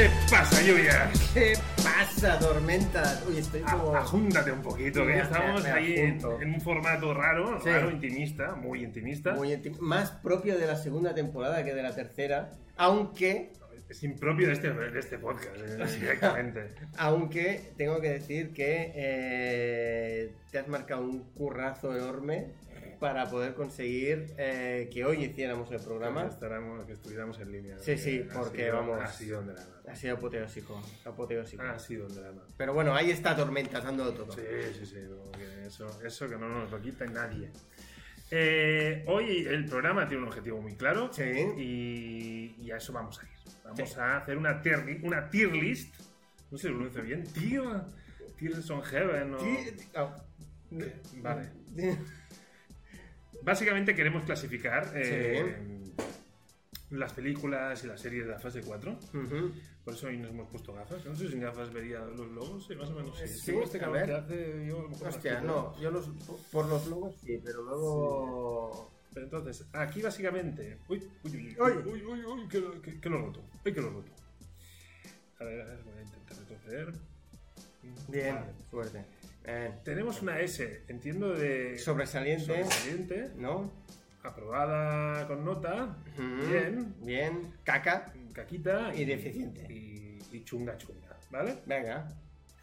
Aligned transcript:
¿Qué 0.00 0.08
pasa, 0.30 0.62
lluvia? 0.62 1.10
¿Qué 1.34 1.52
pasa, 1.84 2.38
tormentas? 2.38 3.22
Uy, 3.28 3.36
estoy 3.36 3.60
como. 3.60 3.94
Ajúntate 3.94 4.50
un 4.50 4.62
poquito, 4.62 5.06
que 5.06 5.16
ya 5.16 5.24
estamos 5.24 5.62
me- 5.62 5.70
ahí 5.70 5.94
en, 5.98 6.24
un 6.54 6.58
formato 6.62 7.12
raro, 7.12 7.60
Sí. 7.62 7.68
raro, 7.68 7.90
intimista, 7.90 8.54
muy 8.54 8.82
intimista. 8.82 9.34
muy 9.34 9.52
intim- 9.52 9.76
más 9.78 10.10
propio 10.12 10.56
de 10.58 10.66
la 10.66 10.76
segunda 10.76 11.14
temporada 11.14 11.62
que 11.64 11.74
de 11.74 11.82
la 11.82 11.94
tercera, 11.94 12.50
aunque, 12.78 13.52
Es 13.90 14.02
impropio 14.02 14.46
de 14.46 14.54
este, 14.54 14.70
de 14.72 14.98
este 14.98 15.18
podcast, 15.18 15.54
eh, 15.56 15.86
directamente. 16.00 16.70
aunque 16.96 17.60
tengo 17.76 18.00
que 18.00 18.08
decir 18.12 18.54
que 18.54 18.92
eh, 18.94 20.32
te 20.50 20.60
has 20.60 20.68
marcado 20.68 21.02
un 21.02 21.24
currazo 21.34 21.94
enorme 21.94 22.46
para 23.00 23.28
poder 23.30 23.54
conseguir 23.54 24.34
eh, 24.36 24.88
que 24.92 25.04
hoy 25.04 25.24
hiciéramos 25.24 25.70
el 25.72 25.78
Que, 25.78 25.84
programa. 25.84 26.26
estaramos- 26.26 26.84
que 26.86 26.92
estuviéramos 26.92 27.40
en 27.40 27.50
línea. 27.50 27.78
Sí, 27.80 27.96
sí, 27.96 28.24
Ha 28.30 28.32
porque 28.34 28.64
sido- 28.66 28.76
vamos- 28.76 29.00
Ha 29.02 29.06
sido 29.08 29.40
la 29.40 29.54
mano. 29.54 29.66
Ha 29.88 29.96
sido 29.96 30.14
apoteósico, 30.16 30.82
apoteósico. 31.04 31.62
Ha 31.62 31.78
sido 31.78 32.06
la 32.08 32.28
mano. 32.30 32.44
Pero 32.56 32.74
bueno, 32.74 32.94
ahí 32.94 33.10
está 33.10 33.34
Tormentas 33.34 33.82
dándolo 33.82 34.12
todo. 34.12 34.30
Sí, 34.32 34.42
sí, 34.78 34.86
sí, 34.86 34.96
que 35.36 35.66
eso, 35.66 35.88
eso 36.04 36.28
que 36.28 36.36
no 36.36 36.48
nos 36.48 36.70
lo 36.70 36.80
quita 36.80 37.06
nadie. 37.06 37.50
Eh, 38.30 39.02
hoy 39.08 39.46
el 39.46 39.64
programa 39.64 40.06
tiene 40.06 40.22
un 40.22 40.28
objetivo 40.28 40.60
muy 40.60 40.76
claro 40.76 41.10
Sí. 41.12 41.24
y, 41.56 42.54
y 42.58 42.70
a 42.70 42.76
eso 42.76 42.92
vamos 42.92 43.18
a 43.18 43.22
ir. 43.24 43.30
Vamos 43.64 43.90
Sí. 43.92 43.98
a 43.98 44.18
hacer 44.18 44.36
una 44.36 44.60
tier, 44.62 45.00
una 45.02 45.28
tier 45.30 45.52
list. 45.52 45.96
No 46.50 46.58
sé 46.58 46.62
si 46.62 46.68
lo 46.68 46.74
pronuncio 46.74 47.02
bien. 47.02 47.24
Tier, 47.24 47.62
Tears 48.38 48.70
on 48.70 48.82
Heaven. 48.82 49.34
o- 49.34 49.40
Sí, 49.40 49.56
oh. 49.96 50.14
Vale. 51.22 51.50
Básicamente 53.42 53.94
queremos 53.94 54.24
clasificar 54.24 54.92
eh, 54.94 55.92
las 56.90 57.12
películas 57.12 57.82
y 57.84 57.86
las 57.86 58.00
series 58.00 58.24
de 58.26 58.32
la 58.32 58.38
fase 58.38 58.60
4. 58.62 58.92
Ujú. 59.14 59.52
Por 59.84 59.94
eso 59.94 60.08
hoy 60.08 60.18
nos 60.18 60.30
hemos 60.30 60.48
puesto 60.50 60.72
gafas. 60.72 61.04
No 61.04 61.14
sé 61.14 61.26
si 61.26 61.32
sin 61.32 61.40
gafas 61.40 61.72
vería 61.72 62.00
los 62.00 62.28
logos. 62.30 62.66
Sí, 62.66 62.74
más 62.74 62.90
o 62.90 62.94
menos 62.94 63.18
sí. 63.18 63.28
Sí, 63.28 63.52
Con 63.52 63.62
este 63.62 63.78
que 63.78 63.84
hace, 64.12 64.66
yo 64.66 64.78
a 64.78 64.82
lo 64.82 64.88
mejor 64.90 65.08
Hostia, 65.08 65.40
no, 65.40 65.80
yo 65.80 65.90
los, 65.90 66.08
por 66.52 66.66
los 66.66 66.86
logos 66.86 67.16
sí, 67.24 67.40
pero 67.42 67.62
luego... 67.62 68.90
Pero 69.12 69.26
entonces, 69.26 69.66
aquí 69.72 70.02
básicamente. 70.02 70.78
Uy, 70.88 71.02
uy, 71.24 71.30
uy, 71.34 71.56
Uy. 71.58 71.72
uy, 71.84 72.02
uy, 72.02 72.02
uy, 72.02 72.24
uy, 72.24 72.48
que, 72.48 72.62
que, 72.80 73.00
que 73.00 73.08
lo 73.08 73.18
roto. 73.18 73.42
Uy, 73.64 73.72
que 73.72 73.80
lo 73.80 73.90
roto. 73.90 74.12
A 75.40 75.44
ver, 75.44 75.60
a 75.62 75.64
ver, 75.64 75.82
voy 75.82 75.98
a 75.98 76.02
intentar 76.02 76.38
retroceder. 76.38 76.92
Bien, 78.08 78.34
Vale. 78.36 78.52
suerte. 78.70 79.04
Bien. 79.44 79.80
Tenemos 79.84 80.22
una 80.22 80.38
S, 80.40 80.82
entiendo 80.88 81.32
de. 81.34 81.78
Sobresaliente, 81.78 82.44
sobresaliente, 82.46 83.30
¿no? 83.36 83.70
aprobada 84.22 85.26
con 85.26 85.44
nota, 85.46 85.96
bien, 86.50 86.94
Bien, 87.00 87.54
caca. 87.64 88.12
caquita 88.34 88.94
Y 88.94 89.06
deficiente. 89.06 89.62
Y, 89.72 90.18
y 90.30 90.44
chunga 90.44 90.76
chunga, 90.76 91.16
¿vale? 91.30 91.56
Venga, 91.64 92.06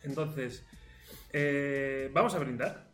Entonces, 0.03 0.63
eh, 1.33 2.11
vamos 2.13 2.35
a 2.35 2.39
brindar. 2.39 2.85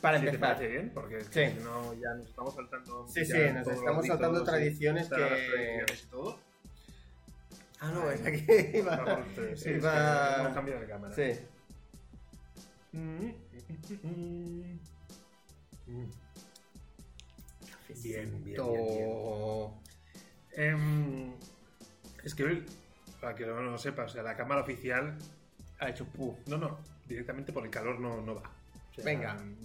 para 0.00 0.18
si 0.18 0.24
te 0.24 0.30
empezar. 0.30 0.56
parece 0.56 0.72
bien, 0.72 0.90
porque 0.92 1.20
Sí. 1.20 1.56
si 1.56 1.62
no 1.62 1.94
ya 1.94 2.14
nos 2.14 2.26
estamos 2.28 2.52
saltando. 2.56 3.06
Sí, 3.06 3.24
sí, 3.24 3.38
nos 3.54 3.68
estamos 3.68 4.06
saltando 4.08 4.42
tradiciones 4.42 5.08
que- 5.08 5.14
tradiciones 5.14 6.02
y 6.02 6.06
todo. 6.08 6.40
Ah, 7.78 7.92
no, 7.94 8.10
es 8.10 8.26
aquí 8.26 8.44
iba... 8.74 9.24
Sí, 9.36 9.40
es 9.52 9.62
que 9.62 9.76
iba- 9.76 10.40
hemos 10.40 10.54
cambiado 10.54 10.80
de 10.80 10.86
cámara. 10.88 11.14
Sí. 11.14 11.40
Bien, 12.92 13.34
bien, 18.02 18.42
bien, 18.44 18.44
bien. 18.44 19.70
Em, 20.54 21.32
es 22.22 22.34
que, 22.34 22.64
para 23.20 23.34
que 23.34 23.46
no 23.46 23.60
lo 23.62 23.78
sepa, 23.78 24.04
o 24.04 24.08
sea, 24.08 24.22
la 24.22 24.36
cámara 24.36 24.60
oficial, 24.60 25.16
Ha 25.80 25.88
hecho 25.88 26.06
no, 26.46 26.58
no, 26.58 26.78
directamente 27.08 27.52
por 27.52 27.64
el 27.64 27.70
calor 27.70 27.98
no, 27.98 28.20
no 28.20 28.36
va. 28.36 28.42
O 28.90 28.94
sea, 28.94 29.04
Venga. 29.04 29.34
mm, 29.34 29.62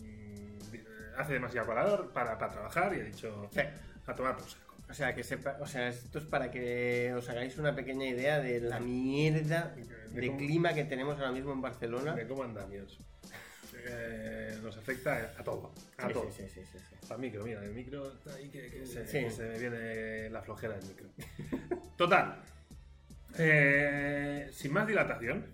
Hace 1.17 1.33
demasiado 1.33 1.67
calor 1.67 2.11
para, 2.13 2.38
para 2.38 2.51
trabajar 2.51 2.95
y 2.95 2.99
ha 3.01 3.03
dicho 3.03 3.49
Sí. 3.51 3.61
a 4.05 4.15
tomar 4.15 4.38
por 4.38 4.47
saco. 4.47 4.75
O 4.89 4.94
sea, 4.94 5.13
que 5.15 5.23
sepa, 5.23 5.57
o 5.59 5.65
sea, 5.67 5.89
esto 5.89 6.19
es 6.19 6.25
para 6.25 6.49
que 6.51 7.11
os 7.15 7.27
hagáis 7.29 7.57
una 7.57 7.75
pequeña 7.75 8.05
idea 8.05 8.39
de 8.39 8.61
la 8.61 8.79
mierda 8.79 9.73
De 9.75 10.21
de 10.21 10.27
cómo- 10.27 10.38
clima 10.39 10.73
que 10.73 10.85
tenemos 10.85 11.17
ahora 11.19 11.31
mismo 11.31 11.51
en 11.53 11.61
Barcelona. 11.61 12.13
De 12.15 12.27
cómo 12.27 12.44
andamios. 12.44 12.99
Eh, 13.89 14.57
nos 14.63 14.77
afecta 14.77 15.33
a 15.37 15.43
todo. 15.43 15.73
A 15.97 16.07
Sí, 16.07 16.13
todo. 16.13 16.31
sí, 16.31 16.43
sí, 16.53 16.61
sí, 16.71 16.77
sí. 16.77 16.95
Al 17.13 17.19
micro, 17.19 17.43
mira, 17.43 17.63
el 17.63 17.73
micro 17.73 18.11
está 18.11 18.33
ahí 18.35 18.49
que, 18.49 18.69
que 18.69 18.85
se, 18.85 19.07
Sí. 19.07 19.19
que 19.19 19.31
se 19.31 19.43
me 19.43 19.59
viene 19.59 20.29
la 20.29 20.41
flojera 20.41 20.75
del 20.77 20.85
micro. 20.87 21.07
Total. 21.97 22.41
Eh, 23.37 24.49
sin 24.51 24.73
más 24.73 24.87
dilatación. 24.87 25.45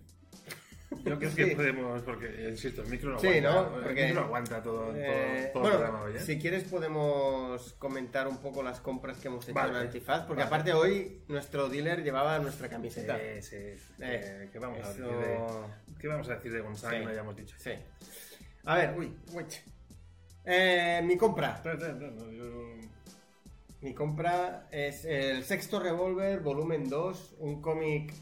Yo 0.98 1.18
creo 1.18 1.20
que 1.36 1.46
Sí. 1.50 1.56
podemos, 1.56 2.02
porque 2.04 2.48
insisto, 2.50 2.82
el 2.84 2.90
micro 2.90 3.12
no 3.12 3.20
Sí, 3.20 3.28
aguanta. 3.28 3.52
¿no? 3.52 3.78
El 3.78 3.84
Porque- 3.84 4.04
micro 4.06 4.20
no 4.22 4.26
aguanta 4.28 4.62
todo, 4.64 4.80
todo, 4.86 4.94
Eh, 4.98 5.50
todo 5.54 5.62
bueno, 5.64 5.76
el 5.78 5.82
programa 5.82 6.04
hoy, 6.06 6.16
¿eh? 6.16 6.20
si 6.20 6.40
quieres 6.40 6.64
podemos 6.66 7.74
comentar 7.74 8.28
un 8.28 8.38
poco 8.38 8.62
las 8.64 8.80
compras 8.80 9.18
que 9.18 9.28
hemos 9.28 9.44
hecho 9.46 9.54
Vale. 9.54 9.72
en 9.72 9.76
Antifaz, 9.78 10.26
porque 10.26 10.44
Vale. 10.44 10.48
aparte 10.56 10.74
hoy 10.74 11.22
nuestro 11.28 11.70
dealer 11.70 12.04
llevaba 12.04 12.38
nuestra 12.40 12.70
camiseta. 12.70 13.18
Sí, 13.18 13.42
sí. 13.42 13.56
Eh, 13.56 13.80
Eh, 14.00 14.50
¿qué, 14.52 14.60
vamos 14.60 14.80
a 14.80 14.92
eso- 14.92 15.04
decir 15.04 15.18
de, 15.18 15.40
¿Qué 16.00 16.08
vamos 16.08 16.30
a 16.30 16.36
decir 16.36 16.52
de 16.54 16.60
Gonzalo 16.62 16.98
Sí. 16.98 17.04
no 17.04 17.10
hayamos 17.10 17.36
dicho? 17.36 17.56
Sí. 17.60 17.72
A 18.66 18.76
ver, 18.78 18.96
uy, 18.98 19.14
uy. 19.34 19.46
Eh, 20.46 21.02
mi 21.04 21.16
compra. 21.18 21.56
Espera, 21.56 21.76
espera, 21.76 21.94
espera, 21.94 22.12
no, 22.12 22.32
yo- 22.32 22.74
Mi 23.82 23.94
compra 23.94 24.68
es 24.72 25.04
el 25.04 25.44
Sexto 25.44 25.78
Revolver, 25.78 26.40
volumen 26.40 26.88
2, 26.88 27.36
un 27.40 27.62
cómic 27.62 28.14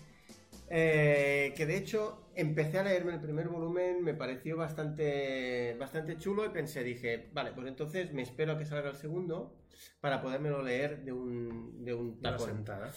eh, 0.74 1.54
que 1.56 1.66
de 1.68 1.78
hecho 1.78 2.21
empecé 2.36 2.80
a 2.80 2.84
leerme 2.84 3.14
el 3.14 3.22
primer 3.22 3.48
volumen, 3.50 4.04
me 4.04 4.14
pareció 4.14 4.58
bastante, 4.58 5.76
bastante 5.80 6.18
chulo 6.18 6.46
y 6.46 6.50
pensé, 6.50 6.84
dije, 6.84 7.30
vale, 7.34 7.52
pues 7.54 7.68
entonces 7.68 8.14
me 8.14 8.22
espero 8.22 8.54
a 8.54 8.58
que 8.58 8.66
salga 8.66 8.90
el 8.90 8.96
segundo 8.96 9.58
para 10.00 10.22
podérmelo 10.22 10.62
leer 10.62 11.04
de 11.04 11.12
un, 11.12 11.84
de 11.84 11.94
un 11.94 12.18
Una 12.20 12.32
tapón. 12.32 12.48
sentada. 12.48 12.92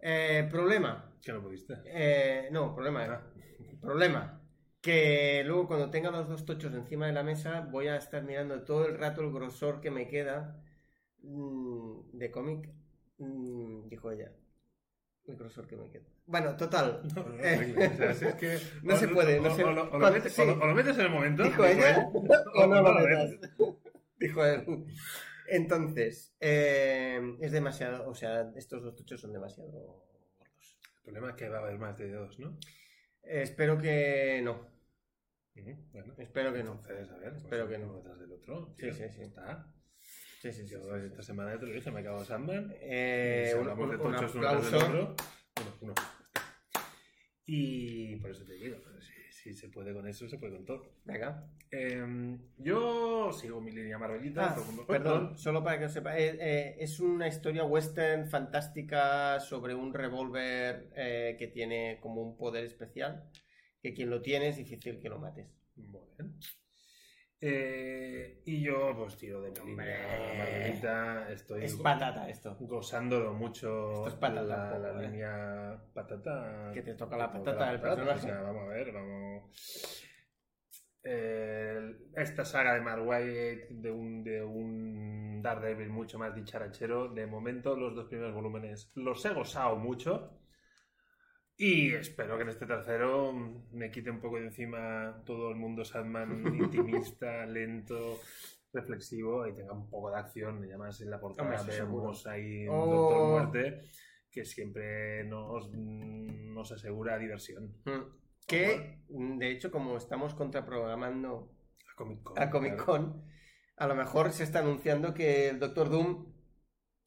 Eh, 0.00 0.46
problema, 0.50 1.12
Que 1.22 1.32
no 1.32 1.42
pudiste. 1.42 1.74
eh, 1.86 2.48
no, 2.52 2.74
problema, 2.74 3.04
Ah. 3.04 3.22
problema. 3.80 4.34
Que 4.80 5.42
luego 5.44 5.66
cuando 5.66 5.90
tenga 5.90 6.10
los 6.10 6.28
dos 6.28 6.44
tochos 6.44 6.72
encima 6.72 7.06
de 7.06 7.12
la 7.12 7.24
mesa 7.24 7.60
voy 7.62 7.88
a 7.88 7.96
estar 7.96 8.22
mirando 8.22 8.62
todo 8.62 8.86
el 8.86 8.96
rato 8.96 9.22
el 9.22 9.32
grosor 9.32 9.80
que 9.80 9.90
me 9.90 10.06
queda 10.06 10.62
mm, 11.22 12.10
de 12.16 12.30
cómic, 12.30 12.68
mm, 13.18 13.88
dijo 13.88 14.10
ella. 14.12 14.30
Grosor 15.36 15.66
que 15.66 15.76
me 15.76 15.90
queda. 15.90 16.04
Bueno, 16.26 16.56
total. 16.56 17.02
No, 17.14 17.22
no, 17.24 17.42
Eh, 17.44 17.74
no, 17.76 17.94
o 17.94 17.96
sea, 17.96 18.14
si 18.14 18.24
es 18.26 18.34
que 18.34 18.58
No 18.82 18.96
se 18.96 19.08
puede, 19.08 19.40
no 19.40 19.48
o- 19.52 19.56
se- 19.56 19.64
o, 19.64 19.72
lo- 19.72 19.82
o 19.82 19.84
lo 19.84 19.90
cuando- 19.90 20.12
metes, 20.12 20.32
sí. 20.32 20.42
o 20.42 20.44
lo- 20.66 20.74
metes 20.74 20.96
en 20.98 21.04
el 21.06 21.10
momento. 21.10 21.42
dijo 21.44 21.64
ella 21.64 21.90
él, 21.96 22.06
o 22.54 22.66
no 22.66 22.82
lo 22.82 22.94
metes. 23.00 23.30
metas. 23.40 23.50
Dijo 24.18 24.44
él. 24.44 24.84
Entonces, 25.50 26.34
eh, 26.40 27.20
es 27.40 27.52
demasiado, 27.52 28.08
o 28.08 28.14
sea, 28.14 28.50
estos 28.56 28.82
dos 28.82 28.94
tochos 28.96 29.20
son 29.20 29.32
demasiado 29.32 29.70
gordos. 29.70 30.04
El 30.96 31.02
problema 31.14 31.30
es 31.30 31.36
que 31.36 31.48
va 31.48 31.58
a 31.58 31.60
haber 31.62 31.78
más 31.78 31.96
de 31.96 32.10
dos, 32.10 32.38
¿no? 32.38 32.58
Eh, 33.22 33.42
espero 33.42 33.78
que 33.78 34.40
no. 34.44 34.66
Bueno, 35.92 36.14
Espero 36.18 36.52
que 36.52 36.62
no. 36.62 36.72
entonces, 36.74 37.10
a 37.10 37.16
ver, 37.18 37.34
Espero 37.34 37.66
pues, 37.66 37.78
que 37.78 37.84
no. 37.84 37.94
detrás 37.96 38.18
del 38.20 38.32
otro. 38.32 38.74
Sí, 38.78 38.92
sí, 38.92 39.04
sí. 39.10 39.22
Está. 39.22 39.66
Sí, 40.40 40.52
sí, 40.52 40.66
sí. 40.68 40.74
Yo 40.74 40.80
sí, 40.82 41.00
sí. 41.00 41.06
esta 41.06 41.22
semana 41.22 41.52
ya 41.54 41.60
te 41.60 41.66
lo 41.66 41.72
dije, 41.72 41.90
me 41.90 42.00
acabo 42.00 42.24
Sandman. 42.24 42.72
Eh, 42.80 43.52
un, 43.54 43.60
hablamos 43.62 43.90
de 43.90 43.96
un- 43.96 44.06
un 44.06 44.12
tochos 44.12 44.34
uno. 44.34 45.14
Uno. 45.80 45.94
Y 47.46 48.16
por 48.16 48.30
eso 48.30 48.44
te 48.44 48.54
digo, 48.54 48.76
pues, 48.84 49.06
si, 49.06 49.52
si 49.52 49.54
se 49.54 49.68
puede 49.68 49.92
con 49.94 50.06
eso, 50.06 50.28
se 50.28 50.38
puede 50.38 50.52
con 50.52 50.64
todo. 50.66 50.92
Venga. 51.04 51.50
Eh, 51.70 52.36
yo 52.58 53.32
sigo 53.32 53.60
mi 53.60 53.72
línea 53.72 53.98
Marvelita. 53.98 54.54
Ah, 54.54 54.84
perdón, 54.86 55.36
solo 55.38 55.62
para 55.64 55.78
que 55.78 55.84
lo 55.84 55.90
sepa. 55.90 56.18
eh, 56.18 56.36
eh, 56.40 56.76
es 56.78 57.00
una 57.00 57.26
historia 57.28 57.64
western 57.64 58.28
fantástica 58.28 59.40
sobre 59.40 59.74
un 59.74 59.92
revólver 59.94 60.90
eh, 60.94 61.36
que 61.38 61.48
tiene 61.48 61.98
como 62.00 62.22
un 62.22 62.36
poder 62.36 62.64
especial. 62.64 63.24
Que 63.82 63.94
quien 63.94 64.10
lo 64.10 64.20
tiene 64.20 64.48
es 64.48 64.56
difícil 64.56 64.98
que 65.00 65.08
lo 65.08 65.18
mates. 65.18 65.46
Bien. 65.76 66.04
Eh, 67.40 68.42
y 68.46 68.62
yo, 68.62 68.94
pues, 68.96 69.16
tiro 69.16 69.40
de 69.40 69.52
Marvelita. 69.64 71.30
Estoy 71.30 71.64
Es 71.64 71.76
patata 71.76 72.28
esto. 72.28 72.56
gozándolo 72.60 73.32
mucho 73.32 73.90
Esto 73.90 74.08
es 74.08 74.14
patata, 74.14 74.42
la, 74.42 74.70
poco, 74.70 74.78
la 74.82 74.90
eh. 75.04 75.06
línea 75.08 75.82
patata. 75.94 76.70
Que 76.74 76.82
te 76.82 76.94
toca 76.94 77.16
la 77.16 77.30
patata 77.32 77.66
del 77.70 77.76
O 77.76 77.82
personaje. 77.82 78.20
sea, 78.20 78.40
vamos 78.42 78.62
a 78.64 78.66
ver, 78.68 78.92
vamos. 78.92 80.04
Eh, 81.04 81.96
esta 82.16 82.44
saga 82.44 82.74
de 82.74 82.80
Mark 82.80 83.04
de 83.04 83.90
un, 83.90 84.24
de 84.24 84.42
un 84.42 85.40
Daredevil 85.40 85.90
mucho 85.90 86.18
más 86.18 86.34
dicharachero. 86.34 87.08
De 87.08 87.26
momento, 87.26 87.76
los 87.76 87.94
dos 87.94 88.06
primeros 88.06 88.34
volúmenes 88.34 88.90
los 88.96 89.24
he 89.24 89.32
gozado 89.32 89.76
mucho. 89.76 90.40
Y 91.60 91.92
espero 91.92 92.36
que 92.36 92.44
en 92.44 92.50
este 92.50 92.66
tercero 92.66 93.32
me 93.72 93.90
quite 93.90 94.10
un 94.10 94.20
poco 94.20 94.38
de 94.38 94.46
encima 94.46 95.20
todo 95.26 95.50
el 95.50 95.56
mundo 95.56 95.84
Sandman 95.84 96.46
intimista, 96.54 97.44
lento, 97.46 98.20
reflexivo 98.72 99.44
y 99.44 99.54
tenga 99.54 99.72
un 99.72 99.90
poco 99.90 100.12
de 100.12 100.18
acción. 100.18 100.64
Y 100.64 100.68
además 100.68 101.00
en 101.00 101.10
la 101.10 101.18
portada 101.18 101.60
vemos 101.64 102.26
ahí 102.28 102.68
un 102.68 102.74
Oh. 102.76 102.86
Doctor 102.86 103.28
Muerte 103.28 103.80
que 104.30 104.44
siempre 104.44 105.24
nos, 105.24 105.72
nos 105.72 106.70
asegura 106.70 107.18
diversión. 107.18 107.74
Mm. 107.84 108.18
Que, 108.46 109.02
mm, 109.08 109.38
de 109.38 109.50
hecho, 109.50 109.72
como 109.72 109.96
estamos 109.96 110.34
contraprogramando 110.34 111.56
A 111.90 111.96
Comic 111.96 112.22
Con. 112.22 112.38
a 112.40 112.50
Comic 112.50 112.76
Con, 112.76 113.24
a 113.76 113.86
lo 113.88 113.96
mejor 113.96 114.30
se 114.32 114.44
está 114.44 114.60
anunciando 114.60 115.12
que 115.12 115.48
el 115.48 115.58
Doctor 115.58 115.90
Doom 115.90 116.32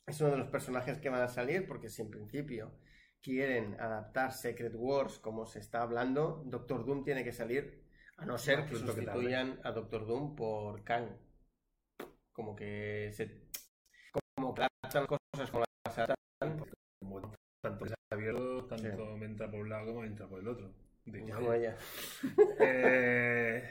es 0.05 0.19
uno 0.19 0.31
de 0.31 0.37
los 0.37 0.49
personajes 0.49 0.99
que 0.99 1.09
van 1.09 1.21
a 1.21 1.29
salir, 1.29 1.67
porque 1.67 1.87
si 1.87 2.01
en 2.01 2.09
principio 2.09 2.73
quieren 3.21 3.79
adaptar 3.79 4.33
Secret 4.33 4.73
Wars 4.75 5.19
como 5.19 5.45
se 5.45 5.59
está 5.59 5.81
hablando, 5.81 6.43
Doctor 6.45 6.85
Doom 6.85 7.03
tiene 7.03 7.23
que 7.23 7.31
salir, 7.31 7.83
a 8.17 8.25
no 8.25 8.37
ser 8.37 8.65
que 8.65 8.75
sustituyan 8.75 9.59
a 9.63 9.71
Doctor 9.71 10.05
Doom 10.05 10.35
por 10.35 10.83
Kang. 10.83 11.09
Como 12.33 12.55
que 12.55 13.11
se... 13.13 13.49
Como 14.35 14.53
que 14.53 14.61
adaptan 14.61 15.05
cosas 15.05 15.51
como 15.51 15.63
las 15.85 15.97
adaptan. 15.97 16.65
Tanto 17.61 17.85
es 17.85 17.93
abierto, 18.11 18.65
tanto 18.65 19.17
me 19.17 19.25
entra 19.25 19.49
por 19.49 19.59
un 19.59 19.69
lado 19.69 19.85
como 19.87 20.01
me 20.01 20.07
entra 20.07 20.27
por 20.27 20.39
el 20.39 20.47
otro. 20.47 20.73
Digo, 21.05 21.35
como 21.35 21.53
ella. 21.53 21.77
eh, 22.59 23.63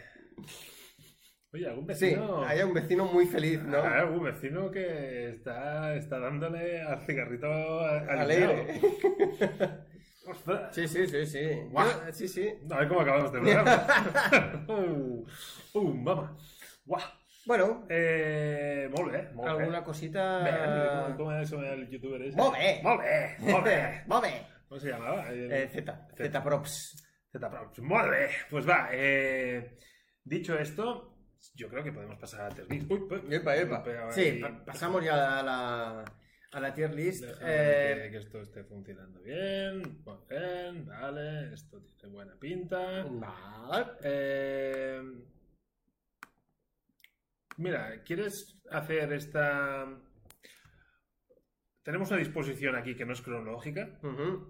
Oye, 1.52 1.66
algún 1.68 1.84
Sí, 1.94 2.04
vecino. 2.06 2.44
hay 2.46 2.62
un 2.62 2.72
vecino 2.72 3.04
muy 3.06 3.26
feliz, 3.26 3.60
¿no? 3.62 3.78
Hay 3.82 4.00
algún 4.00 4.22
vecino 4.22 4.70
que 4.70 5.30
está, 5.30 5.96
está 5.96 6.20
dándole 6.20 6.80
al 6.80 7.00
cigarrito 7.00 7.46
a- 7.48 7.98
Alegre. 8.20 8.80
alineado. 8.80 9.86
Ostras. 10.26 10.74
Sí, 10.74 10.86
sí, 10.86 11.06
sí, 11.08 11.26
sí. 11.26 11.40
Yo- 11.72 12.12
sí, 12.12 12.28
sí. 12.28 12.48
A 12.70 12.78
ver 12.78 12.88
cómo 12.88 13.00
acabamos 13.00 13.32
de 13.32 13.40
programa. 13.40 14.64
uh, 14.68 15.26
uh, 15.74 15.94
mama. 15.94 16.36
Guau. 16.84 17.02
Bueno, 17.46 17.86
Eh, 17.88 18.88
molt 18.96 19.10
bé, 19.10 19.30
molt 19.32 19.48
bé. 19.56 19.62
alguna 19.62 19.82
cosita... 19.82 20.38
Bé, 20.44 20.52
¿cómo, 21.08 21.16
cómo 21.16 21.32
es 21.32 21.50
el 21.50 21.88
youtuber 21.88 22.22
ese? 22.22 22.36
Molt 22.36 22.52
bé. 22.54 22.80
Molt 22.82 23.00
bé, 23.00 23.36
molt 23.40 23.64
bé. 23.64 24.02
Molt 24.06 24.22
bé. 24.22 24.46
¿Cómo 24.68 24.78
se 24.80 24.88
llamaba? 24.90 25.28
El- 25.30 25.50
Eh, 25.50 25.68
Z, 25.72 26.08
Z 26.16 26.42
Props. 26.44 27.02
Zprops. 27.34 27.78
Molt 27.80 28.10
bé. 28.10 28.28
Pues 28.50 28.68
va, 28.68 28.88
eh, 28.92 29.78
dicho 30.22 30.56
esto, 30.58 31.09
yo 31.54 31.68
creo 31.68 31.82
que 31.84 31.92
podemos 31.92 32.18
pasar 32.18 32.42
a 32.42 32.48
Tervis. 32.54 32.84
Uy, 32.90 33.00
uy, 33.10 33.34
Epa, 33.34 33.56
epa. 33.56 33.84
Sí, 34.12 34.38
pa- 34.40 34.64
pasamos 34.64 35.04
ya 35.04 35.40
a 35.40 35.42
la, 35.42 36.04
a 36.52 36.60
la 36.60 36.74
tier 36.74 36.94
list. 36.94 37.24
Déjame 37.24 37.50
Eh, 37.52 38.00
que, 38.04 38.10
que 38.10 38.16
esto 38.18 38.40
esté 38.40 38.64
funcionando 38.64 39.20
bien. 39.20 39.80
Muy 40.04 40.16
bien, 40.28 40.86
vale. 40.86 41.54
Esto 41.54 41.82
tiene 41.98 42.14
buena 42.14 42.34
pinta. 42.38 43.04
vale. 43.04 43.86
Eh, 44.02 45.02
mira, 47.56 48.02
¿quieres 48.04 48.58
hacer 48.70 49.12
esta... 49.12 49.86
Tenemos 51.82 52.10
una 52.10 52.18
disposición 52.18 52.76
aquí 52.76 52.94
que 52.94 53.06
no 53.06 53.14
es 53.14 53.22
cronológica. 53.22 53.98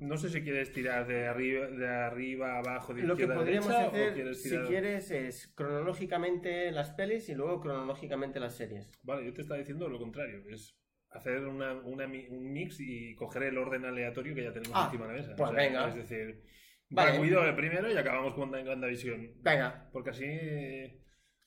No 0.00 0.16
sé 0.16 0.28
si 0.30 0.42
quieres 0.42 0.72
tirar 0.72 1.06
de 1.06 1.28
arriba, 1.28 1.68
de 1.68 1.88
arriba 1.88 2.58
abajo, 2.58 2.92
de 2.92 3.02
Lo 3.02 3.14
que 3.14 3.22
izquierda 3.22 3.34
a 3.34 3.38
podríamos 3.38 3.68
derecha, 3.68 3.88
hacer, 3.88 4.14
quieres 4.14 4.42
si 4.42 4.58
quieres, 4.66 5.10
es 5.12 5.52
cronológicamente 5.54 6.72
las 6.72 6.90
pelis 6.90 7.28
y 7.28 7.34
luego 7.36 7.60
cronológicamente 7.60 8.40
las 8.40 8.56
series. 8.56 8.90
Vale, 9.04 9.24
yo 9.26 9.32
te 9.32 9.42
estaba 9.42 9.58
diciendo 9.58 9.88
lo 9.88 9.98
contrario. 10.00 10.42
Es 10.48 10.76
hacer 11.10 11.46
una, 11.46 11.74
una 11.74 12.08
mi- 12.08 12.26
un 12.28 12.50
mix 12.52 12.78
y 12.80 13.14
coger 13.14 13.44
el 13.44 13.58
orden 13.58 13.84
aleatorio 13.84 14.34
que 14.34 14.42
ya 14.44 14.52
tenemos 14.52 14.76
Ah, 14.76 14.84
encima 14.86 15.06
de 15.06 15.12
la 15.12 15.18
mesa. 15.20 15.34
pues 15.36 15.52
venga. 15.52 15.88
Es 15.88 15.94
decir, 15.94 16.42
Vale. 16.92 17.20
Widow 17.20 17.44
el 17.44 17.54
primero 17.54 17.92
y 17.92 17.96
acabamos 17.96 18.34
con 18.34 18.52
WandaVision. 18.52 19.34
Venga, 19.40 19.88
Porque 19.92 20.10
así... 20.10 20.26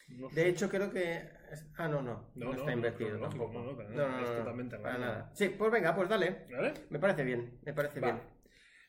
no 0.08 0.30
sé. 0.30 0.42
de 0.42 0.50
hecho 0.50 0.70
creo 0.70 0.90
que... 0.90 1.43
Ah, 1.78 1.88
no, 1.88 2.02
no, 2.02 2.04
no, 2.04 2.32
No, 2.36 2.46
no, 2.46 2.52
está 2.54 2.66
no, 2.66 2.72
invertido 2.72 3.18
no, 3.18 3.30
no, 3.30 3.76
para 3.78 3.90
nada, 3.90 4.22
es 4.22 4.38
totalmente 4.38 4.78
para 4.78 4.94
random. 4.94 5.10
nada. 5.10 5.32
Sí, 5.34 5.50
pues 5.50 5.72
venga, 5.72 5.96
pues 5.96 6.10
dale. 6.10 6.46
¿Vale? 6.52 6.74
Me 6.90 7.00
parece 7.00 7.24
bien, 7.24 7.60
me 7.64 7.74
parece 7.74 8.00
Vale. 8.00 8.14
bien. 8.14 8.26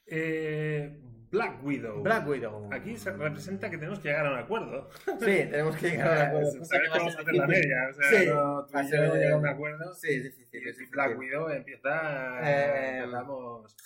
Eh, 0.07 1.01
Black 1.31 1.65
Widow. 1.65 2.03
Black 2.03 2.29
Widow. 2.29 2.69
Aquí 2.73 2.97
se 2.97 3.11
representa 3.11 3.69
que 3.69 3.77
tenemos 3.79 3.99
que 3.99 4.09
llegar 4.09 4.27
a 4.27 4.33
un 4.35 4.39
acuerdo. 4.39 4.89
Sí, 5.19 5.25
tenemos 5.51 5.77
que 5.77 5.91
llegar 5.91 6.09
a 6.09 6.13
un 6.13 6.19
acuerdo. 6.29 6.59
cosa 6.59 6.65
Sabes 6.65 6.91
que 6.93 6.99
vamos 6.99 7.17
a 7.17 7.21
hacer 7.21 7.35
la 7.35 7.47
media. 7.47 7.77
O 7.91 7.93
sea, 7.95 8.11
Sí, 8.21 8.27
no, 8.29 8.67
tú 8.67 8.79
y 8.79 8.91
yo 8.91 8.97
no 9.07 9.15
llegamos 9.17 9.35
a 9.35 9.39
un 9.39 9.49
acuerdo. 9.49 9.95
Sí, 9.95 10.09
es 10.15 10.23
difícil. 10.25 10.63
Y 10.65 10.69
es 10.69 10.77
difícil. 10.77 10.91
Black 10.93 11.19
Widow 11.19 11.49
empieza. 11.49 12.41
Eh, 12.51 12.99
empezamos. 12.99 13.77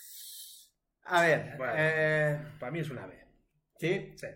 A 1.05 1.23
ver, 1.23 1.55
Bueno. 1.57 1.73
eh, 1.77 2.39
Para 2.61 2.71
mí 2.73 2.81
es 2.81 2.91
una 2.91 3.07
B. 3.07 3.15
sí, 3.79 4.13
Sí. 4.17 4.27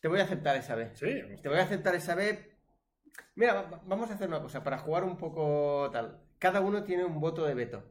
te 0.00 0.06
voy 0.06 0.20
a 0.20 0.24
aceptar 0.24 0.56
esa 0.56 0.76
vez. 0.76 0.96
Sí. 0.96 1.22
Te 1.42 1.48
voy 1.48 1.58
a 1.58 1.62
aceptar 1.62 1.94
esa 1.96 2.14
vez. 2.14 2.38
Mira, 3.36 3.54
va- 3.62 3.82
vamos 3.86 4.10
a 4.10 4.14
hacer 4.14 4.28
una 4.28 4.40
cosa, 4.40 4.62
para 4.62 4.78
jugar 4.78 5.04
un 5.04 5.16
poco 5.16 5.90
tal. 5.92 6.20
Cada 6.38 6.60
uno 6.60 6.84
tiene 6.84 7.04
un 7.04 7.20
voto 7.20 7.44
de 7.44 7.54
veto, 7.54 7.84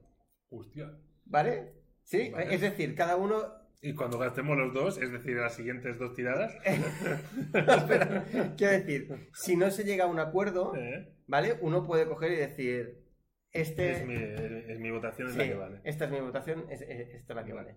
Hostia. 0.50 0.92
¿vale? 1.26 1.74
Sí, 2.04 2.30
Vale. 2.32 2.54
es 2.54 2.62
decir, 2.62 2.96
cada 2.96 3.16
uno... 3.16 3.44
Y 3.82 3.94
cuando 3.96 4.18
gastemos 4.18 4.58
los 4.58 4.74
dos, 4.74 4.98
es 5.02 5.12
decir, 5.12 5.36
las 5.38 5.56
siguientes 5.56 5.98
dos 6.00 6.14
tiradas. 6.14 6.54
Espera, 6.66 8.26
quiero 8.58 8.74
decir, 8.74 9.30
si 9.34 9.58
no 9.58 9.72
se 9.72 9.84
llega 9.84 10.06
a 10.06 10.08
un 10.08 10.20
acuerdo, 10.20 10.74
eh, 10.76 11.14
¿vale? 11.28 11.58
Uno 11.62 11.86
puede 11.86 12.08
coger 12.08 12.32
y 12.32 12.36
decir, 12.38 13.04
este... 13.52 13.92
es, 13.92 14.06
mi, 14.06 14.16
es 14.16 14.80
mi 14.80 14.92
votación 14.92 15.28
es 15.28 15.34
sí, 15.34 15.40
la 15.40 15.46
que 15.48 15.56
vale. 15.56 15.82
esta 15.84 16.06
es 16.06 16.12
mi 16.12 16.20
votación, 16.22 16.66
es- 16.70 16.82
es- 16.82 17.10
esta 17.16 17.34
es 17.34 17.36
la 17.36 17.44
que 17.44 17.54
vale. 17.54 17.76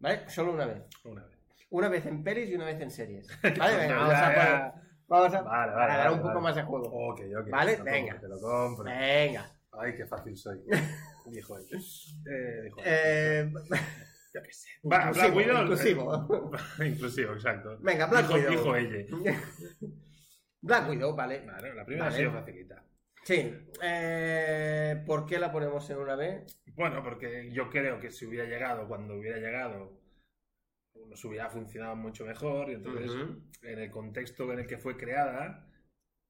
¿Vale? 0.00 0.28
Solo 0.28 0.52
una 0.52 0.66
vez. 0.66 0.82
una 1.04 1.24
vez. 1.24 1.36
Una 1.70 1.88
vez 1.88 2.06
en 2.06 2.22
pelis 2.24 2.48
y 2.50 2.54
una 2.54 2.66
vez 2.66 2.80
en 2.80 2.90
series. 2.90 3.26
¿Vale? 3.58 3.76
Venga, 3.76 3.94
No, 3.94 4.00
vamos 4.00 4.14
a, 4.14 4.82
vamos 5.08 5.34
a, 5.34 5.42
Vale, 5.42 5.72
a 5.72 5.74
vale. 5.74 5.92
dar 5.92 5.98
vale, 6.04 6.10
un 6.14 6.18
poco 6.20 6.28
vale. 6.34 6.40
más 6.42 6.56
de 6.56 6.62
juego. 6.62 6.86
Ok, 7.10 7.20
ok. 7.40 7.50
Vale, 7.50 7.72
te 7.72 7.78
lo 7.78 7.84
compro, 7.84 7.92
venga. 7.92 8.20
Te 8.20 8.28
lo 8.28 8.40
compro. 8.40 8.84
Venga. 8.84 9.50
Ay, 9.78 9.94
qué 9.96 10.06
fácil 10.06 10.36
soy. 10.36 10.58
Dijo 11.26 11.58
ella. 11.58 11.78
Eh, 11.78 12.62
dijo 12.64 12.80
ella. 12.80 12.90
Eh, 12.90 13.50
Yo 14.34 14.42
qué 14.42 14.52
sé. 14.52 14.68
Va, 14.90 15.10
Black 15.10 15.28
inclusivo, 15.28 15.36
Widow. 15.36 15.62
inclusivo. 15.62 16.52
inclusivo, 16.84 17.32
exacto. 17.34 17.78
Venga, 17.80 18.06
Black 18.06 18.26
dijo, 18.28 18.34
Widow. 18.38 18.50
Dijo 18.50 18.76
ella. 18.76 19.40
Black 20.60 20.88
Widow, 20.88 21.14
vale. 21.16 21.44
La 21.46 21.84
primera 21.84 22.04
Vale. 22.06 22.14
ha 22.16 22.18
sido 22.18 22.32
facilita. 22.32 22.82
Sí. 23.24 23.54
Eh, 23.82 25.02
¿Por 25.04 25.26
qué 25.26 25.38
la 25.38 25.50
ponemos 25.50 25.88
en 25.90 25.98
una 25.98 26.14
B? 26.16 26.44
Bueno, 26.76 27.02
porque 27.02 27.50
yo 27.52 27.68
creo 27.70 27.98
que 27.98 28.10
si 28.10 28.24
hubiera 28.26 28.44
llegado 28.46 28.86
cuando 28.86 29.14
hubiera 29.16 29.38
llegado, 29.38 29.98
nos 31.08 31.24
hubiera 31.24 31.48
funcionado 31.50 31.96
mucho 31.96 32.24
mejor. 32.24 32.70
Y 32.70 32.74
entonces, 32.74 33.10
Ujú. 33.10 33.42
en 33.62 33.78
el 33.78 33.90
contexto 33.90 34.52
en 34.52 34.60
el 34.60 34.66
que 34.66 34.78
fue 34.78 34.96
creada, 34.96 35.68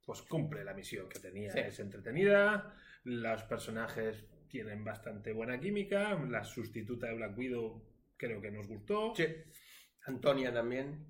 pues 0.04 0.22
cumple 0.22 0.64
la 0.64 0.74
misión 0.74 1.08
que 1.08 1.18
tenía. 1.18 1.50
Sí. 1.50 1.58
Es 1.60 1.80
entretenida, 1.80 2.74
los 3.04 3.42
personajes 3.44 4.26
tienen 4.48 4.84
bastante 4.84 5.32
buena 5.32 5.58
química, 5.58 6.14
la 6.28 6.44
sustituta 6.44 7.08
de 7.08 7.14
Black 7.16 7.36
Widow 7.36 7.84
creo 8.16 8.40
que 8.40 8.50
nos 8.50 8.66
gustó. 8.68 9.14
Sí. 9.14 9.26
Antonia 10.06 10.52
también. 10.52 11.06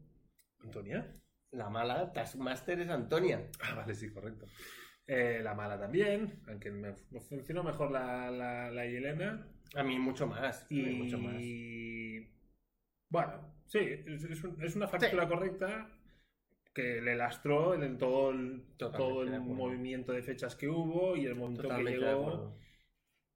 ¿Antonia? 0.60 1.14
La 1.52 1.68
mala 1.68 2.12
Taskmaster 2.12 2.80
es 2.80 2.88
Antonia. 2.88 3.48
Ah, 3.60 3.74
vale, 3.76 3.94
sí, 3.94 4.10
correcto. 4.10 4.46
Eh, 5.06 5.40
la 5.42 5.54
mala 5.54 5.78
también, 5.78 6.42
aunque 6.48 6.70
me, 6.72 6.94
funcionó 7.28 7.62
mejor 7.62 7.92
la, 7.92 8.30
la, 8.30 8.70
la 8.70 8.86
Yelena. 8.86 9.48
A 9.74 9.82
mí 9.82 9.98
mucho 9.98 10.26
más. 10.26 10.66
Y 10.70 10.82
mucho 10.82 11.18
más. 11.18 11.40
Bueno, 13.08 13.54
sí, 13.66 13.78
es, 13.78 14.24
es 14.24 14.44
un- 14.44 14.62
es 14.62 14.76
una 14.76 14.88
factura 14.88 15.28
correcta 15.28 15.90
que 16.74 17.00
le 17.00 17.16
lastró 17.16 17.74
en 17.74 17.96
todo 17.98 18.30
el, 18.30 18.62
Totalmente 18.76 18.98
todo 18.98 19.22
el 19.22 19.30
de 19.32 19.38
movimiento 19.38 20.12
de 20.12 20.22
fechas 20.22 20.54
que 20.56 20.68
hubo 20.68 21.16
y 21.16 21.24
el 21.26 21.34
momento 21.34 21.62
que 21.62 21.68
Totalmente 21.68 21.98
llegó. 22.00 22.20
acuerdo. 22.20 22.58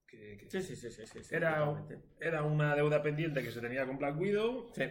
que- 0.06 0.36
que 0.38 0.50
Sí, 0.50 0.60
sí, 0.60 0.74
sí, 0.76 0.90
sí, 0.90 1.06
sí, 1.06 1.22
sí, 1.22 1.34
Era- 1.34 1.86
era 2.20 2.42
una 2.42 2.74
deuda 2.74 3.00
pendiente 3.00 3.42
que 3.44 3.50
se 3.52 3.60
tenía 3.60 3.86
con 3.86 3.96
Black 3.96 4.18
Widow 4.20 4.72
Sí, 4.74 4.82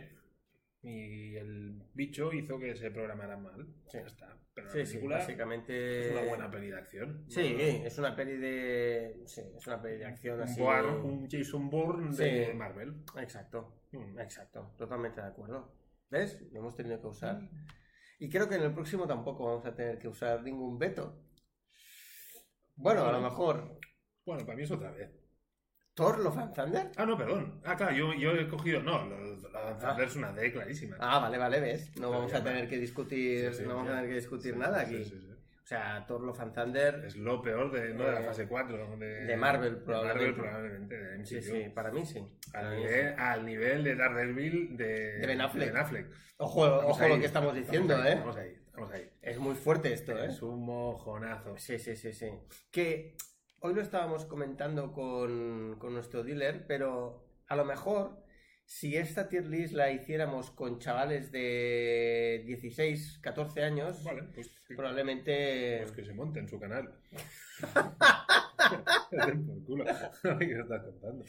y 0.82 1.36
el 1.36 1.84
bicho 1.94 2.32
hizo 2.32 2.58
que 2.58 2.74
se 2.78 2.90
programara 2.90 3.36
mal. 3.38 3.68
Sí. 3.92 3.98
Ya 4.00 4.06
está. 4.08 4.38
Pero 4.62 4.66
la 4.68 4.72
sí, 4.72 4.86
sí, 4.86 4.92
película 4.94 5.18
básicamente... 5.18 6.00
es 6.08 6.12
una 6.12 6.22
buena 6.30 6.52
peli 6.52 6.68
de 6.70 6.78
acción. 6.78 7.26
Sí, 7.28 7.56
es 7.60 7.98
una 7.98 8.16
peli 8.16 8.38
de... 8.38 9.22
Sí, 9.26 9.42
es 9.58 9.68
una 9.68 9.82
peli 9.82 9.98
de 9.98 10.06
acción 10.06 10.42
así... 10.42 10.62
Un 10.62 11.28
Jason 11.30 11.70
Bourne 11.70 12.16
de. 12.16 12.54
Marvel. 12.54 13.04
Exacto, 13.18 13.76
Mm. 13.92 14.20
exacto. 14.20 14.74
Totalmente 14.78 15.20
de 15.20 15.28
acuerdo. 15.28 15.74
¿Ves? 16.10 16.42
Lo 16.52 16.60
hemos 16.60 16.76
tenido 16.76 17.02
que 17.02 17.08
usar. 17.08 17.40
Y 18.20 18.30
creo 18.30 18.48
que 18.48 18.56
en 18.56 18.64
el 18.64 18.74
próximo 18.74 19.08
tampoco 19.08 19.46
vamos 19.46 19.66
a 19.66 19.74
tener 19.76 19.98
que 19.98 20.08
usar 20.08 20.44
ningún 20.44 20.78
veto. 20.78 21.24
Bueno, 22.76 23.06
a 23.06 23.12
lo 23.12 23.22
mejor... 23.22 23.80
Bueno, 24.26 24.46
para 24.46 24.56
mí 24.58 24.64
es 24.64 24.72
otra 24.72 24.92
vez. 24.92 25.19
¿Thor 26.00 26.20
Love 26.20 26.38
and 26.38 26.54
Thunder? 26.56 26.92
Ah, 26.96 27.06
no, 27.06 27.18
perdón. 27.18 27.60
Ah, 27.66 27.76
claro, 27.76 27.94
yo, 27.94 28.14
yo 28.14 28.32
he 28.32 28.48
cogido. 28.48 28.82
No, 28.82 29.06
lo- 29.06 29.20
lo- 29.20 29.50
la 29.50 29.78
Thunder 29.78 30.08
es 30.08 30.16
una 30.16 30.32
D 30.32 30.52
clarísima. 30.52 30.96
Ah, 31.00 31.20
vale, 31.20 31.38
vale, 31.38 31.60
¿ves? 31.60 31.96
No 31.98 32.10
vamos 32.10 32.34
a 32.34 32.44
tener 32.44 32.68
que 32.70 32.78
discutir, 32.78 33.52
Sí, 33.52 33.58
sí, 33.60 33.64
no 33.68 33.76
vamos 33.76 33.90
a 33.90 33.96
tener 33.96 34.08
que 34.10 34.16
discutir 34.16 34.54
Sí, 34.54 34.60
nada 34.60 34.86
sí, 34.86 34.96
aquí. 34.96 35.04
sí, 35.04 35.20
sí. 35.20 35.26
O 35.62 35.68
sea, 35.70 36.04
Thor 36.08 36.22
Love 36.22 36.40
and 36.40 36.54
Thunder... 36.56 37.04
Es 37.06 37.16
lo 37.16 37.42
peor 37.44 37.72
de, 37.72 37.94
no 37.94 38.06
de 38.06 38.12
la 38.14 38.22
Eh, 38.22 38.24
fase 38.24 38.48
4. 38.48 38.98
De, 38.98 39.06
de 39.26 39.38
Marvel, 39.38 39.76
de 39.76 39.82
probablemente. 39.82 40.42
probablemente, 40.42 40.98
de 40.98 41.18
MCU. 41.20 41.26
Sí, 41.28 41.42
sí, 41.44 41.70
para 41.76 41.92
mí 41.92 42.06
sí. 42.08 42.26
Para 42.52 42.70
Al, 42.70 42.76
mí 42.78 42.82
nivel, 42.84 43.20
al 43.20 43.46
nivel 43.46 43.84
de 43.84 43.96
Daredevil 43.96 44.78
de, 44.78 44.86
De 45.20 45.28
Ben 45.28 45.42
Affleck. 45.42 45.76
Affleck. 45.76 46.08
sí. 46.08 46.34
Ojo, 46.38 46.66
Estamos 46.66 46.86
ojo 46.96 47.04
ahí, 47.04 47.10
lo 47.12 47.20
que 47.20 47.26
estamos 47.26 47.54
diciendo, 47.56 47.96
ahí, 47.98 48.02
¿eh? 48.08 48.14
Estamos 48.14 48.38
ahí, 48.38 48.54
estamos 48.66 48.92
ahí. 48.94 49.10
Es 49.22 49.38
muy 49.38 49.54
fuerte 49.56 49.94
esto, 49.94 50.18
¿eh? 50.18 50.26
Es 50.28 50.42
un 50.42 50.66
mojonazo. 50.66 51.56
Sí, 51.58 51.78
sí, 51.78 51.96
sí, 51.96 52.14
sí. 52.14 52.32
Que 52.72 53.14
hoy 53.62 53.74
lo 53.74 53.82
estábamos 53.82 54.26
comentando 54.26 54.92
con, 54.92 55.78
con 55.80 55.94
nuestro 55.94 56.24
dealer, 56.24 56.66
pero 56.68 57.26
a 57.48 57.56
lo 57.56 57.66
mejor 57.66 58.24
si 58.66 58.96
esta 58.96 59.30
tier 59.30 59.48
list 59.48 59.74
la 59.74 59.92
hiciéramos 59.92 60.52
con 60.52 60.80
chavales 60.80 61.32
de 61.32 62.44
16, 62.46 63.20
14 63.22 63.64
años, 63.64 64.04
Vale, 64.04 64.24
pues, 64.36 64.50
probablemente... 64.68 65.80
pues 65.82 65.92
que 65.92 66.06
se 66.06 66.14
monte 66.14 66.40
en 66.40 66.48
su 66.48 66.60
canal. 66.60 66.94
por 69.10 69.64
culo. 69.66 69.86
¿Qué 70.40 70.60
estás 70.60 70.84
contando? 70.84 71.26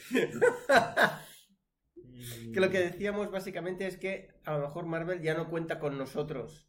Que 2.52 2.60
lo 2.60 2.70
que 2.70 2.80
decíamos 2.80 3.30
básicamente 3.30 3.86
es 3.86 3.96
que 3.96 4.28
a 4.44 4.52
lo 4.52 4.60
mejor 4.60 4.86
Marvel 4.86 5.22
ya 5.22 5.34
no 5.34 5.48
cuenta 5.48 5.78
con 5.78 5.96
nosotros 5.96 6.68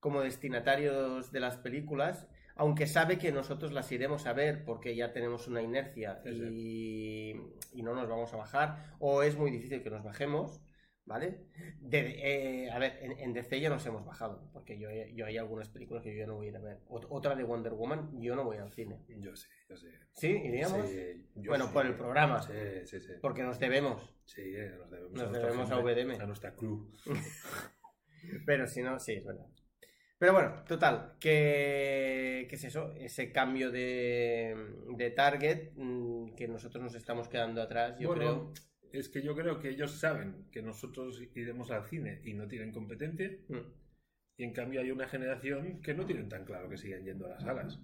como 0.00 0.22
destinatarios 0.22 1.32
de 1.32 1.40
las 1.40 1.56
películas, 1.56 2.28
aunque 2.58 2.86
sabe 2.86 3.18
que 3.18 3.32
nosotros 3.32 3.72
las 3.72 3.90
iremos 3.90 4.26
a 4.26 4.32
ver 4.34 4.64
porque 4.64 4.94
ya 4.94 5.12
tenemos 5.12 5.48
una 5.48 5.62
inercia 5.62 6.20
Sí, 6.22 6.30
y, 6.30 7.78
y 7.78 7.82
no 7.82 7.94
nos 7.94 8.08
vamos 8.08 8.32
a 8.34 8.36
bajar, 8.36 8.96
o 8.98 9.22
es 9.22 9.36
muy 9.36 9.50
difícil 9.50 9.82
que 9.82 9.90
nos 9.90 10.02
bajemos, 10.04 10.60
¿vale? 11.06 11.46
De- 11.80 12.18
eh, 12.66 12.70
a 12.70 12.78
ver, 12.78 12.98
en, 13.00 13.12
en 13.18 13.32
DC 13.32 13.58
ya 13.60 13.70
nos 13.70 13.86
hemos 13.86 14.04
bajado, 14.04 14.50
porque 14.52 14.78
yo, 14.78 14.88
yo 15.14 15.24
hay 15.24 15.38
algunas 15.38 15.68
películas 15.70 16.02
que 16.02 16.14
yo 16.14 16.26
no 16.26 16.34
voy 16.36 16.46
a 16.46 16.50
ir 16.50 16.56
a 16.56 16.60
ver. 16.60 16.80
Ot- 16.88 17.06
Otra 17.08 17.34
de 17.34 17.44
Wonder 17.44 17.72
Woman, 17.72 18.20
yo 18.20 18.36
no 18.36 18.44
voy 18.44 18.58
al 18.58 18.70
cine. 18.72 19.02
Yo 19.08 19.34
sé, 19.34 19.48
yo 19.68 19.76
sé. 19.76 19.88
¿Sí? 20.12 20.28
¿Iríamos? 20.28 20.86
Sí, 20.88 21.26
yo 21.36 21.50
Bueno, 21.52 21.66
sí. 21.68 21.72
por 21.72 21.86
el 21.86 21.94
programa. 21.94 22.42
Sí, 22.42 22.52
sí, 22.84 23.00
sí. 23.00 23.12
Porque 23.22 23.42
nos 23.42 23.58
debemos. 23.58 24.14
Sí, 24.26 24.42
nos 24.78 24.90
debemos, 24.90 25.12
Nos 25.12 25.32
debemos 25.32 25.70
a 25.70 25.78
VDM. 25.78 26.20
A 26.20 26.26
nuestra 26.26 26.54
crew. 26.54 26.90
Pero 28.46 28.66
si 28.66 28.82
no, 28.82 28.98
sí, 28.98 29.12
es 29.14 29.24
verdad. 29.24 29.46
Pero 30.18 30.32
bueno, 30.32 30.64
total, 30.66 31.14
que, 31.20 32.46
que 32.48 32.56
es 32.56 32.64
eso, 32.64 32.92
ese 32.96 33.30
cambio 33.32 33.70
de, 33.70 34.56
de 34.96 35.10
target 35.10 35.72
mm, 35.76 36.34
que 36.34 36.48
nosotros 36.48 36.82
nos 36.82 36.94
estamos 36.96 37.28
quedando 37.28 37.62
atrás, 37.62 37.96
yo 38.00 38.08
bueno, 38.08 38.14
creo. 38.14 38.52
es 38.92 39.08
que 39.08 39.22
yo 39.22 39.34
creo 39.36 39.60
que 39.60 39.68
ellos 39.70 39.92
saben 40.00 40.48
que 40.50 40.60
nosotros 40.62 41.22
iremos 41.34 41.70
al 41.70 41.84
cine 41.86 42.20
y 42.24 42.34
no 42.34 42.48
tienen 42.48 42.72
competencia. 42.72 43.30
Mm, 43.48 43.58
Y 44.38 44.44
en 44.44 44.52
cambio 44.52 44.80
hay 44.80 44.90
una 44.90 45.08
generación 45.08 45.80
que 45.82 45.94
no 45.94 46.06
tienen 46.06 46.28
tan 46.28 46.44
claro 46.44 46.68
que 46.68 46.78
sigan 46.78 47.04
yendo 47.04 47.26
a 47.26 47.30
las 47.30 47.42
salas. 47.42 47.80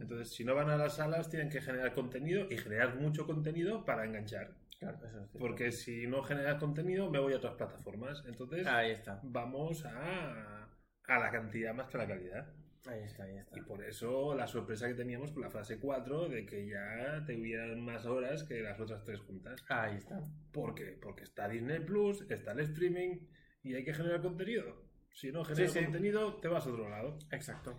Entonces, 0.00 0.34
si 0.34 0.44
no 0.44 0.54
van 0.54 0.70
a 0.70 0.76
las 0.76 0.96
salas, 0.96 1.28
tienen 1.30 1.48
que 1.50 1.60
generar 1.60 1.92
contenido 1.94 2.46
y 2.50 2.56
generar 2.58 2.96
mucho 2.96 3.26
contenido 3.26 3.84
para 3.84 4.04
enganchar. 4.04 4.56
Claro, 4.78 4.98
eso 5.06 5.20
es. 5.20 5.30
Porque 5.38 5.72
si 5.72 6.06
no 6.06 6.22
generas 6.22 6.58
contenido, 6.58 7.10
me 7.10 7.18
voy 7.18 7.34
a 7.34 7.36
otras 7.36 7.54
plataformas. 7.54 8.24
Entonces, 8.26 8.66
Ahí 8.66 8.90
está, 8.92 9.20
vamos 9.22 9.84
a, 9.86 10.69
a 11.06 11.18
la 11.18 11.30
cantidad 11.30 11.74
más 11.74 11.88
que 11.88 11.96
a 11.96 12.00
la 12.00 12.06
calidad. 12.08 12.54
ahí 12.86 13.02
está, 13.02 13.24
ahí 13.24 13.36
está. 13.36 13.58
Y 13.58 13.62
por 13.62 13.84
eso 13.84 14.34
la 14.34 14.46
sorpresa 14.46 14.88
que 14.88 14.94
teníamos 14.94 15.32
con 15.32 15.42
la 15.42 15.50
fase 15.50 15.78
4 15.78 16.28
de 16.28 16.46
que 16.46 16.66
ya 16.68 17.24
te 17.26 17.36
hubieran 17.36 17.84
más 17.84 18.06
horas 18.06 18.44
que 18.44 18.60
las 18.60 18.78
otras 18.80 19.02
tres 19.04 19.20
juntas. 19.20 19.60
Ahí 19.68 19.96
está. 19.96 20.20
¿Por 20.52 20.74
qué? 20.74 20.98
Porque 21.00 21.24
está 21.24 21.48
Disney 21.48 21.80
Plus, 21.80 22.24
está 22.30 22.52
el 22.52 22.60
streaming 22.60 23.16
y 23.62 23.74
hay 23.74 23.84
que 23.84 23.92
generar 23.94 24.22
contenido. 24.22 24.88
Si 25.12 25.30
no 25.32 25.44
generas 25.44 25.72
Sí, 25.72 25.78
sí. 25.78 25.84
contenido, 25.84 26.40
te 26.40 26.48
vas 26.48 26.66
a 26.66 26.70
otro 26.70 26.88
lado. 26.88 27.18
Exacto. 27.32 27.78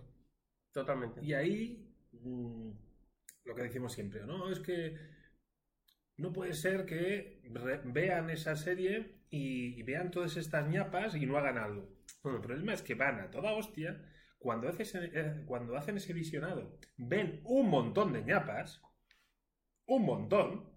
Totalmente. 0.72 1.20
Y 1.24 1.32
ahí, 1.34 1.94
mm, 2.12 2.70
lo 3.44 3.54
que 3.54 3.62
decimos 3.62 3.92
siempre, 3.92 4.24
¿no? 4.26 4.50
Es 4.50 4.60
que 4.60 4.94
no 6.18 6.32
puede 6.32 6.52
ser 6.52 6.84
que 6.84 7.40
vean 7.86 8.30
esa 8.30 8.54
serie 8.54 9.22
y, 9.30 9.78
y 9.80 9.82
vean 9.82 10.10
todas 10.10 10.36
estas 10.36 10.68
ñapas 10.68 11.16
y 11.16 11.26
no 11.26 11.36
hagan 11.38 11.58
algo. 11.58 11.91
El 12.24 12.32
Mm, 12.32 12.42
problema 12.42 12.72
es 12.74 12.82
que 12.82 12.94
van 12.94 13.20
a 13.20 13.30
toda 13.30 13.52
hostia. 13.52 14.00
Cuando, 14.38 14.68
haces, 14.68 14.94
eh, 14.96 15.42
cuando 15.46 15.76
hacen 15.76 15.96
ese 15.96 16.12
visionado, 16.12 16.78
ven 16.96 17.40
un 17.44 17.68
montón 17.68 18.12
de 18.12 18.22
ñapas, 18.24 18.82
un 19.86 20.04
montón, 20.04 20.68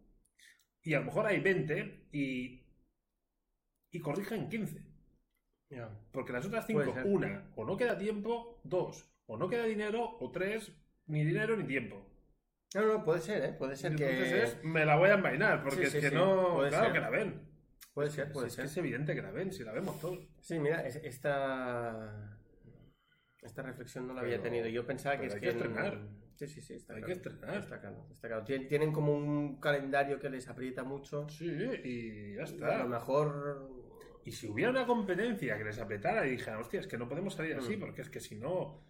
y 0.84 0.94
a 0.94 1.00
lo 1.00 1.06
mejor 1.06 1.26
hay 1.28 1.40
20 1.40 2.08
y, 2.12 2.64
y 3.92 4.00
corrigen 4.00 4.50
15. 4.50 4.86
ya. 5.70 5.90
Porque 6.12 6.34
las 6.34 6.46
otras 6.46 6.66
Puede 6.70 6.88
5, 6.88 6.94
ser. 6.94 7.06
una, 7.08 7.52
o 7.56 7.66
no 7.66 7.78
queda 7.78 7.98
tiempo, 7.98 8.62
dos, 8.64 9.10
o 9.26 9.38
no 9.38 9.50
queda 9.50 9.64
dinero, 9.66 10.18
o 10.20 10.32
tres, 10.32 10.72
ni 11.08 11.24
dinero 11.24 11.58
ni 11.58 11.66
tiempo. 11.66 12.06
No, 12.76 12.82
no, 12.86 13.04
puede 13.04 13.22
ser, 13.22 13.44
¿eh? 13.44 13.54
Puede 13.54 13.76
ser 13.76 13.96
que... 13.96 14.04
Entonces 14.10 14.54
es, 14.60 14.64
me 14.64 14.86
la 14.86 14.98
voy 14.98 15.10
a 15.10 15.14
envainar, 15.16 15.64
porque 15.64 15.88
Sí, 15.90 15.98
es 15.98 16.04
que 16.04 16.10
sí, 16.10 16.16
no. 16.16 16.56
puede 16.56 16.70
Claro 16.70 16.86
ser. 16.86 16.94
que 16.94 17.00
la 17.00 17.10
ven. 17.10 17.55
Puede 17.96 18.10
ser, 18.12 18.32
puede 18.32 18.50
ser. 18.52 18.66
que 18.66 18.70
es 18.72 18.78
evidente 18.78 19.16
que 19.16 19.22
la 19.24 19.32
ven, 19.32 19.52
si 19.52 19.64
la 19.64 19.72
vemos 19.72 20.00
todos. 20.02 20.28
Sí, 20.42 20.60
mira, 20.60 20.86
es- 20.86 20.98
esta, 20.98 22.38
esta 23.42 23.62
reflexión 23.64 24.06
no 24.08 24.14
la 24.14 24.22
había 24.22 24.42
tenido. 24.42 24.68
Yo 24.68 24.86
pensaba 24.86 25.18
que 25.20 25.28
es 25.28 25.34
hay 25.34 25.40
que 25.40 25.46
que... 25.48 25.52
estrenar. 25.54 26.08
Sí, 26.36 26.46
sí, 26.48 26.62
sí, 26.62 26.74
está 26.74 26.94
Hay 26.96 27.02
claro. 27.02 27.22
que 27.22 27.30
estrenar. 27.30 27.58
Está 27.58 27.80
claro, 27.80 28.08
está 28.12 28.28
claro. 28.28 28.44
Tien- 28.44 28.68
Tienen 28.68 28.92
como 28.92 29.14
un 29.16 29.60
calendario 29.62 30.20
que 30.20 30.30
les 30.30 30.48
aprieta 30.50 30.84
mucho. 30.84 31.28
Sí, 31.30 31.46
y 31.86 32.36
ya 32.36 32.42
A 32.42 32.44
está. 32.44 32.78
lo 32.80 32.90
mejor... 32.90 33.72
Y 34.26 34.32
si 34.32 34.48
hubiera 34.50 34.72
una 34.72 34.86
competencia 34.86 35.58
que 35.58 35.64
les 35.64 35.80
apretara 35.80 36.28
y 36.28 36.32
dijeran, 36.32 36.60
hostia, 36.60 36.80
es 36.82 36.88
que 36.88 36.98
no 36.98 37.08
podemos 37.08 37.36
salir 37.36 37.56
así, 37.56 37.78
Mm. 37.78 37.80
porque 37.80 38.02
es 38.02 38.10
que 38.10 38.20
si 38.20 38.36
no. 38.36 38.84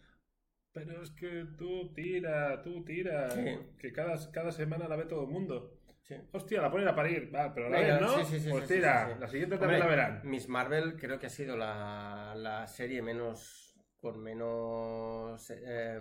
Pero 0.71 1.03
es 1.03 1.11
que 1.11 1.45
tú 1.57 1.93
tira, 1.93 2.61
tú 2.63 2.83
tira, 2.83 3.29
que 3.77 3.93
cada, 3.93 4.15
cada 4.31 4.51
semana 4.51 4.87
la 4.87 4.95
ve 4.95 5.05
todo 5.05 5.23
el 5.25 5.29
mundo. 5.29 5.77
Sí. 6.07 6.15
Hostia, 6.33 6.61
la 6.61 6.69
ponen 6.71 6.87
a 6.87 6.95
parir, 6.95 7.33
va, 7.33 7.51
pero 7.53 7.67
la 7.69 7.79
Venga, 7.79 7.95
ven, 7.95 8.03
¿no? 8.05 8.25
sí, 8.25 8.47
pues 8.49 8.67
tira, 8.67 9.17
la 9.19 9.27
siguiente 9.27 9.57
también 9.57 9.81
Hombre, 9.81 9.97
la 9.97 10.03
verán. 10.07 10.21
Miss 10.29 10.47
Marvel 10.47 10.97
creo 10.97 11.17
que 11.17 11.25
ha 11.25 11.29
sido 11.31 11.57
la, 11.57 12.35
la 12.37 12.67
serie 12.67 13.01
menos 13.01 13.75
con 13.97 14.21
menos 14.21 15.49
eh, 15.49 15.99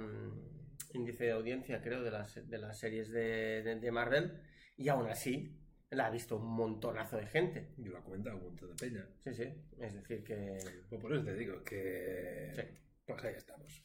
índice 0.92 1.25
de 1.25 1.32
audiencia, 1.32 1.80
creo, 1.80 2.02
de 2.02 2.11
las, 2.11 2.34
de 2.49 2.58
las 2.58 2.78
series 2.78 3.11
de, 3.11 3.62
de- 3.62 3.76
de 3.80 3.90
Marvel. 3.90 4.42
Y 4.76 4.88
aún 4.88 5.08
así, 5.08 5.58
la 5.90 6.06
ha 6.06 6.11
visto 6.11 6.37
un 6.37 6.49
montonazo 6.54 7.16
de 7.16 7.26
gente. 7.26 7.73
Yo 7.78 7.90
la 7.92 8.00
cuenta 8.02 8.34
un 8.34 8.42
montón 8.42 8.68
de 8.70 8.75
peña. 8.75 9.06
Sí, 9.25 9.32
sí. 9.32 9.54
Es 9.80 9.94
decir, 9.94 10.23
que. 10.23 10.58
Pues 10.90 11.00
por 11.00 11.14
eso 11.14 11.25
te 11.25 11.34
digo 11.34 11.62
que. 11.64 12.52
Sí, 12.54 12.62
Pues 13.06 13.25
ahí 13.25 13.34
estamos. 13.37 13.82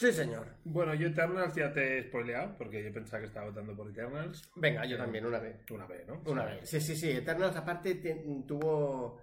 Sí, 0.00 0.12
señor. 0.12 0.46
Bueno, 0.64 0.94
yo 0.94 1.08
Eternals 1.08 1.54
ya 1.54 1.72
te 1.74 1.98
he 1.98 2.02
spoileado, 2.04 2.56
porque 2.56 2.82
yo 2.82 2.90
pensaba 2.90 3.20
que 3.20 3.26
estaba 3.26 3.48
votando 3.50 3.76
por 3.76 3.90
Eternals. 3.90 4.50
Venga, 4.56 4.86
yo 4.86 4.96
también, 4.96 5.26
una 5.26 5.38
vez. 5.38 5.56
Una 5.70 5.86
vez, 5.86 6.06
¿no? 6.06 6.22
Una 6.24 6.46
vez. 6.46 6.68
Sí, 6.70 6.80
sí, 6.80 6.96
sí. 6.96 7.10
Eternals, 7.10 7.54
aparte, 7.56 7.96
te- 7.96 8.24
tuvo. 8.46 9.20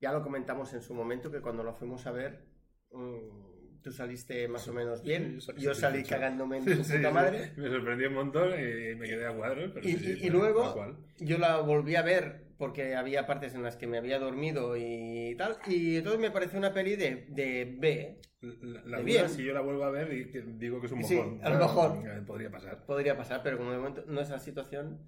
Ya 0.00 0.12
lo 0.12 0.22
comentamos 0.22 0.72
en 0.74 0.80
su 0.82 0.94
momento 0.94 1.28
que 1.30 1.40
cuando 1.40 1.64
lo 1.64 1.74
fuimos 1.74 2.06
a 2.06 2.12
ver. 2.12 2.44
mm, 2.92 3.80
tú 3.82 3.90
saliste 3.90 4.46
más 4.46 4.68
o 4.68 4.72
menos 4.72 5.02
bien. 5.02 5.40
Sí, 5.40 5.50
yo 5.58 5.74
salí 5.74 6.04
cagándome 6.04 6.58
en 6.58 6.84
sí, 6.84 6.92
puta 6.98 7.10
madre. 7.10 7.52
Me 7.56 7.68
sorprendió 7.68 8.08
un 8.10 8.14
montón 8.14 8.50
y 8.52 8.94
me 8.94 9.08
quedé 9.08 9.26
a 9.26 9.32
cuadros. 9.34 9.72
Pero 9.74 9.88
Y, 9.88 9.92
y- 9.92 10.26
y 10.26 10.30
luego 10.30 10.94
yo 11.18 11.36
la 11.38 11.56
volví 11.62 11.96
a 11.96 12.02
ver 12.02 12.44
porque 12.58 12.94
había 12.94 13.26
partes 13.26 13.56
en 13.56 13.64
las 13.64 13.74
que 13.76 13.88
me 13.88 13.98
había 13.98 14.20
dormido 14.20 14.76
y 14.76 15.34
tal. 15.36 15.56
Y 15.66 15.96
entonces 15.96 16.20
me 16.20 16.30
pareció 16.30 16.60
una 16.60 16.72
peli 16.72 16.94
de, 16.94 17.26
de 17.30 17.76
B. 17.76 18.20
La, 18.42 18.82
la 18.84 19.00
duda 19.00 19.28
si 19.28 19.44
yo 19.44 19.54
la 19.54 19.60
vuelvo 19.60 19.84
a 19.84 19.90
ver 19.90 20.12
y 20.12 20.24
digo 20.58 20.80
que 20.80 20.86
es 20.86 20.92
un 20.92 21.04
Sí, 21.04 21.14
mojón. 21.14 21.40
a 21.44 21.50
lo 21.50 21.58
mejor. 21.58 22.24
Podría 22.26 22.50
pasar. 22.50 22.84
Podría 22.84 23.16
pasar, 23.16 23.40
pero 23.42 23.56
como 23.56 23.70
de 23.70 23.78
momento 23.78 24.04
no 24.08 24.20
es 24.20 24.30
la 24.30 24.38
situación. 24.40 24.98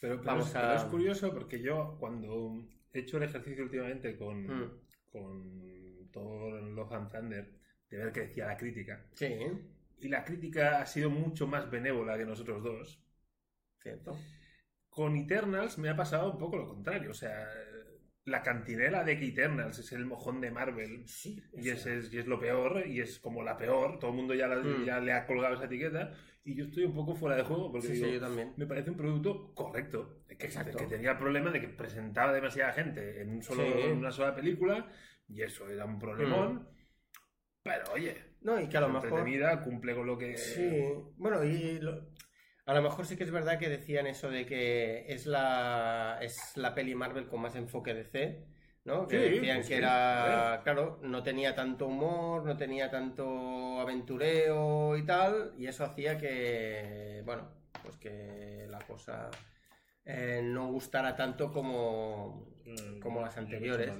Pero, 0.00 0.16
pero 0.18 0.24
Vamos 0.24 0.48
es, 0.50 0.54
a- 0.56 0.60
pero 0.60 0.74
es 0.74 0.82
curioso 0.84 1.32
porque 1.34 1.60
yo 1.60 1.96
cuando 1.98 2.64
he 2.92 3.00
hecho 3.00 3.16
el 3.16 3.24
ejercicio 3.24 3.64
últimamente 3.64 4.16
con, 4.16 4.46
Mm. 4.46 4.70
con 5.10 6.10
Thor 6.12 6.62
Love 6.62 6.92
and 6.92 7.10
Thunder, 7.10 7.52
de 7.90 7.96
ver 7.96 8.12
qué 8.12 8.20
decía 8.20 8.46
la 8.46 8.56
crítica, 8.56 9.04
Sí, 9.14 9.34
y 9.98 10.08
la 10.08 10.24
crítica 10.24 10.80
ha 10.82 10.86
sido 10.86 11.10
mucho 11.10 11.46
más 11.46 11.68
benévola 11.70 12.16
que 12.16 12.24
nosotros 12.24 12.62
dos, 12.62 13.02
cierto. 13.82 14.16
con 14.90 15.16
Eternals 15.16 15.76
me 15.78 15.88
ha 15.88 15.96
pasado 15.96 16.30
un 16.32 16.38
poco 16.38 16.56
lo 16.56 16.66
contrario. 16.68 17.10
O 17.10 17.14
sea, 17.14 17.48
la 18.26 18.42
cantinela 18.42 19.04
de 19.04 19.12
Eternals 19.12 19.78
es 19.78 19.92
el 19.92 20.04
mojón 20.04 20.40
de 20.40 20.50
Marvel 20.50 21.06
Sí, 21.06 21.40
y 21.56 21.68
es, 21.70 21.86
es- 21.86 22.12
y 22.12 22.18
es 22.18 22.26
lo 22.26 22.38
peor, 22.40 22.84
y 22.86 23.00
es 23.00 23.18
como 23.20 23.42
la 23.42 23.56
peor, 23.56 23.98
todo 24.00 24.10
el 24.10 24.16
mundo 24.16 24.34
ya, 24.34 24.48
la- 24.48 24.56
Mm. 24.56 24.84
ya 24.84 24.98
le 25.00 25.12
ha 25.12 25.24
colgado 25.26 25.54
esa 25.54 25.66
etiqueta, 25.66 26.12
y 26.44 26.56
yo 26.56 26.64
estoy 26.64 26.84
un 26.84 26.94
poco 26.94 27.14
fuera 27.14 27.36
de 27.36 27.44
juego 27.44 27.70
porque 27.70 27.86
Sí, 27.86 27.92
digo, 27.94 28.06
sí, 28.06 28.12
yo 28.14 28.20
también. 28.20 28.52
me 28.56 28.66
parece 28.66 28.90
un 28.90 28.96
producto 28.96 29.54
correcto, 29.54 30.24
que, 30.28 30.36
que 30.36 30.86
tenía 30.88 31.12
el 31.12 31.18
problema 31.18 31.50
de 31.50 31.60
que 31.60 31.68
presentaba 31.68 32.32
demasiada 32.32 32.72
gente 32.72 33.20
en, 33.22 33.30
un 33.30 33.42
solo, 33.42 33.62
Sí. 33.62 33.72
en 33.84 33.98
una 33.98 34.10
sola 34.10 34.34
película, 34.34 34.90
y 35.28 35.42
eso 35.42 35.68
era 35.68 35.84
un 35.84 35.98
problemón, 36.00 36.68
pero 37.62 37.84
oye, 37.92 38.16
No, 38.42 38.60
y 38.60 38.68
que 38.68 38.76
a 38.76 38.80
lo 38.80 38.88
mejor. 38.88 39.08
cumple 39.62 39.94
con 39.94 40.06
lo 40.06 40.18
que... 40.18 40.36
Sí, 40.36 40.82
bueno, 41.16 41.42
y 41.44 41.78
lo- 41.80 42.08
a 42.66 42.74
lo 42.74 42.82
mejor 42.82 43.06
sí 43.06 43.16
que 43.16 43.24
es 43.24 43.30
verdad 43.30 43.58
que 43.58 43.68
decían 43.68 44.06
eso 44.06 44.28
de 44.30 44.44
que 44.46 45.06
es 45.08 45.26
la, 45.26 46.18
es 46.20 46.56
la 46.56 46.74
peli 46.74 46.94
Marvel 46.94 47.28
con 47.28 47.40
más 47.40 47.54
enfoque 47.56 47.94
de 47.94 48.04
C, 48.04 48.44
¿no? 48.84 49.06
Que 49.06 49.18
Sí, 49.18 49.34
decían 49.34 49.58
pues 49.58 49.68
que 49.68 49.74
sí, 49.74 49.78
era, 49.78 50.60
claro, 50.64 50.98
no 51.02 51.22
tenía 51.22 51.54
tanto 51.54 51.86
humor, 51.86 52.44
no 52.44 52.56
tenía 52.56 52.90
tanto 52.90 53.80
aventureo 53.80 54.96
y 54.96 55.04
tal, 55.06 55.54
y 55.58 55.66
eso 55.66 55.84
hacía 55.84 56.18
que, 56.18 57.22
bueno, 57.24 57.48
pues 57.82 57.96
que 57.98 58.66
la 58.68 58.80
cosa 58.80 59.30
eh, 60.04 60.40
no 60.44 60.68
gustara 60.72 61.14
tanto 61.16 61.52
como... 61.52 62.48
Mm, 62.64 62.98
como 63.00 63.20
las 63.20 63.36
anteriores. 63.38 63.92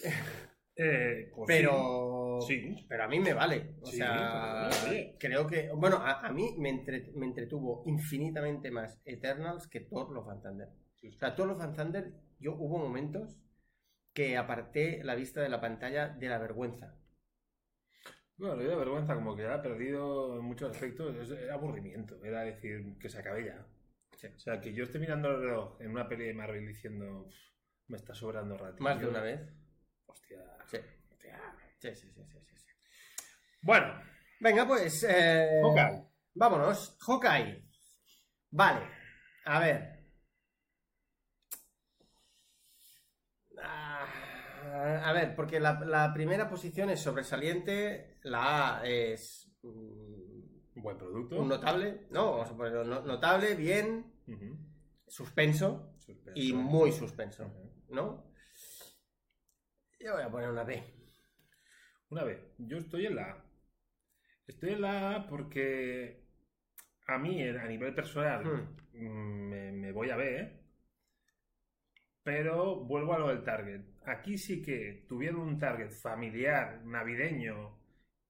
Eh, 0.82 1.30
pues 1.34 1.46
Pero, 1.46 2.38
Sí. 2.46 2.86
pero 2.88 3.04
a 3.04 3.08
mí 3.08 3.20
me 3.20 3.34
vale. 3.34 3.74
O 3.82 3.86
Sí, 3.86 3.98
sea, 3.98 4.70
creo 5.18 5.46
que. 5.46 5.68
Bueno, 5.74 5.96
a, 5.98 6.26
a 6.26 6.32
mí 6.32 6.54
me, 6.58 6.70
entre- 6.70 7.12
me 7.14 7.26
entretuvo 7.26 7.82
infinitamente 7.86 8.70
más 8.70 8.98
Eternals 9.04 9.66
que 9.68 9.80
Thor 9.80 10.10
Love 10.10 10.30
and 10.30 10.42
Thunder. 10.42 10.68
O 10.68 11.18
sea, 11.18 11.34
Thor 11.34 11.48
Love 11.48 11.60
and 11.62 11.76
Thunder, 11.76 12.12
yo 12.38 12.54
hubo 12.54 12.78
momentos 12.78 13.42
que 14.14 14.36
aparté 14.38 15.04
la 15.04 15.14
vista 15.14 15.42
de 15.42 15.50
la 15.50 15.60
pantalla 15.60 16.08
de 16.08 16.28
la 16.28 16.38
vergüenza. 16.38 16.96
Bueno, 18.38 18.62
yo 18.62 18.70
de 18.70 18.76
vergüenza 18.76 19.14
como 19.14 19.36
que 19.36 19.46
ha 19.46 19.60
perdido 19.60 20.38
en 20.38 20.44
muchos 20.46 20.70
aspectos, 20.70 21.14
es- 21.16 21.50
aburrimiento, 21.50 22.24
era 22.24 22.40
decir 22.42 22.96
que 22.98 23.10
se 23.10 23.18
acabe 23.18 23.44
ya. 23.44 23.66
O 24.34 24.38
sea, 24.38 24.60
que 24.60 24.72
yo 24.72 24.84
esté 24.84 24.98
mirando 24.98 25.28
el 25.30 25.40
reloj 25.42 25.80
en 25.80 25.90
una 25.90 26.08
peli 26.08 26.24
de 26.24 26.34
Marvel 26.34 26.66
diciendo, 26.66 27.26
"Uf, 27.26 27.34
me 27.88 27.96
está 27.96 28.14
sobrando 28.14 28.56
rato. 28.56 28.82
Más 28.82 28.98
de 29.00 29.08
una 29.08 29.20
vez. 29.20 29.40
Hostia. 30.10 30.38
Sí. 30.66 30.76
hostia. 31.10 31.40
Sí, 31.78 31.94
sí, 31.94 32.10
sí, 32.12 32.22
sí. 32.30 32.66
Bueno, 33.62 33.86
Venga, 34.40 34.66
pues. 34.66 35.04
eh, 35.08 35.60
Hawkeye. 35.62 36.04
Vámonos. 36.34 36.96
Hawkeye. 37.06 37.64
Vale. 38.50 38.86
A 39.44 39.58
ver. 39.60 40.00
Ah, 43.58 44.06
A 45.04 45.12
ver, 45.12 45.34
porque 45.34 45.58
la, 45.60 45.80
la 45.80 46.12
primera 46.14 46.48
posición 46.48 46.90
es 46.90 47.00
sobresaliente, 47.00 48.18
la 48.22 48.78
A 48.78 48.86
es 48.86 49.50
mm, 49.62 49.68
un 50.76 50.82
buen 50.82 50.96
producto. 50.96 51.40
un 51.40 51.48
notable, 51.48 52.06
¿no? 52.10 52.32
Vamos 52.32 52.50
a 52.50 52.56
ponerlo 52.56 52.84
no- 52.84 53.02
notable, 53.02 53.54
bien, 53.56 54.12
suspenso 55.06 55.94
Suspenso. 55.98 56.32
y 56.40 56.52
muy 56.52 56.92
suspenso. 56.92 57.50
¿no? 57.88 58.29
Yo 60.00 60.14
voy 60.14 60.22
a 60.22 60.30
poner 60.30 60.48
una 60.50 60.64
B. 60.64 60.82
Una 62.10 62.24
vez, 62.24 62.38
yo 62.58 62.78
estoy 62.78 63.06
en 63.06 63.16
la 63.16 63.30
A. 63.30 63.44
Estoy 64.46 64.70
en 64.70 64.80
la 64.80 65.14
A 65.16 65.26
porque 65.28 66.24
a 67.06 67.18
mí, 67.18 67.42
a 67.46 67.66
nivel 67.66 67.94
personal, 67.94 68.44
Hmm. 68.44 68.76
mm, 68.94 69.48
me, 69.48 69.72
me 69.72 69.92
voy 69.92 70.10
a 70.10 70.16
ver, 70.16 70.60
pero 72.22 72.76
vuelvo 72.76 73.14
a 73.14 73.18
lo 73.18 73.28
del 73.28 73.44
target. 73.44 73.82
Aquí 74.06 74.38
sí 74.38 74.62
que 74.62 75.04
tuvieron 75.08 75.40
un 75.42 75.58
target 75.58 75.90
familiar, 75.90 76.82
navideño 76.84 77.78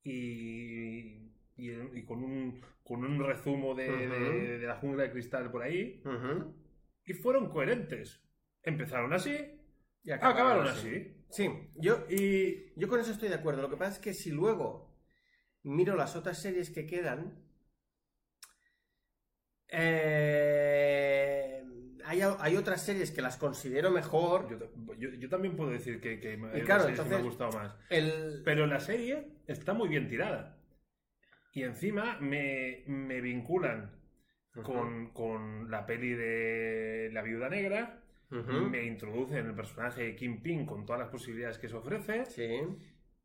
y, 0.02 1.30
y, 1.56 1.70
y 1.94 2.04
con, 2.04 2.22
un, 2.24 2.60
con 2.82 3.04
un 3.04 3.24
rezumo 3.24 3.74
de, 3.74 3.88
de- 4.08 4.58
de 4.58 4.66
la 4.66 4.76
jungla 4.76 5.04
de 5.04 5.12
cristal 5.12 5.50
por 5.50 5.62
ahí 5.62 6.02
y 7.04 7.12
fueron 7.14 7.48
coherentes. 7.50 8.22
Empezaron 8.62 9.12
así, 9.12 9.36
Y 10.04 10.10
acabaron 10.10 10.66
así. 10.66 11.16
Sí, 11.30 11.48
yo, 11.76 12.04
Y 12.08 12.72
Yo 12.76 12.88
con 12.88 13.00
eso 13.00 13.12
estoy 13.12 13.28
de 13.28 13.36
acuerdo. 13.36 13.62
Lo 13.62 13.70
que 13.70 13.76
pasa 13.76 13.92
es 13.92 13.98
que 13.98 14.14
si 14.14 14.30
luego 14.30 14.90
miro 15.62 15.96
las 15.96 16.16
otras 16.16 16.38
series 16.40 16.70
que 16.70 16.86
quedan, 16.86 17.44
eh, 19.68 21.62
hay, 22.04 22.20
hay 22.22 22.56
otras 22.56 22.82
series 22.84 23.10
que 23.10 23.22
las 23.22 23.36
considero 23.36 23.90
mejor. 23.90 24.48
yo, 24.50 24.58
yo- 24.98 25.10
yo 25.18 25.28
también 25.28 25.56
puedo 25.56 25.70
decir 25.70 26.00
que, 26.00 26.18
que 26.20 26.36
me, 26.36 26.58
Y 26.58 26.62
claro, 26.62 26.84
ha 26.84 27.18
gustado 27.22 27.52
más. 27.52 27.74
El, 27.88 28.42
Pero 28.44 28.66
la 28.66 28.80
serie 28.80 29.28
está 29.46 29.72
muy 29.74 29.88
bien 29.88 30.08
tirada. 30.08 30.56
Y 31.52 31.62
encima 31.64 32.18
me, 32.20 32.84
me 32.86 33.20
vinculan 33.20 33.90
con, 34.64 35.12
con 35.12 35.70
la 35.70 35.84
peli 35.86 36.10
de 36.10 37.10
La 37.12 37.22
Viuda 37.22 37.48
Negra. 37.48 37.99
Me 38.30 38.84
introducen 38.86 39.46
el 39.46 39.54
personaje 39.54 40.02
de 40.04 40.16
Kingpin 40.16 40.64
con 40.66 40.86
todas 40.86 41.00
las 41.00 41.10
posibilidades 41.10 41.58
que 41.58 41.68
se 41.68 41.76
ofrece. 41.76 42.24
Sí. 42.26 42.60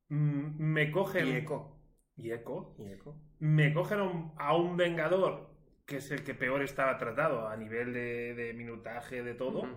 Mm, 0.10 0.56
Me 0.60 0.92
cogen. 0.92 1.28
Y 1.28 1.36
Echo. 1.36 1.80
Y 2.16 2.32
Echo. 2.32 2.76
Y 2.80 2.92
Echo. 2.92 3.16
Me 3.40 3.74
cogen 3.74 4.00
a 4.00 4.04
un, 4.04 4.34
a 4.38 4.56
un 4.56 4.76
Vengador 4.78 5.54
que 5.86 5.98
es 5.98 6.10
el 6.10 6.24
que 6.24 6.34
peor 6.34 6.64
estaba 6.64 6.98
tratado 6.98 7.48
a 7.48 7.56
nivel 7.56 7.94
de, 7.94 8.34
de 8.34 8.54
minutaje, 8.54 9.22
de 9.22 9.36
todo. 9.36 9.68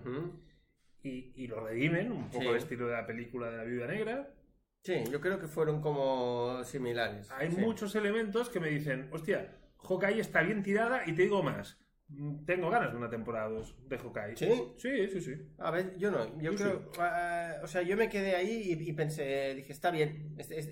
Y, 1.03 1.31
y 1.35 1.47
lo 1.47 1.59
redimen, 1.59 2.11
un 2.11 2.29
poco 2.29 2.41
Sí. 2.41 2.47
el 2.47 2.55
estilo 2.55 2.87
de 2.87 2.93
la 2.93 3.05
película 3.05 3.51
de 3.51 3.57
La 3.57 3.63
Viuda 3.63 3.87
Negra. 3.87 4.33
Sí, 4.81 5.03
yo 5.11 5.21
creo 5.21 5.37
que 5.39 5.47
fueron 5.47 5.81
como 5.81 6.63
similares. 6.63 7.29
Hay 7.31 7.51
sí. 7.51 7.61
muchos 7.61 7.93
elementos 7.95 8.49
que 8.49 8.59
me 8.59 8.69
dicen, 8.69 9.07
hostia, 9.11 9.55
Hawkeye 9.87 10.19
está 10.19 10.41
bien 10.41 10.63
tirada 10.63 11.03
y 11.07 11.13
te 11.13 11.21
digo 11.23 11.43
más. 11.43 11.79
Mm, 12.09 12.45
Tengo 12.45 12.69
ganas 12.69 12.91
de 12.91 12.97
una 12.97 13.09
temporada 13.09 13.49
2 13.49 13.75
de 13.89 13.97
Hawkeye. 13.97 14.35
¿Sí? 14.35 14.73
Sí, 14.77 15.07
sí, 15.09 15.21
sí. 15.21 15.33
A 15.59 15.71
ver, 15.71 15.97
yo 15.97 16.11
no. 16.11 16.39
Yo 16.41 16.53
creo. 16.55 16.91
ah, 16.99 17.55
o 17.63 17.67
sea, 17.67 17.81
yo 17.81 17.95
me 17.97 18.09
quedé 18.09 18.35
ahí 18.35 18.73
y, 18.77 18.89
y 18.89 18.93
pensé, 18.93 19.53
dije, 19.55 19.71
está 19.71 19.91
bien. 19.91 20.35
Es, 20.37 20.51
es- 20.51 20.69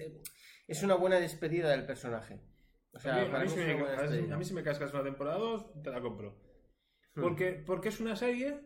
es 0.68 0.84
una 0.84 0.96
buena 0.96 1.18
despedida 1.20 1.70
del 1.70 1.86
personaje. 1.86 2.42
O 2.92 3.00
sea, 3.00 3.22
a, 3.22 3.26
mí, 3.26 3.32
a 3.34 3.48
si 3.48 3.56
me, 3.58 4.34
a 4.34 4.38
mí- 4.38 4.44
si 4.44 4.54
cascas 4.64 4.94
una 4.94 5.04
temporada 5.04 5.38
2, 5.38 5.82
te 5.84 5.92
la 5.92 6.02
compro. 6.02 6.38
Hmm. 7.16 7.22
Porque, 7.22 7.52
porque 7.66 7.90
es 7.90 8.00
una 8.02 8.16
serie 8.18 8.60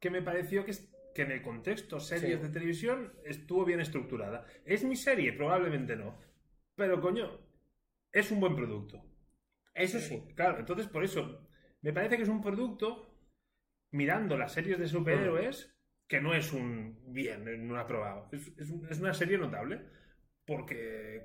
que 0.00 0.08
me 0.10 0.22
pareció 0.22 0.64
que, 0.64 0.72
que 1.14 1.22
en 1.22 1.32
el 1.32 1.42
contexto 1.42 2.00
series 2.00 2.38
Sí. 2.40 2.46
de 2.46 2.52
televisión 2.52 3.12
estuvo 3.24 3.64
bien 3.66 3.80
estructurada. 3.80 4.46
¿Es 4.64 4.82
mi 4.84 4.96
serie? 4.96 5.32
Probablemente 5.34 5.94
no. 5.96 6.18
Pero 6.74 7.00
coño, 7.02 7.38
es 8.12 8.30
un 8.30 8.40
buen 8.40 8.54
producto. 8.56 9.02
Eso 9.74 9.98
sí. 9.98 10.22
Claro, 10.36 10.58
entonces 10.60 10.86
por 10.86 11.04
eso 11.04 11.45
me 11.82 11.92
parece 11.92 12.16
que 12.16 12.22
es 12.24 12.28
un 12.28 12.42
producto 12.42 13.12
mirando 13.92 14.36
las 14.36 14.52
series 14.52 14.78
de 14.78 14.88
superhéroes 14.88 15.72
que 16.08 16.20
no 16.20 16.34
es 16.34 16.52
un 16.52 17.12
bien, 17.12 17.66
no 17.66 17.78
aprobado. 17.78 18.28
Es, 18.32 18.48
es 18.58 18.70
es 18.90 19.00
una 19.00 19.14
serie 19.14 19.38
notable 19.38 19.80
porque, 20.46 21.22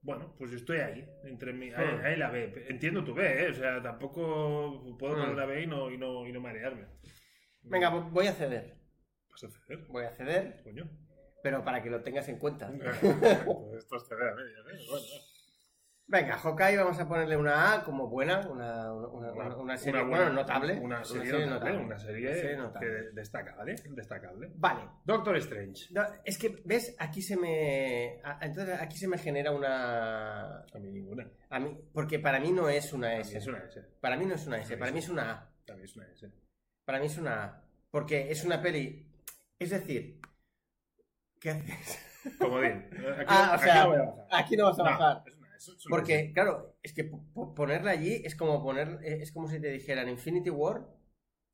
bueno, 0.00 0.34
pues 0.36 0.50
yo 0.50 0.56
estoy 0.56 0.78
ahí, 0.78 1.08
entre 1.24 1.52
mi, 1.52 1.70
ahí, 1.72 1.86
Hmm. 1.96 2.04
ahí 2.04 2.16
la 2.16 2.30
B. 2.30 2.64
Entiendo 2.68 3.04
tu 3.04 3.14
B, 3.14 3.44
¿eh? 3.44 3.50
O 3.50 3.54
sea, 3.54 3.80
tampoco 3.82 4.96
puedo 4.98 5.14
poner 5.14 5.28
Hmm. 5.30 5.32
una 5.34 5.46
B 5.46 5.62
y 5.62 5.66
no, 5.66 5.90
y 5.90 5.98
no, 5.98 6.26
y 6.26 6.32
no 6.32 6.40
marearme. 6.40 6.86
Venga, 7.62 7.90
vo- 7.92 8.10
voy 8.10 8.26
a 8.26 8.32
ceder. 8.32 8.74
¿Vas 9.30 9.44
a 9.44 9.50
ceder? 9.50 9.86
Voy 9.88 10.04
a 10.04 10.10
ceder, 10.10 10.62
Coño. 10.64 10.88
pero 11.42 11.64
para 11.64 11.82
que 11.82 11.90
lo 11.90 12.02
tengas 12.02 12.28
en 12.28 12.38
cuenta. 12.38 12.70
Pues 12.80 13.78
esto 13.78 13.96
es 13.96 14.08
ceder 14.08 14.28
a 14.30 14.34
medias, 14.34 14.66
¿eh? 14.66 14.86
Bueno, 14.90 15.06
Venga, 16.06 16.36
Hawkeye 16.36 16.76
vamos 16.76 16.98
a 17.00 17.08
ponerle 17.08 17.34
una 17.34 17.72
A 17.72 17.82
como 17.82 18.08
buena, 18.08 18.40
una, 18.40 18.92
una, 18.92 19.32
una- 19.32 19.56
una 19.56 19.76
serie 19.78 20.02
buena- 20.02 20.16
bueno, 20.26 20.32
notable. 20.34 20.78
Una 20.78 21.02
serie, 21.02 21.46
notable, 21.46 21.78
una 21.78 21.98
serie, 21.98 22.34
serie 22.34 22.56
notable. 22.58 22.88
que 22.88 23.10
destacable, 23.14 23.74
destacable. 23.88 24.52
Vale. 24.54 24.82
Doctor 25.02 25.36
Strange. 25.38 25.86
No, 25.92 26.04
es 26.22 26.36
que, 26.36 26.60
¿ves? 26.66 26.94
Aquí 26.98 27.22
se 27.22 27.38
me... 27.38 28.20
Entonces 28.42 28.78
aquí 28.82 28.98
se 28.98 29.08
me 29.08 29.16
genera 29.16 29.50
una... 29.50 30.58
A 30.58 30.78
mí 30.78 30.90
ninguna. 30.90 31.26
A 31.48 31.58
mí, 31.58 31.74
porque 31.94 32.18
para 32.18 32.38
mí 32.38 32.52
no 32.52 32.68
es 32.68 32.92
una 32.92 33.14
mí 33.14 33.20
S. 33.22 33.38
es 33.38 33.46
una 33.46 33.64
S. 33.64 33.80
Para 34.00 34.16
mí 34.18 34.26
no 34.26 34.34
es 34.34 34.46
una 34.46 34.58
S, 34.58 34.76
para 34.76 34.92
mí 34.92 34.98
es 34.98 35.08
una 35.08 35.32
A. 35.32 35.50
También 35.64 35.86
es 35.86 35.96
una 35.96 36.06
S. 36.06 36.30
Para 36.84 36.98
mí 37.00 37.06
es 37.06 37.16
una 37.16 37.44
A. 37.44 37.62
Porque 37.90 38.30
es 38.30 38.44
una 38.44 38.60
peli... 38.60 39.10
Es 39.58 39.70
decir... 39.70 40.20
¿Qué 41.40 41.50
haces? 41.50 41.98
Comodín. 42.38 42.88
Aquí, 43.18 43.24
Ah, 43.28 43.50
o 43.52 43.54
aquí 43.54 43.64
sea, 43.64 43.82
no 43.84 43.88
voy 43.88 43.96
a 43.98 44.02
bajar. 44.02 44.26
Aquí 44.32 44.56
no 44.56 44.64
vas 44.64 44.78
a 44.78 44.82
No, 44.82 44.90
bajar. 44.90 45.22
Porque, 45.88 46.32
claro, 46.32 46.76
es 46.82 46.92
que 46.92 47.04
po- 47.04 47.24
po- 47.34 47.54
ponerla 47.54 47.90
allí 47.92 48.22
es 48.24 48.34
como 48.36 48.62
poner... 48.62 48.98
eh, 49.02 49.18
Es 49.22 49.32
como 49.32 49.48
si 49.48 49.60
te 49.60 49.68
dijeran 49.70 50.08
Infinity 50.08 50.50
War... 50.50 50.86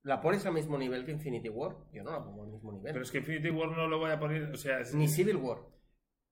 ¿La 0.03 0.23
pones 0.23 0.47
al 0.47 0.55
mismo 0.55 0.79
nivel 0.79 1.05
que 1.05 1.13
Infinity 1.13 1.51
War? 1.51 1.77
Yo 1.93 2.03
no 2.03 2.11
la 2.13 2.25
pongo 2.25 2.45
al 2.45 2.49
mismo 2.51 2.73
nivel. 2.73 2.91
Pero 2.93 3.03
es 3.05 3.11
que 3.11 3.19
Infinity 3.19 3.51
War 3.51 3.69
no 3.71 3.87
lo 3.87 3.99
voy 3.99 4.11
a 4.11 4.19
poner. 4.19 4.45
O 4.45 4.57
sea, 4.57 4.81
es- 4.81 4.95
Ni 4.95 5.09
Civil 5.09 5.37
War. 5.37 5.59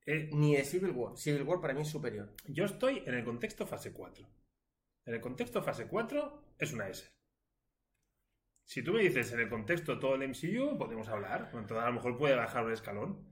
eh, 0.07 0.31
Ni 0.33 0.57
de 0.57 0.65
Civil 0.65 0.93
War. 0.93 1.17
Civil 1.19 1.43
War 1.43 1.61
para 1.61 1.75
mí 1.75 1.83
es 1.83 1.89
superior. 1.89 2.33
yo 2.47 2.65
estoy 2.65 3.03
en 3.05 3.15
el 3.15 3.25
contexto 3.25 3.67
fase 3.67 3.93
4. 3.93 4.27
En 5.05 5.15
el 5.15 5.21
contexto 5.21 5.63
fase 5.63 5.87
4 5.87 6.55
es 6.59 6.73
una 6.73 6.89
S. 6.89 7.11
Si 8.65 8.83
tú 8.83 8.93
me 8.93 9.01
dices 9.03 9.33
en 9.33 9.41
el 9.41 9.49
contexto 9.49 9.99
todo 9.99 10.15
el 10.15 10.23
MCU, 10.23 10.79
podemos 10.79 11.09
hablar. 11.09 11.51
Entonces 11.53 11.79
a 11.79 11.87
lo 11.89 11.95
mejor 11.95 12.17
puede 12.17 12.37
bajar 12.37 12.65
un 12.65 12.73
escalón. 12.73 13.27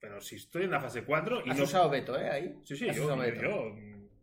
Pero 0.00 0.20
si 0.20 0.36
estoy 0.36 0.64
en 0.64 0.70
la 0.70 0.80
fase 0.80 1.04
4 1.04 1.42
y 1.44 1.50
Has 1.50 1.58
no. 1.58 1.64
usado 1.64 1.90
Beto, 1.90 2.18
¿eh? 2.18 2.30
Ahí. 2.30 2.60
Sí, 2.64 2.74
sí, 2.76 2.86
yo, 2.86 3.14
yo, 3.14 3.34
yo, 3.34 3.76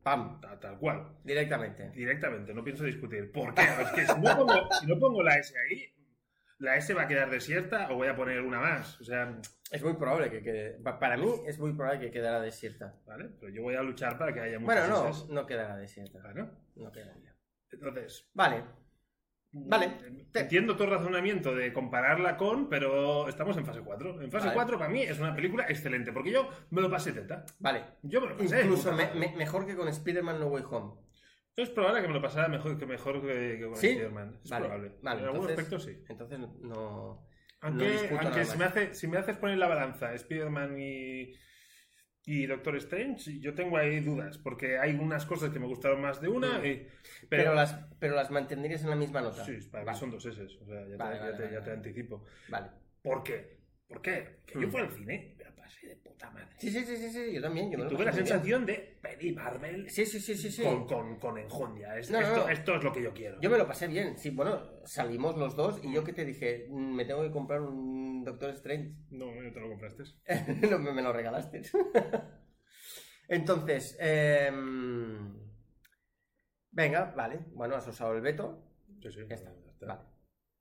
Pam. 0.04 0.42
ta- 0.42 0.60
tal 0.60 0.78
cual. 0.80 1.18
Directamente. 1.24 1.92
Directamente, 1.92 2.54
no 2.54 2.64
pienso 2.64 2.84
discutir. 2.84 3.32
¿Por 3.32 3.54
qué? 3.54 3.62
Es 3.62 3.90
que 3.92 4.06
si 4.08 4.20
no, 4.20 4.36
pongo, 4.38 4.70
si 4.80 4.88
no 4.88 5.00
pongo 5.00 5.22
la 5.22 5.36
S 5.38 5.54
ahí, 5.60 5.86
la 6.60 6.76
S 6.78 6.92
va 6.94 7.04
a 7.04 7.08
quedar 7.08 7.30
desierta 7.30 7.92
o 7.92 7.96
voy 7.96 8.08
a 8.08 8.16
poner 8.16 8.42
una 8.42 8.60
más. 8.60 9.00
O 9.00 9.04
sea, 9.04 9.40
Es 9.70 9.84
muy 9.84 9.94
probable 9.94 10.32
que 10.32 10.42
quede. 10.42 10.80
pa- 10.82 10.98
Para 11.00 11.16
mí 11.18 11.30
es 11.46 11.60
muy 11.60 11.74
probable 11.74 12.00
que 12.00 12.12
quedara 12.12 12.40
desierta. 12.42 12.96
¿vale? 13.06 13.30
Pero 13.40 13.54
yo 13.54 13.62
voy 13.62 13.76
a 13.76 13.84
luchar 13.84 14.18
para 14.18 14.34
que 14.34 14.40
haya 14.40 14.58
muchas 14.60 14.90
Bueno, 14.90 15.04
no, 15.04 15.14
Ss. 15.14 15.30
no 15.30 15.46
quedará 15.46 15.78
desierta. 15.78 16.20
Claro. 16.22 16.50
No 16.76 16.92
quedaría. 16.92 17.36
Entonces, 17.72 18.30
Vale. 18.34 18.64
Vale. 19.66 19.98
entiendo 20.34 20.76
tu 20.76 20.86
razonamiento 20.86 21.56
de 21.56 21.74
compararla 21.74 22.38
con, 22.38 22.70
pero 22.70 23.28
estamos 23.28 23.58
en 23.58 23.66
fase 23.66 23.82
4. 23.82 24.22
En 24.22 24.32
fase 24.32 24.48
Vale. 24.48 24.56
4 24.56 24.78
para 24.78 24.90
mí 24.90 25.02
es 25.02 25.20
una 25.20 25.34
película 25.36 25.66
excelente, 25.68 26.12
porque 26.12 26.32
yo 26.32 26.50
me 26.70 26.82
lo 26.82 26.90
pasé 26.92 27.12
teta. 27.14 27.44
Vale. 27.60 27.84
Yo 28.04 28.22
me 28.22 28.28
lo 28.28 28.38
pasé. 28.38 28.62
Incluso 28.62 28.92
me- 28.94 29.14
me- 29.16 29.36
mejor 29.36 29.66
que 29.66 29.76
con 29.76 29.88
Spider-Man 29.88 30.40
No 30.40 30.48
Way 30.48 30.64
Home. 30.70 30.94
Es 31.56 31.70
probable 31.72 32.02
que 32.04 32.08
me 32.08 32.14
lo 32.14 32.22
pasara 32.22 32.48
mejor 32.50 32.78
que, 32.78 32.86
mejor 32.86 33.20
que, 33.22 33.58
que 33.60 33.66
con 33.66 33.76
¿Sí? 33.76 33.88
Spider-Man. 33.88 34.40
Es 34.44 34.50
Vale, 34.52 34.66
probable. 34.68 34.92
vale, 35.02 35.22
en 35.22 35.28
algún 35.28 35.48
aspecto 35.50 35.80
sí. 35.80 36.04
Entonces 36.08 36.38
no. 36.62 37.26
Aunque, 37.62 37.90
discuto 37.90 38.22
aunque 38.22 38.46
si, 38.46 38.58
me 38.60 38.66
hace, 38.66 38.94
si 38.94 39.08
me 39.08 39.18
haces 39.18 39.38
poner 39.38 39.58
la 39.58 39.68
balanza 39.68 40.14
Spider-Man 40.14 40.80
y, 40.80 41.34
Y 42.30 42.46
Doctor 42.46 42.76
Strange, 42.76 43.40
yo 43.40 43.54
tengo 43.56 43.78
ahí 43.78 44.02
dudas, 44.02 44.38
porque 44.38 44.78
hay 44.78 44.94
unas 44.96 45.26
cosas 45.26 45.50
que 45.50 45.60
me 45.60 45.66
gustaron 45.66 46.02
más 46.02 46.20
de 46.20 46.28
una, 46.28 46.60
Mm. 46.60 46.66
y- 46.66 46.76
Pero, 46.76 46.90
pero, 47.30 47.54
las, 47.54 47.74
pero 48.00 48.16
las 48.16 48.30
mantendrías 48.32 48.84
en 48.84 48.90
la 48.90 48.98
misma 48.98 49.22
nota. 49.22 49.46
Sí, 49.46 49.54
para 49.72 49.84
mí 49.84 49.88
Vale. 49.88 49.98
son 49.98 50.12
dos 50.12 50.26
S, 50.26 50.42
o 50.44 50.66
sea, 50.66 50.82
ya, 50.82 50.88
te, 50.88 50.96
Vale, 50.98 51.16
ya 51.16 51.22
vale, 51.22 51.38
te- 51.38 51.44
vale, 51.44 51.54
ya 51.54 51.64
te 51.64 51.70
vale. 51.70 51.72
anticipo. 51.72 52.26
Vale. 52.50 52.68
¿Por 53.02 53.24
qué? 53.24 53.58
¿Por 53.88 54.02
qué? 54.02 54.42
Que 54.46 54.60
yo 54.60 54.68
Mm. 54.68 54.72
fui 54.72 54.82
al 54.82 54.92
cine, 54.92 55.36
me 55.38 55.44
la 55.46 55.56
pasé 55.56 55.88
de 55.88 55.96
puta 56.18 56.32
madre. 56.32 56.48
Sí, 56.58 56.72
sí, 56.72 56.84
sí, 56.84 56.98
sí, 56.98 57.10
sí, 57.10 57.34
yo 57.34 57.42
también. 57.42 57.72
Yo 57.72 57.78
me 57.78 57.86
tuve 57.86 58.06
la 58.06 58.12
sensación 58.12 58.66
de 58.66 58.98
pedir 59.02 59.36
Marvel 59.36 59.90
Sí, 59.90 60.06
sí, 60.06 60.20
sí, 60.20 60.36
sí, 60.36 60.52
sí. 60.52 60.64
con, 60.64 60.88
con, 60.88 61.20
con 61.20 61.38
enjundia. 61.38 61.98
Esto, 61.98 62.50
es 62.50 62.84
lo 62.84 62.92
que 62.92 63.04
yo 63.04 63.14
quiero. 63.14 63.40
Yo 63.40 63.50
me 63.50 63.58
lo 63.58 63.68
pasé 63.68 63.88
bien. 63.88 64.18
Sí, 64.18 64.32
bueno, 64.32 64.82
salimos 64.86 65.38
los 65.38 65.56
dos 65.56 65.80
y 65.84 65.94
yo 65.94 66.04
que 66.04 66.14
te 66.14 66.26
dije, 66.26 66.68
"Mm, 66.70 66.96
me 66.96 67.06
tengo 67.06 67.22
que 67.22 67.32
comprar 67.32 67.62
un 67.62 68.24
Doctor 68.24 68.50
Strange. 68.52 68.94
No, 69.12 69.34
no 69.34 69.52
te 69.52 69.60
lo 69.60 69.70
compraste. 69.70 70.04
No, 70.70 70.80
me, 70.80 71.02
lo 71.02 71.14
regalaste. 71.14 71.62
Entonces, 73.28 73.98
em, 74.00 75.34
venga, 76.72 77.14
vale. 77.16 77.40
Bueno, 77.54 77.76
has 77.76 77.88
usado 77.88 78.16
el 78.16 78.22
veto. 78.22 78.64
Sí, 79.02 79.12
sí. 79.12 79.20
Ya 79.30 79.36
está. 79.36 79.54
Vale. 79.82 80.02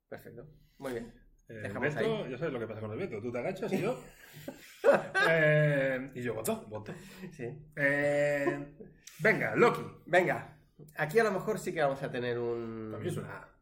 Perfecto. 0.07 0.47
Muy 0.77 0.91
bien. 0.93 1.13
El 1.47 1.63
Dejamos 1.63 1.95
veto, 1.95 2.27
ya 2.27 2.37
sabes 2.37 2.53
lo 2.53 2.59
que 2.59 2.67
pasa 2.67 2.81
con 2.81 2.91
el 2.91 2.97
veto. 2.97 3.21
Tú 3.21 3.31
te 3.31 3.39
agachas 3.39 3.71
y 3.71 3.81
yo. 3.81 3.97
Eh, 5.29 6.11
y 6.15 6.21
yo 6.21 6.33
voto, 6.35 6.65
voto. 6.67 6.93
Sí. 7.31 7.43
Eh, 7.75 8.75
venga, 9.19 9.55
Loki. 9.55 9.81
Venga. 10.05 10.57
Aquí 10.95 11.19
a 11.19 11.23
lo 11.23 11.31
mejor 11.31 11.59
sí 11.59 11.73
que 11.73 11.81
vamos 11.81 12.01
a 12.03 12.11
tener 12.11 12.37
un. 12.39 12.91
Para 12.91 13.03
mí 13.03 13.09
es 13.09 13.17
una 13.17 13.37
A. 13.37 13.59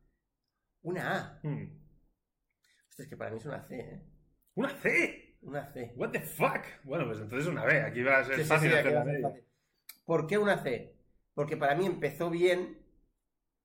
Una 0.83 1.17
A. 1.17 1.39
Hmm. 1.41 1.63
Hostia, 2.89 3.03
es 3.03 3.09
que 3.09 3.17
para 3.17 3.31
mí 3.31 3.37
es 3.37 3.45
una 3.45 3.61
C, 3.63 3.79
¿eh? 3.79 4.03
¡Una 4.55 4.69
C! 4.69 5.37
Una 5.41 5.65
C. 5.73 5.93
¿What 5.95 6.11
the 6.11 6.19
fuck? 6.21 6.61
Bueno, 6.83 7.05
pues 7.05 7.19
entonces 7.19 7.47
una 7.47 7.65
B. 7.65 7.81
Aquí 7.81 8.03
va 8.03 8.19
a 8.19 8.23
ser 8.23 8.37
Sí, 8.37 8.43
fácil 8.43 8.71
sí, 8.71 8.77
hacer 8.77 8.97
a 8.97 9.03
ser 9.03 9.21
fácil. 9.21 9.43
¿Por 10.05 10.27
qué 10.27 10.37
una 10.37 10.57
C? 10.61 10.95
Porque 11.33 11.57
para 11.57 11.75
mí 11.75 11.85
empezó 11.85 12.29
bien, 12.29 12.79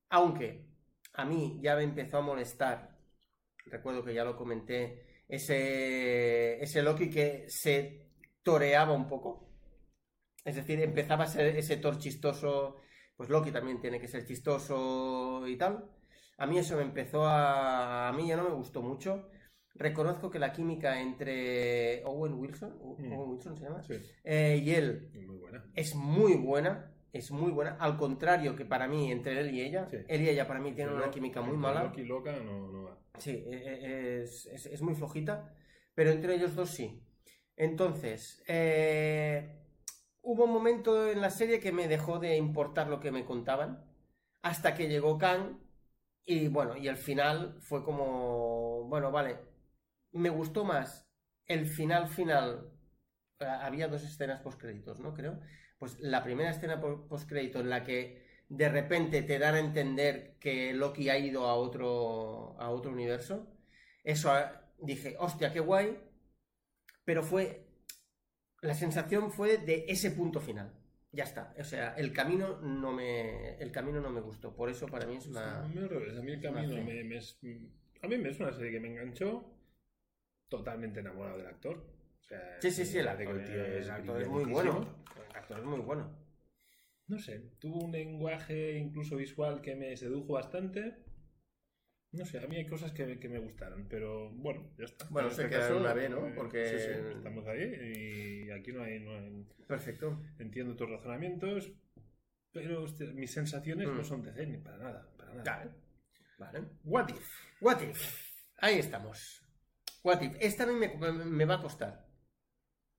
aunque 0.09 0.67
a 1.13 1.25
mí 1.25 1.61
ya 1.63 1.77
me 1.77 1.83
empezó 1.83 2.19
a 2.19 2.23
molestar, 2.23 2.99
recuerdo 3.67 4.05
que 4.05 4.15
ya 4.15 4.25
lo 4.25 4.37
comenté, 4.37 5.10
ese, 5.31 6.62
ese 6.62 6.83
Loki 6.83 7.09
que 7.11 7.45
se 7.49 8.09
toreaba 8.43 8.93
un 8.93 9.07
poco. 9.09 9.49
Es 10.45 10.57
decir, 10.57 10.81
empezaba 10.81 11.25
a 11.25 11.29
ser 11.29 11.57
ese 11.57 11.77
Thor 11.77 11.99
chistoso, 11.99 12.77
pues 13.16 13.29
Loki 13.29 13.51
también 13.53 13.81
tiene 13.81 14.01
que 14.01 14.09
ser 14.09 14.25
chistoso 14.25 15.47
y 15.47 15.57
tal. 15.57 15.85
A 16.38 16.47
mí 16.47 16.59
eso 16.59 16.77
me 16.77 16.83
empezó 16.83 17.25
a... 17.27 18.09
A 18.09 18.12
mí 18.12 18.27
ya 18.27 18.37
no 18.37 18.45
me 18.45 18.55
gustó 18.55 18.81
mucho. 18.83 19.29
Reconozco 19.75 20.31
que 20.31 20.38
la 20.38 20.53
química 20.53 21.01
entre 21.01 22.03
Owen 22.05 22.35
Wilson, 22.35 22.71
Mm. 22.99 23.12
Owen 23.12 23.31
Wilson 23.31 23.57
se 23.57 23.64
llama, 23.64 23.83
Sí, 23.83 23.95
eh, 24.25 24.61
y 24.62 24.71
él 24.73 25.11
muy 25.27 25.37
buena. 25.38 25.64
es 25.75 25.95
muy 25.95 26.35
buena, 26.35 26.93
es 27.12 27.31
muy 27.31 27.51
buena, 27.53 27.77
al 27.79 27.97
contrario 27.97 28.57
que 28.57 28.64
para 28.64 28.88
mí 28.88 29.11
entre 29.12 29.38
él 29.40 29.55
y 29.55 29.61
ella, 29.62 29.87
Sí. 29.90 29.99
él 30.09 30.23
y 30.23 30.29
ella 30.29 30.47
para 30.49 30.61
mí 30.61 30.73
tienen 30.73 30.95
una 30.95 31.11
química 31.11 31.40
muy 31.40 31.57
mala, 31.57 31.85
Loki 31.85 32.05
loca 32.05 32.33
no. 32.43 32.89
Sí, 33.18 33.31
e- 33.31 33.79
e- 33.87 34.23
es, 34.23 34.46
es- 34.46 34.83
muy 34.83 34.94
flojita, 34.94 35.55
pero 35.94 36.11
entre 36.11 36.35
ellos 36.35 36.55
dos 36.55 36.70
sí. 36.70 37.03
Entonces, 37.57 38.42
eh, 38.49 39.59
hubo 40.23 40.44
un 40.44 40.53
momento 40.53 41.11
en 41.11 41.20
la 41.20 41.31
serie 41.31 41.61
que 41.61 41.73
me 41.73 41.88
dejó 41.88 42.18
de 42.18 42.37
importar 42.37 42.88
lo 42.88 43.01
que 43.01 43.12
me 43.12 43.25
contaban, 43.25 43.85
hasta 44.42 44.75
que 44.75 44.88
llegó 44.88 45.18
Kang, 45.18 45.59
y 46.25 46.49
bueno, 46.49 46.77
y 46.77 46.88
el 46.88 46.96
final 46.96 47.59
fue 47.62 47.85
como, 47.85 48.85
bueno, 48.88 49.11
vale, 49.12 49.38
me 50.12 50.31
gustó 50.31 50.64
más 50.64 51.09
el 51.46 51.66
final 51.66 52.09
final. 52.09 52.70
Había 53.40 53.88
dos 53.88 54.03
escenas 54.05 54.40
postcréditos, 54.40 55.01
¿no? 55.01 55.14
Creo. 55.14 55.40
Pues 55.79 55.99
la 56.01 56.23
primera 56.23 56.51
escena 56.51 56.81
po- 56.81 57.07
postcrédito 57.09 57.61
en 57.61 57.70
la 57.70 57.85
que 57.85 58.20
de 58.51 58.69
repente 58.69 59.23
te 59.23 59.39
dan 59.39 59.55
a 59.55 59.61
entender 59.61 60.37
que 60.41 60.75
Loki 60.75 61.09
ha 61.09 61.17
ido 61.17 61.47
a 61.47 61.55
otro, 61.55 62.57
a 62.59 62.71
otro 62.71 62.91
universo. 62.91 63.47
Eso 64.03 64.33
ah, 64.33 64.69
dije, 64.81 65.17
hostia, 65.19 65.53
qué 65.53 65.61
guay. 65.61 65.97
Pero 67.05 67.23
fue. 67.23 67.65
La 68.61 68.75
sensación 68.75 69.31
fue 69.31 69.57
de 69.59 69.87
ese 69.89 70.11
punto 70.11 70.41
final. 70.41 70.75
Ya 71.13 71.25
está. 71.25 71.55
O 71.59 71.65
sea, 71.65 71.95
el 71.95 72.13
camino 72.13 72.61
no 72.61 72.93
me. 72.93 73.55
El 73.59 73.71
camino 73.71 74.01
no 74.01 74.11
me 74.11 74.21
gustó. 74.21 74.55
Por 74.55 74.69
eso 74.69 74.87
para 74.87 75.07
mí 75.07 75.17
es 75.17 75.27
una. 75.29 75.65
A 75.65 75.69
mí 75.69 75.79
al 75.79 75.89
revés, 75.89 76.19
a 76.19 76.23
mí 76.23 76.33
el 76.33 76.43
camino 76.43 76.75
me, 76.83 77.05
me 77.05 77.17
es, 77.19 77.39
a 78.03 78.09
mí 78.09 78.19
me 78.19 78.31
es 78.31 78.41
una 78.41 78.53
serie 78.53 78.73
que 78.73 78.81
me 78.81 78.89
enganchó 78.89 79.45
totalmente 80.49 80.99
enamorado 80.99 81.39
del 81.39 81.47
actor. 81.47 81.77
O 82.21 82.25
sea, 82.25 82.61
Sí, 82.61 82.73
sí, 82.73 82.85
sí, 82.85 82.99
el 82.99 83.07
actor, 83.07 83.39
el 83.39 83.45
tío 83.45 83.65
el 83.65 83.91
actor 83.91 84.23
es 84.23 84.29
muy 84.29 84.45
bueno. 84.45 84.87
El 85.31 85.37
actor 85.37 85.59
es 85.61 85.65
muy 85.65 85.81
bueno. 85.81 86.20
No 87.11 87.18
sé, 87.18 87.40
tuvo 87.59 87.85
un 87.85 87.92
lenguaje 87.92 88.79
incluso 88.79 89.16
visual 89.16 89.61
que 89.61 89.75
me 89.75 89.96
sedujo 89.96 90.35
bastante. 90.35 90.96
No 92.12 92.25
sé, 92.25 92.38
a 92.38 92.46
mí 92.46 92.57
hay 92.57 92.66
cosas 92.66 92.92
que, 92.92 93.18
que 93.18 93.29
me 93.29 93.38
gustaron, 93.40 93.88
pero 93.88 94.31
bueno, 94.33 94.73
ya 94.79 94.85
está. 94.85 95.07
Bueno, 95.11 95.29
En 95.29 95.35
se 95.35 95.44
este 95.44 95.57
queda 95.57 95.77
una 95.77 95.92
B, 95.92 96.09
¿no? 96.09 96.27
eh, 96.29 96.33
Porque- 96.37 96.66
sí, 96.66 96.79
sí, 96.79 97.16
estamos 97.16 97.46
ahí 97.49 98.44
y 98.46 98.51
aquí 98.51 98.73
no 98.73 98.83
hay, 98.85 99.01
no 99.01 99.12
hay- 99.16 99.44
Perfecto. 99.66 100.20
Entiendo 100.38 100.77
tus 100.77 100.88
razonamientos, 100.90 101.73
pero 102.53 102.85
mis 103.14 103.33
sensaciones 103.33 103.88
Mm. 103.88 103.96
no 103.96 104.05
son 104.05 104.23
de 104.23 104.33
C 104.33 104.46
ni 104.46 104.59
para 104.59 104.79
nada. 104.79 105.12
Para 105.16 105.35
nada. 105.35 105.44
Vale. 105.59 105.70
Vale. 106.38 106.68
What 106.85 107.09
if? 107.11 107.29
What 107.61 107.81
if? 107.83 108.31
Ahí 108.59 108.79
estamos. 108.79 109.44
What 110.05 110.20
if? 110.23 110.37
Esta 110.40 110.62
a 110.64 110.66
mí 110.66 110.75
me, 110.75 110.96
me- 110.96 111.25
me 111.25 111.44
va 111.44 111.57
a 111.57 111.61
costar. 111.62 112.07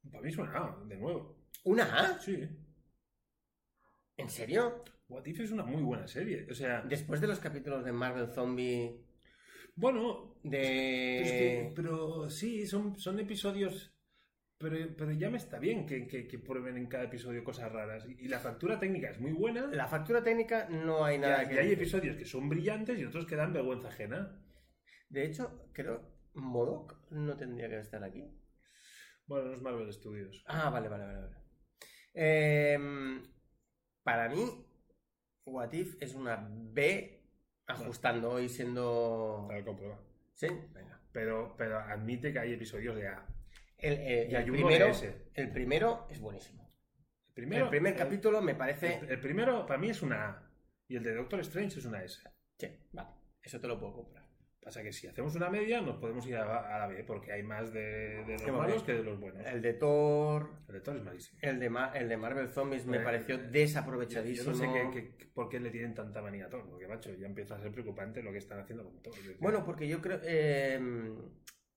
Para 0.10 0.22
mí 0.22 0.30
es 0.30 0.38
una 0.38 0.52
A, 0.58 0.84
de 0.86 0.98
nuevo. 0.98 1.38
¿Una 1.64 1.84
A? 2.00 2.20
Sí. 2.20 2.38
¿En 4.22 4.30
serio? 4.30 4.84
What 5.10 5.26
If 5.26 5.40
es 5.42 5.52
una 5.52 5.64
muy 5.64 5.82
buena 5.82 6.08
serie. 6.08 6.48
O 6.50 6.54
sea, 6.54 6.82
Después 6.82 7.20
de 7.20 7.28
los 7.28 7.40
capítulos 7.40 7.84
de 7.84 7.92
Marvel 7.92 8.28
Zombie, 8.28 9.04
bueno, 9.76 10.36
de... 10.44 11.22
es 11.22 11.32
que- 11.32 11.74
pero 11.76 12.30
sí, 12.30 12.66
son, 12.66 12.98
son 12.98 13.20
episodios. 13.20 13.94
Pero, 14.58 14.96
pero 14.96 15.12
ya 15.12 15.30
me 15.32 15.38
está 15.38 15.58
bien 15.58 15.86
que, 15.88 16.08
que- 16.08 16.28
que 16.28 16.38
prueben 16.40 16.78
en 16.78 16.86
cada 16.88 17.06
episodio 17.06 17.44
cosas 17.44 17.72
raras. 17.72 18.06
Y, 18.08 18.28
la 18.28 18.40
factura 18.40 18.80
técnica 18.80 19.10
es 19.10 19.20
muy 19.20 19.32
buena. 19.32 19.68
La 19.68 19.88
factura 19.88 20.24
técnica 20.24 20.68
no 20.70 21.04
hay 21.04 21.18
nada 21.18 21.44
y, 21.44 21.48
que 21.48 21.56
y 21.56 21.58
hay 21.58 21.72
episodios 21.72 22.16
que 22.16 22.26
son 22.26 22.48
brillantes 22.48 23.00
y 23.00 23.06
otros 23.06 23.26
que 23.26 23.36
dan 23.36 23.54
vergüenza 23.54 23.88
ajena. 23.90 24.40
De 25.10 25.26
hecho, 25.26 25.68
creo... 25.74 26.10
Modok 26.34 27.10
no 27.12 27.36
tendría 27.36 27.68
que 27.68 27.80
estar 27.80 28.02
aquí. 28.06 28.24
Bueno, 29.26 29.50
no 29.50 29.54
es 29.54 29.62
Marvel 29.62 29.92
Studios. 29.92 30.44
Ah, 30.48 30.70
vale, 30.70 30.88
vale, 30.88 31.04
vale. 31.06 31.20
vale. 31.20 31.36
Em, 32.14 33.24
para 34.04 34.30
mí, 34.30 34.66
What 35.46 35.72
If 35.74 36.02
es 36.02 36.14
una 36.16 36.48
B 36.52 37.22
ajustando 37.68 38.40
y 38.40 38.50
siendo... 38.50 39.46
Para 39.48 39.64
comprueba. 39.64 40.00
¿Sí? 40.34 40.48
Venga. 40.74 41.00
Pero, 41.12 41.56
pero 41.58 41.80
admite 41.80 42.32
que 42.32 42.40
hay 42.40 42.54
episodios 42.54 42.96
de 42.96 43.08
A. 43.08 43.26
El, 43.78 43.94
eh, 43.94 44.28
Y 44.32 44.36
el 44.36 44.46
primero, 44.46 44.92
el 45.34 45.52
primero 45.52 46.08
es 46.10 46.20
buenísimo. 46.20 46.70
El 47.28 47.34
primero, 47.34 47.64
el 47.66 47.70
primer 47.70 47.94
el- 47.94 48.00
capítulo 48.00 48.42
me 48.42 48.56
parece... 48.56 48.98
el, 48.98 49.10
el 49.10 49.20
primero 49.20 49.66
para 49.66 49.80
mí 49.80 49.90
es 49.90 50.02
una 50.02 50.30
A. 50.30 50.52
Y 50.88 50.96
el 50.98 51.04
de 51.04 51.16
Doctor 51.16 51.40
Strange 51.42 51.80
es 51.80 51.86
una 51.86 52.04
S. 52.04 52.22
Sí, 52.58 52.68
vale. 52.92 53.10
Eso 53.42 53.60
te 53.60 53.68
lo 53.68 53.80
puedo 53.80 53.94
comprar. 53.94 54.21
Pasa 54.64 54.84
que 54.84 54.94
si 54.94 55.08
hacemos 55.08 55.36
una 55.36 55.50
media 55.50 55.82
nos 55.82 55.98
podemos 55.98 56.26
ir 56.28 56.36
a, 56.36 56.76
a 56.76 56.80
la 56.80 56.88
B 56.88 57.04
porque 57.04 57.32
hay 57.32 57.42
más 57.42 57.74
de, 57.74 58.24
de 58.26 58.34
los 58.34 58.42
Qué 58.44 58.52
malos 58.52 58.84
que 58.84 58.94
de 58.94 59.04
los 59.04 59.20
buenos. 59.20 59.44
El 59.48 59.60
de 59.62 59.74
Thor, 59.74 60.52
El 60.68 60.74
de 60.76 60.82
Thor 60.82 60.98
es 60.98 61.04
malísimo. 61.04 61.40
el 61.42 61.60
de, 61.60 61.70
Ma- 61.72 61.92
el 61.96 62.08
de 62.08 62.18
Marvel 62.18 62.48
Zombies 62.48 62.86
me 62.86 62.98
Eh, 62.98 63.00
pareció 63.00 63.38
Yo, 63.38 63.44
yo 63.46 63.50
desaprovechadísimo. 63.50 64.52
no 64.52 64.56
sé 64.56 64.68
qué- 64.72 65.16
qué- 65.18 65.26
por 65.34 65.50
qué 65.50 65.60
le 65.60 65.72
tienen 65.72 65.96
tanta 65.96 66.22
manía 66.22 66.46
a 66.46 66.50
Thor, 66.50 66.70
porque 66.70 66.88
macho, 66.88 67.12
ya 67.16 67.26
empieza 67.26 67.56
a 67.56 67.60
ser 67.60 67.72
preocupante 67.72 68.22
lo 68.22 68.32
que 68.32 68.38
están 68.38 68.60
haciendo 68.60 68.84
con 68.84 69.02
Thor. 69.02 69.14
Bueno, 69.40 69.66
porque 69.66 69.88
yo 69.88 70.00
creo... 70.00 70.20
eh, 70.24 70.80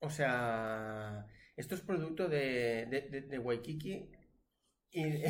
o 0.01 0.11
sea, 0.11 1.27
esto 1.57 1.75
es 1.75 1.81
producto 1.81 2.29
de, 2.29 2.85
de, 2.91 3.01
de- 3.11 3.23
de 3.23 3.39
Waikiki 3.39 4.11
y... 4.91 5.23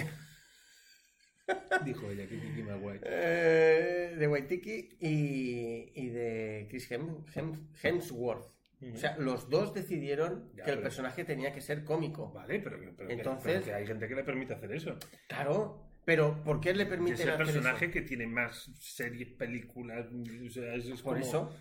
dijo 1.85 2.11
ella 2.11 2.27
Kiki 2.27 2.63
Maguire. 2.63 3.01
eh, 3.05 4.17
de 4.19 4.27
Waitiki 4.29 4.97
y, 5.01 5.91
y 5.95 6.09
de 6.09 6.67
Chris 6.71 6.91
Hem- 6.91 7.25
Hem- 7.35 7.69
Hemsworth. 7.83 8.53
O 8.93 8.97
sea, 8.97 9.17
los 9.17 9.49
dos 9.49 9.73
decidieron 9.73 10.51
Ya, 10.55 10.65
que 10.65 10.73
el 10.73 10.81
personaje 10.81 11.25
tenía 11.25 11.53
que 11.53 11.61
ser 11.63 11.85
cómico. 11.85 12.31
Vale, 12.33 12.59
pero, 12.61 12.77
Entonces- 13.09 13.43
pero 13.55 13.65
que 13.65 13.73
hay 13.75 13.87
gente 13.87 14.07
que 14.09 14.15
le 14.15 14.25
permite 14.25 14.53
hacer 14.55 14.73
eso. 14.73 14.99
Claro, 15.27 15.87
pero 16.05 16.43
¿por 16.45 16.61
qué 16.61 16.75
le 16.75 16.83
Y 16.83 16.87
permiten 16.87 17.15
es 17.15 17.21
el 17.21 17.31
hacer 17.31 17.47
personaje 17.47 17.85
eso? 17.87 17.93
que 17.95 18.03
tiene 18.03 18.27
más 18.27 18.71
series, 18.79 19.29
películas, 19.31 20.07
o 20.13 20.51
sea, 20.51 20.75
es, 20.75 20.87
es 20.87 21.01
Por 21.03 21.15
como- 21.15 21.25
eso, 21.27 21.57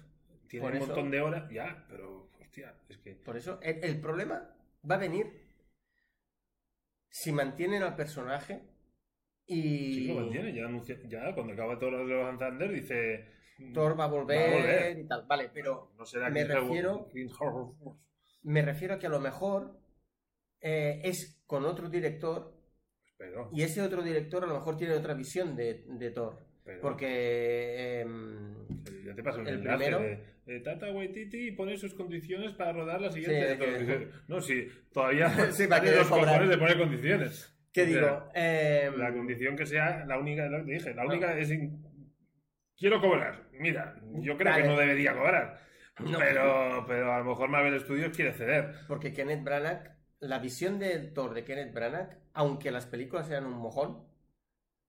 tiene 0.50 0.65
por 0.65 0.72
un 0.72 0.78
eso- 0.78 0.86
montón 0.88 1.12
de 1.12 1.22
horas, 1.22 1.50
ya, 1.50 1.86
pero 1.89 2.30
hostia, 2.41 2.76
es 2.89 2.98
que 2.98 3.13
por 3.15 3.38
eso, 3.38 3.58
el, 3.62 3.82
el 3.84 4.02
problema 4.02 4.54
va 4.89 4.96
a 4.96 5.00
venir 5.00 5.28
si 7.10 7.32
mantienen 7.32 7.84
al 7.84 7.96
personaje 7.96 8.63
y 9.45 9.93
sí 9.93 10.08
lo 10.08 10.15
mantiene, 10.21 10.53
ya, 10.53 10.65
anuncia- 10.65 10.97
ya 11.08 11.34
cuando 11.34 11.53
acaba 11.53 11.77
todo 11.77 11.91
lo 11.91 12.06
de 12.08 12.13
los 12.13 12.38
Thunder 12.39 12.71
dice 12.71 13.27
Thor 13.73 13.99
va 13.99 14.06
a 14.06 14.08
volver, 14.08 14.38
Va 14.39 14.45
a 14.45 14.58
volver. 14.60 14.99
y 14.99 15.08
tal. 15.08 15.25
Vale, 15.27 15.49
pero 15.53 15.91
no 15.97 16.06
será 16.06 16.29
me 16.29 16.43
refiero- 16.45 17.10
me 18.43 18.62
refiero 18.62 18.93
a 18.95 18.99
que 18.99 19.08
a 19.08 19.10
lo 19.10 19.19
mejor 19.19 19.77
eh, 20.62 21.01
es 21.03 21.41
con 21.45 21.65
otro 21.65 21.89
director 21.89 22.53
Pero, 23.17 23.49
Y 23.53 23.62
ese 23.62 23.82
otro 23.82 24.01
director 24.01 24.43
a 24.43 24.47
lo 24.47 24.56
mejor 24.56 24.75
tiene 24.75 24.95
otra 24.95 25.13
visión 25.13 25.56
de, 25.56 25.86
de 25.88 26.12
Thor. 26.12 26.39
pero- 26.65 26.82
Porque. 26.82 28.01
em, 28.01 28.67
Ya 29.06 29.13
te 29.15 29.23
paso 29.23 29.39
el, 29.41 29.47
el 29.47 29.53
enlace 29.60 29.77
primero- 29.86 29.99
de, 30.01 30.25
de 30.53 30.60
Tata 30.62 30.91
Waititi 30.91 31.51
pone 31.51 31.77
sus 31.77 31.93
condiciones 31.93 32.51
para 32.53 32.73
rodar 32.73 32.99
la 33.01 33.12
siguiente. 33.12 33.53
Sí, 33.79 33.86
que- 33.86 34.08
No, 34.27 34.41
sí, 34.41 34.67
todavía 34.91 35.29
Sí, 35.51 35.67
para 35.67 35.84
que 35.84 35.91
los 35.95 36.08
cobrar. 36.08 36.25
cojones 36.27 36.49
de 36.49 36.58
poner 36.58 36.77
condiciones. 36.79 37.49
¿Qué 37.73 37.86
sea, 37.88 38.01
digo? 38.01 38.29
Em, 38.36 38.97
La 38.97 39.12
condición 39.12 39.55
que 39.55 39.65
sea 39.65 40.05
la 40.05 40.17
única, 40.19 40.45
lo 40.47 40.63
que 40.65 40.73
dije, 40.73 40.93
la 40.93 41.05
única 41.05 41.36
es 41.38 41.49
in- 41.51 41.83
quiero 42.77 43.01
cobrar. 43.01 43.49
Mira, 43.53 43.95
yo 44.21 44.38
creo 44.38 44.51
Vale. 44.51 44.63
que 44.63 44.69
no 44.69 44.77
debería 44.77 45.13
cobrar. 45.13 45.59
No. 45.99 46.17
Pero, 46.19 46.86
pero 46.88 47.13
a 47.13 47.19
lo 47.19 47.25
mejor 47.25 47.49
Marvel 47.49 47.79
Studios 47.81 48.15
quiere 48.15 48.33
ceder. 48.33 48.75
Porque 48.88 49.13
Kenneth 49.13 49.43
Branagh, 49.43 49.95
la 50.19 50.39
visión 50.39 50.79
de 50.79 50.99
Thor 50.99 51.33
de 51.33 51.43
Kenneth 51.43 51.73
Branagh, 51.73 52.17
aunque 52.33 52.71
las 52.71 52.86
películas 52.88 53.29
eran 53.29 53.45
un 53.45 53.57
mojón, 53.57 54.07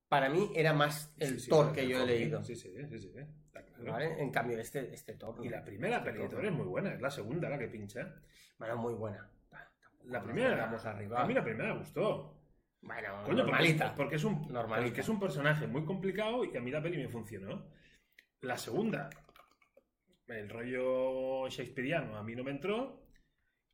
para 0.08 0.28
mí 0.28 0.50
era 0.54 0.72
más 0.72 1.14
el 1.18 1.28
Sí, 1.34 1.40
sí, 1.40 1.50
Thor 1.50 1.72
que 1.72 1.88
yo 1.88 2.02
he 2.02 2.06
leído. 2.06 2.42
Sí, 2.44 2.54
sí, 2.54 2.70
sí. 2.98 3.12
En 4.18 4.30
cambio, 4.30 4.58
este, 4.58 4.94
este 4.94 5.14
Thor. 5.14 5.44
Y 5.44 5.48
la 5.48 5.62
primera 5.64 5.98
Este 5.98 6.12
de 6.12 6.28
Thor, 6.28 6.44
es 6.44 6.52
muy 6.52 6.66
buena, 6.66 6.94
es 6.94 7.00
la 7.00 7.10
segunda 7.10 7.48
la 7.50 7.58
que 7.58 7.68
pincha. 7.68 8.14
Bueno, 8.58 8.76
muy 8.76 8.94
buena. 8.94 9.28
La 10.04 10.22
primera, 10.22 10.50
vayamos 10.50 10.84
arriba. 10.86 11.22
a 11.22 11.26
mí 11.26 11.34
la 11.34 11.42
primera 11.44 11.72
me 11.74 11.80
gustó. 11.80 12.33
Bueno, 12.86 13.08
Coño, 13.08 13.24
porque, 13.24 13.34
normalita. 13.42 13.94
porque 13.94 14.16
es 14.16 14.24
un, 14.24 14.52
Normalita. 14.52 14.82
porque 14.88 15.00
es 15.00 15.08
un 15.08 15.18
personaje 15.20 15.66
muy 15.66 15.84
complicado 15.84 16.44
y 16.44 16.56
a 16.56 16.60
mí 16.60 16.70
la 16.70 16.82
peli 16.82 16.98
me 16.98 17.08
funcionó. 17.08 17.66
La 18.42 18.58
segunda, 18.58 19.08
el 20.26 20.48
rollo 20.50 21.48
shakespeariano, 21.48 22.16
a 22.16 22.22
mí 22.22 22.34
no 22.34 22.44
me 22.44 22.50
entró. 22.50 23.02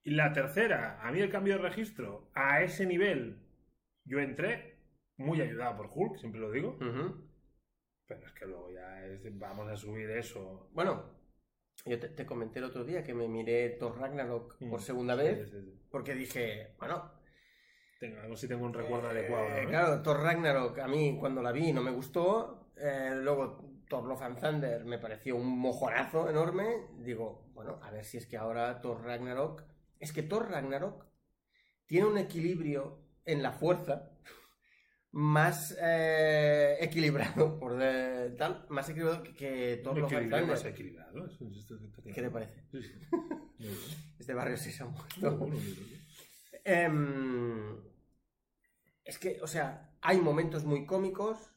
Y 0.02 0.12
la 0.12 0.32
tercera, 0.32 1.00
a 1.02 1.10
mí 1.12 1.20
el 1.20 1.28
cambio 1.30 1.54
de 1.56 1.62
registro, 1.62 2.30
a 2.34 2.62
ese 2.62 2.86
nivel, 2.86 3.42
yo 4.04 4.18
entré, 4.20 4.78
muy 5.18 5.40
ayudado 5.42 5.76
por 5.76 5.90
Hulk, 5.92 6.16
siempre 6.18 6.40
lo 6.40 6.50
digo. 6.50 6.78
Pero 6.78 8.26
es 8.26 8.32
que 8.32 8.46
luego 8.46 8.70
ya 8.70 9.04
es- 9.06 9.38
vamos 9.38 9.68
a 9.68 9.76
subir 9.76 10.08
eso. 10.10 10.70
Bueno, 10.72 11.18
yo 11.84 11.98
te, 11.98 12.08
te 12.08 12.24
comenté 12.26 12.60
el 12.60 12.64
otro 12.66 12.84
día 12.84 13.04
que 13.04 13.12
me 13.14 13.28
miré 13.28 13.70
Thor 13.70 13.98
Ragnarok 13.98 14.56
por 14.58 14.80
Mm. 14.80 14.82
segunda 14.82 15.14
Sí, 15.16 15.22
vez 15.22 15.50
sí, 15.50 15.60
sí. 15.60 15.80
porque 15.90 16.14
dije, 16.14 16.74
bueno, 16.78 17.12
Tengo, 18.00 18.18
a 18.18 18.26
ver 18.26 18.36
si 18.38 18.48
tengo 18.48 18.64
un 18.64 18.72
recuerdo 18.74 19.08
Eh, 19.08 19.10
adecuado. 19.12 19.62
¿no? 19.62 19.68
Claro, 19.68 20.02
Thor 20.02 20.20
Ragnarok 20.22 20.78
a 20.78 20.88
mí 20.88 21.16
cuando 21.20 21.42
la 21.42 21.52
vi 21.52 21.72
no 21.72 21.82
me 21.82 21.90
gustó. 21.92 22.72
eh, 22.76 23.12
luego 23.14 23.82
Thor 23.88 24.04
Love 24.04 24.22
and 24.22 24.40
Thunder 24.40 24.84
me 24.86 24.98
pareció 24.98 25.36
un 25.36 25.58
mojonazo 25.58 26.30
enorme. 26.30 26.64
Digo, 27.00 27.50
bueno, 27.52 27.78
a 27.82 27.90
ver 27.90 28.04
si 28.04 28.16
es 28.16 28.26
que 28.26 28.36
ahora 28.38 28.80
Thor 28.80 29.02
Ragnarok. 29.04 29.62
Es 29.98 30.12
que 30.14 30.22
Thor 30.22 30.50
Ragnarok 30.50 31.04
tiene 31.86 32.06
un 32.06 32.16
equilibrio 32.16 33.02
en 33.26 33.42
la 33.42 33.52
fuerza 33.52 34.12
más 35.12 35.76
eh, 35.78 36.78
equilibrado, 36.80 37.58
por 37.60 37.76
de- 37.76 38.30
tal, 38.38 38.64
más 38.70 38.88
equilibrado 38.88 39.22
que, 39.24 39.34
que 39.34 39.80
Thor 39.84 39.98
Love 39.98 40.12
and 40.14 40.46
más 40.48 40.64
equilibrado. 40.64 41.28
¿Qué 42.14 42.22
te 42.22 42.30
parece? 42.30 42.62
Sí, 42.72 42.82
sí. 42.82 42.92
Este 44.18 44.32
barrio. 44.32 44.56
Muy 44.56 45.30
bueno, 45.30 45.46
muy 45.46 45.50
bueno. 45.50 45.96
Em, 46.64 47.89
es 49.10 49.18
que, 49.18 49.40
o 49.42 49.46
sea, 49.48 49.92
hay 50.00 50.20
momentos 50.20 50.64
muy 50.64 50.86
cómicos, 50.86 51.52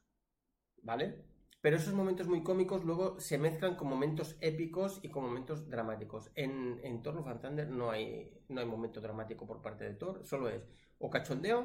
¿vale? 0.82 1.24
Pero 1.62 1.78
esos 1.78 1.94
momentos 1.94 2.28
muy 2.28 2.42
cómicos 2.44 2.84
luego 2.84 3.20
se 3.20 3.38
mezclan 3.38 3.76
con 3.76 3.88
momentos 3.88 4.38
épicos 4.42 5.00
y 5.04 5.10
con 5.10 5.24
momentos 5.24 5.70
dramáticos. 5.70 6.32
En, 6.36 6.80
en 6.84 7.04
Thor 7.04 7.16
Love 7.16 7.28
and 7.28 7.42
Thunder 7.42 7.70
no 7.70 7.92
hay, 7.92 8.44
no 8.50 8.60
hay 8.60 8.66
momento 8.68 9.00
dramático 9.02 9.46
por 9.46 9.62
parte 9.62 9.84
de 9.86 9.94
Thor, 9.94 10.26
solo 10.26 10.50
es 10.50 10.64
o 10.98 11.10
cachondeo 11.10 11.60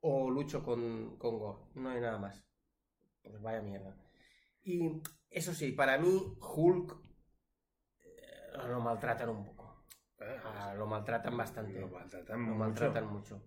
o 0.00 0.30
lucho 0.30 0.64
con, 0.64 1.16
con 1.16 1.38
Gore. 1.38 1.60
No 1.74 1.90
hay 1.90 2.00
nada 2.00 2.18
más. 2.18 2.44
Pues 3.22 3.40
vaya 3.40 3.62
mierda. 3.62 3.96
Y 4.62 5.00
eso 5.30 5.54
sí, 5.54 5.72
para 5.72 5.96
mí 5.96 6.36
Hulk 6.40 6.98
eh, 8.00 8.68
lo 8.68 8.80
maltratan 8.80 9.28
un 9.28 9.44
poco. 9.44 9.84
Ah, 10.44 10.74
lo 10.76 10.86
maltratan 10.86 11.36
bastante. 11.36 11.80
Lo 11.80 11.88
maltratan 11.88 12.40
Lo 12.40 12.46
mucho. 12.46 12.58
maltratan 12.58 13.06
mucho. 13.12 13.42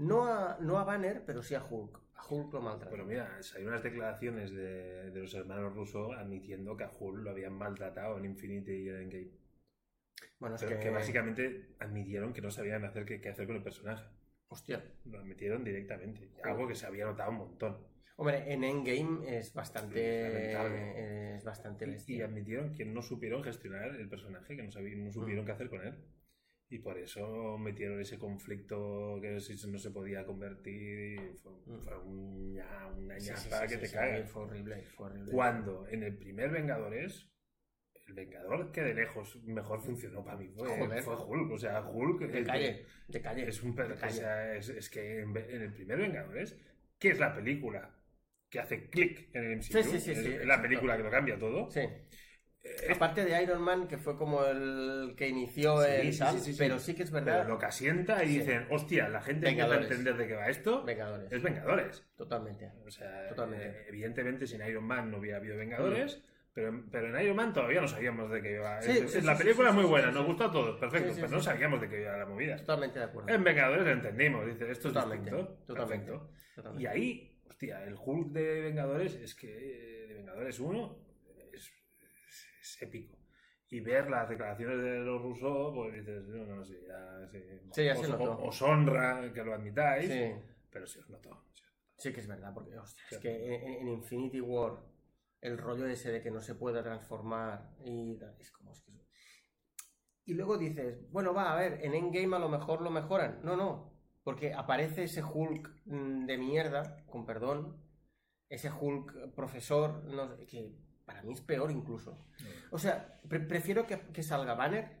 No 0.00 0.24
a, 0.26 0.58
no 0.60 0.78
a 0.78 0.84
Banner, 0.84 1.22
pero 1.26 1.42
sí 1.42 1.54
a 1.54 1.62
Hulk. 1.64 2.00
A 2.14 2.26
Hulk 2.28 2.52
lo 2.54 2.60
maltratan. 2.60 2.90
Pero 2.92 3.04
mira, 3.06 3.38
hay 3.56 3.64
unas 3.64 3.82
declaraciones 3.82 4.50
de, 4.52 5.10
de 5.10 5.20
los 5.20 5.34
hermanos 5.34 5.74
rusos 5.74 6.16
admitiendo 6.16 6.76
que 6.76 6.84
a 6.84 6.90
Hulk 6.98 7.22
lo 7.22 7.30
habían 7.30 7.54
maltratado 7.54 8.18
en 8.18 8.24
Infinity 8.24 8.72
y 8.72 8.88
en 8.88 8.96
Endgame. 8.96 9.30
bueno, 10.38 10.56
es 10.56 10.62
Pero 10.62 10.76
que, 10.76 10.84
que 10.84 10.90
básicamente 10.90 11.76
admitieron 11.78 12.32
que 12.32 12.40
no 12.42 12.50
sabían 12.50 12.84
hacer 12.84 13.04
qué, 13.04 13.20
qué 13.20 13.28
hacer 13.30 13.46
con 13.46 13.56
el 13.56 13.62
personaje. 13.62 14.04
Hostia. 14.48 14.82
Lo 15.04 15.18
admitieron 15.20 15.62
directamente. 15.64 16.30
Algo 16.42 16.66
que 16.66 16.74
se 16.74 16.86
había 16.86 17.04
notado 17.06 17.30
un 17.30 17.36
montón. 17.38 17.78
Hombre, 18.16 18.52
en 18.52 18.64
Endgame 18.64 19.38
es 19.38 19.54
bastante. 19.54 20.22
Lamentable. 20.54 21.36
es 21.36 21.44
bastante 21.44 21.86
Y, 22.06 22.14
y 22.14 22.20
admitieron 22.22 22.74
que 22.74 22.84
no 22.84 23.00
supieron 23.00 23.42
gestionar 23.42 23.94
el 23.94 24.08
personaje, 24.08 24.56
que 24.56 24.62
no, 24.62 24.70
sabían, 24.70 25.04
no 25.04 25.10
supieron 25.10 25.44
Mm. 25.44 25.46
qué 25.46 25.52
hacer 25.52 25.70
con 25.70 25.80
él. 25.86 25.94
Y 26.72 26.78
por 26.78 26.96
eso 26.98 27.58
metieron 27.58 28.00
ese 28.00 28.16
conflicto 28.16 29.18
que 29.20 29.32
no 29.68 29.78
se 29.78 29.90
podía 29.90 30.24
convertir. 30.24 31.20
y 31.20 31.36
Fue, 31.38 31.52
Mm. 31.66 31.80
fue 31.80 31.98
un 31.98 32.54
ña- 32.54 32.92
una 32.96 33.18
Sí, 33.18 33.30
ñapa 33.30 33.40
sí, 33.40 33.66
que 33.66 33.74
sí, 33.74 33.80
te 33.80 33.86
sí, 33.88 33.94
cagas. 33.94 34.30
Fue 34.30 34.42
horrible, 34.44 34.82
fue 34.96 35.06
horrible. 35.08 35.32
Cuando 35.32 35.88
en 35.88 36.04
el 36.04 36.16
primer 36.16 36.50
Vengadores, 36.50 37.28
el 38.06 38.14
Vengador 38.14 38.70
que 38.70 38.82
de 38.82 38.94
lejos 38.94 39.36
mejor 39.44 39.80
funcionó 39.82 40.24
para 40.24 40.36
mí 40.36 40.48
fue, 40.48 40.68
Joder. 40.68 41.02
fue 41.02 41.16
Hulk. 41.16 41.50
O 41.50 41.58
sea, 41.58 41.80
Hulk 41.82 42.20
De 42.30 42.38
el- 42.38 42.46
calle, 42.46 42.86
de 43.08 43.20
calle. 43.20 43.48
es 43.48 43.62
un 43.64 43.78
o 43.78 44.08
sea, 44.10 44.54
es, 44.54 44.68
es 44.68 44.88
que 44.90 45.20
en, 45.22 45.36
en 45.36 45.62
el 45.62 45.72
primer 45.72 45.98
Vengadores, 45.98 46.56
¿qué 47.00 47.08
es 47.10 47.18
la 47.18 47.34
película? 47.34 47.96
Que 48.48 48.60
hace 48.60 48.88
clic 48.88 49.28
en 49.34 49.44
el 49.44 49.52
MCU. 49.58 49.78
Es 49.78 50.04
sí, 50.04 50.14
la 50.44 50.62
película 50.62 50.96
que 50.96 51.02
lo 51.02 51.10
cambia 51.10 51.36
todo. 51.36 51.68
Sí. 51.70 51.80
Eh, 52.62 52.92
Aparte 52.94 53.24
de 53.24 53.42
Iron 53.42 53.62
Man, 53.62 53.88
que 53.88 53.96
fue 53.96 54.16
como 54.18 54.44
el 54.44 55.14
que 55.16 55.28
inició 55.28 55.80
Sí, 55.82 55.88
el 55.90 56.12
sí, 56.12 56.18
tal, 56.18 56.34
sí, 56.34 56.40
sí, 56.44 56.52
sí. 56.52 56.58
pero 56.58 56.78
sí 56.78 56.94
que 56.94 57.04
es 57.04 57.10
pero 57.10 57.24
verdad. 57.24 57.48
lo 57.48 57.58
que 57.58 57.66
asienta 57.66 58.22
y 58.22 58.28
dicen, 58.28 58.66
hostia, 58.70 59.08
la 59.08 59.22
gente 59.22 59.46
Vengadores. 59.46 59.90
entender 59.90 60.16
de 60.18 60.26
qué 60.26 60.34
va 60.34 60.48
esto. 60.48 60.84
Vengadores. 60.84 61.32
Es 61.32 61.42
Vengadores. 61.42 62.06
Totalmente. 62.16 62.70
O 62.86 62.90
sea, 62.90 63.28
Totalmente. 63.28 63.66
eh, 63.66 63.84
evidentemente 63.88 64.46
sin 64.46 64.60
Iron 64.66 64.84
Man 64.84 65.10
no 65.10 65.18
hubiera 65.18 65.38
habido 65.38 65.56
Vengadores, 65.56 66.22
pero, 66.52 66.84
pero 66.90 67.16
en 67.16 67.24
Iron 67.24 67.36
Man 67.36 67.52
todavía 67.54 67.80
no 67.80 67.88
sabíamos 67.88 68.30
de 68.30 68.42
qué 68.42 68.52
iba. 68.56 68.82
Sí, 68.82 68.90
Es- 68.90 69.24
la 69.24 69.38
película 69.38 69.70
es 69.70 69.74
muy 69.74 69.84
buena, 69.86 70.10
nos 70.10 70.26
gustó 70.26 70.44
a 70.44 70.52
todos, 70.52 70.78
perfecto, 70.78 71.12
pero 71.16 71.28
no 71.28 71.40
sabíamos 71.40 71.80
de 71.80 71.88
qué 71.88 72.02
iba 72.02 72.14
la 72.18 72.26
movida. 72.26 72.56
Totalmente 72.56 72.98
de 72.98 73.04
acuerdo. 73.06 73.32
En 73.32 73.42
Vengadores 73.42 73.84
lo 73.84 73.90
entendimos, 73.90 74.44
dice, 74.46 74.70
esto 74.70 74.88
es 74.88 74.94
Totalmente, 74.94 75.30
distinto. 75.30 75.54
totalmente. 75.66 76.06
Perfecto. 76.12 76.30
Totalmente. 76.56 76.82
Y 76.82 76.86
ahí, 76.86 77.40
hostia, 77.48 77.84
el 77.84 77.94
Hulk 77.98 78.32
de 78.32 78.60
Vengadores 78.60 79.14
es 79.14 79.34
que 79.34 79.48
eh, 79.48 80.06
de 80.08 80.14
Vengadores 80.14 80.60
1 80.60 80.98
es, 81.08 81.09
es- 82.80 82.88
épico. 82.88 83.16
Y 83.72 83.80
ver 83.80 84.10
las 84.10 84.28
declaraciones 84.28 84.82
de 84.82 84.98
los 84.98 85.22
rusos, 85.22 85.72
pues 85.74 85.94
dices, 85.94 86.24
no, 86.26 86.44
no, 86.56 86.64
sí, 86.64 86.76
ya, 86.88 87.28
sí. 87.30 87.38
Sí, 87.72 87.84
ya 87.84 87.92
os, 87.94 88.00
se 88.00 88.08
notó. 88.08 88.38
os 88.42 88.62
honra 88.62 89.32
que 89.32 89.44
lo 89.44 89.54
admitáis, 89.54 90.08
Sí. 90.10 90.32
pero 90.70 90.86
sí 90.86 90.98
os 90.98 91.08
notó. 91.10 91.44
sí. 91.54 91.62
Sí 91.96 92.12
que 92.12 92.20
es 92.20 92.26
verdad, 92.26 92.52
porque 92.54 92.76
hostia, 92.78 93.04
es 93.10 93.18
que 93.18 93.54
en, 93.54 93.62
en 93.82 93.88
Infinity 93.88 94.40
War 94.40 94.80
el 95.42 95.56
rollo 95.58 95.86
ese 95.86 96.10
de 96.10 96.22
que 96.22 96.30
no 96.30 96.40
se 96.40 96.54
pueda 96.54 96.82
transformar 96.82 97.70
y 97.84 98.18
es 98.38 98.50
como 98.50 98.72
es 98.72 98.80
que 98.82 98.90
es- 98.92 99.08
y 100.24 100.34
luego 100.34 100.56
dices, 100.58 101.10
bueno, 101.10 101.32
va, 101.34 101.52
a 101.52 101.56
ver, 101.56 101.78
en 101.84 101.94
Endgame 101.94 102.36
a 102.36 102.38
lo 102.38 102.48
mejor 102.48 102.82
lo 102.82 102.90
mejoran. 102.90 103.40
No, 103.42 103.56
no, 103.56 103.92
porque 104.24 104.52
aparece 104.54 105.04
ese 105.04 105.22
Hulk 105.22 105.82
mm, 105.86 106.26
de 106.26 106.38
mierda, 106.38 107.04
con 107.06 107.24
perdón, 107.26 107.76
ese 108.48 108.70
Hulk 108.70 109.34
profesor, 109.34 110.02
no 110.04 110.36
sé, 110.36 110.46
que 110.46 110.74
para 111.10 111.22
mí 111.24 111.32
es 111.32 111.40
peor 111.40 111.72
incluso. 111.72 112.16
O 112.70 112.78
sea, 112.78 113.20
pre- 113.28 113.40
prefiero 113.40 113.84
que, 113.84 113.98
que 114.12 114.22
salga 114.22 114.54
Banner 114.54 114.96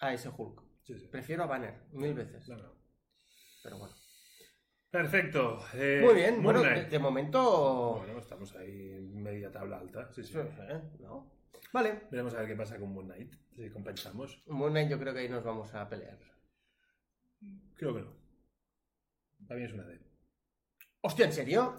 a 0.00 0.12
ese 0.12 0.28
Hulk. 0.28 0.62
Sí, 0.84 0.98
sí. 0.98 1.08
Prefiero 1.08 1.44
a 1.44 1.46
Banner 1.46 1.86
mil 1.92 2.12
veces. 2.12 2.46
No, 2.50 2.58
no. 2.58 2.74
Pero 3.62 3.78
bueno. 3.78 3.94
Perfecto. 4.90 5.58
eh, 5.72 6.02
Muy 6.04 6.14
bien, 6.14 6.42
bueno, 6.42 6.60
de, 6.62 6.98
momento... 6.98 7.94
Bueno, 8.04 8.18
estamos 8.18 8.54
ahí 8.56 8.92
en 8.92 9.22
media 9.22 9.50
tabla 9.50 9.78
alta. 9.78 10.12
Sí, 10.12 10.22
sí. 10.22 10.34
Sí, 10.34 10.38
¿eh? 10.38 10.82
¿No? 11.00 11.32
Vale. 11.72 12.02
Veremos 12.10 12.34
a 12.34 12.40
ver 12.40 12.48
qué 12.48 12.54
pasa 12.56 12.78
con 12.78 12.92
Moon 12.92 13.06
Knight, 13.06 13.32
si 13.54 13.70
compensamos. 13.70 14.42
Moon 14.46 14.72
Knight 14.72 14.90
yo 14.90 14.98
creo 14.98 15.14
que 15.14 15.20
ahí 15.20 15.28
nos 15.30 15.42
vamos 15.42 15.74
a 15.74 15.88
pelear. 15.88 16.18
Creo 17.76 17.94
que 17.94 18.02
no. 18.02 18.12
Mí 19.56 19.64
es 19.64 19.72
una 19.72 19.84
D. 19.84 20.00
Hostia, 21.00 21.24
¿en 21.26 21.32
serio? 21.32 21.76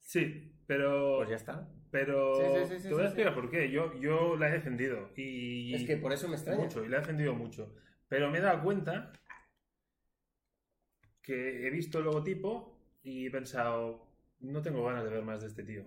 Sí, 0.00 0.54
pero. 0.66 1.18
Pues 1.18 1.30
ya 1.30 1.36
está. 1.36 1.68
Pero. 1.90 2.34
Sí, 2.34 2.42
sí, 2.66 2.74
sí, 2.74 2.80
sí, 2.82 2.88
te 2.88 2.94
voy 2.94 3.02
a 3.02 3.06
sí, 3.06 3.08
explicar 3.08 3.34
por 3.34 3.50
qué. 3.50 3.70
Yo, 3.70 3.98
yo 4.00 4.36
la 4.36 4.48
he 4.48 4.52
defendido. 4.52 5.10
Y. 5.16 5.74
Es 5.74 5.84
que 5.84 5.96
por 5.96 6.12
eso 6.12 6.28
me 6.28 6.36
extraña. 6.36 6.62
Mucho, 6.64 6.84
y 6.84 6.88
la 6.88 6.98
he 6.98 7.00
defendido 7.00 7.34
mucho. 7.34 7.74
Pero 8.08 8.30
me 8.30 8.38
he 8.38 8.40
dado 8.40 8.62
cuenta 8.62 9.12
que 11.22 11.66
he 11.66 11.70
visto 11.70 11.98
el 11.98 12.04
logotipo 12.04 12.78
y 13.02 13.26
he 13.26 13.30
pensado. 13.30 14.06
No 14.40 14.62
tengo 14.62 14.84
ganas 14.84 15.04
de 15.04 15.10
ver 15.10 15.22
más 15.22 15.40
de 15.40 15.48
este 15.48 15.64
tío. 15.64 15.84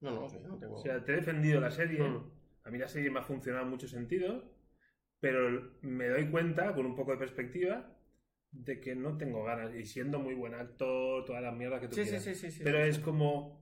No, 0.00 0.12
no, 0.12 0.28
sí, 0.28 0.38
no 0.46 0.56
tengo... 0.58 0.76
O 0.76 0.78
sea, 0.80 1.04
te 1.04 1.12
he 1.12 1.16
defendido 1.16 1.60
la 1.60 1.72
serie. 1.72 2.00
Mm. 2.00 2.30
A 2.64 2.70
mí 2.70 2.78
la 2.78 2.86
serie 2.86 3.10
me 3.10 3.18
ha 3.18 3.22
funcionado 3.24 3.64
en 3.64 3.70
muchos 3.70 3.90
sentidos, 3.90 4.44
pero 5.18 5.72
me 5.82 6.06
doy 6.08 6.30
cuenta, 6.30 6.72
con 6.74 6.86
un 6.86 6.94
poco 6.94 7.10
de 7.10 7.18
perspectiva, 7.18 7.96
de 8.52 8.80
que 8.80 8.94
no 8.94 9.18
tengo 9.18 9.42
ganas. 9.42 9.74
Y 9.74 9.84
siendo 9.84 10.20
muy 10.20 10.34
buen 10.34 10.54
actor, 10.54 11.24
toda 11.24 11.40
la 11.40 11.50
mierda 11.50 11.80
que 11.80 11.88
tú 11.88 11.96
Sí, 11.96 12.02
sí, 12.04 12.08
quieras. 12.10 12.24
sí, 12.24 12.34
sí, 12.36 12.50
sí. 12.52 12.60
Pero 12.62 12.82
sí, 12.84 12.90
es 12.90 12.96
sí. 12.96 13.02
como. 13.02 13.60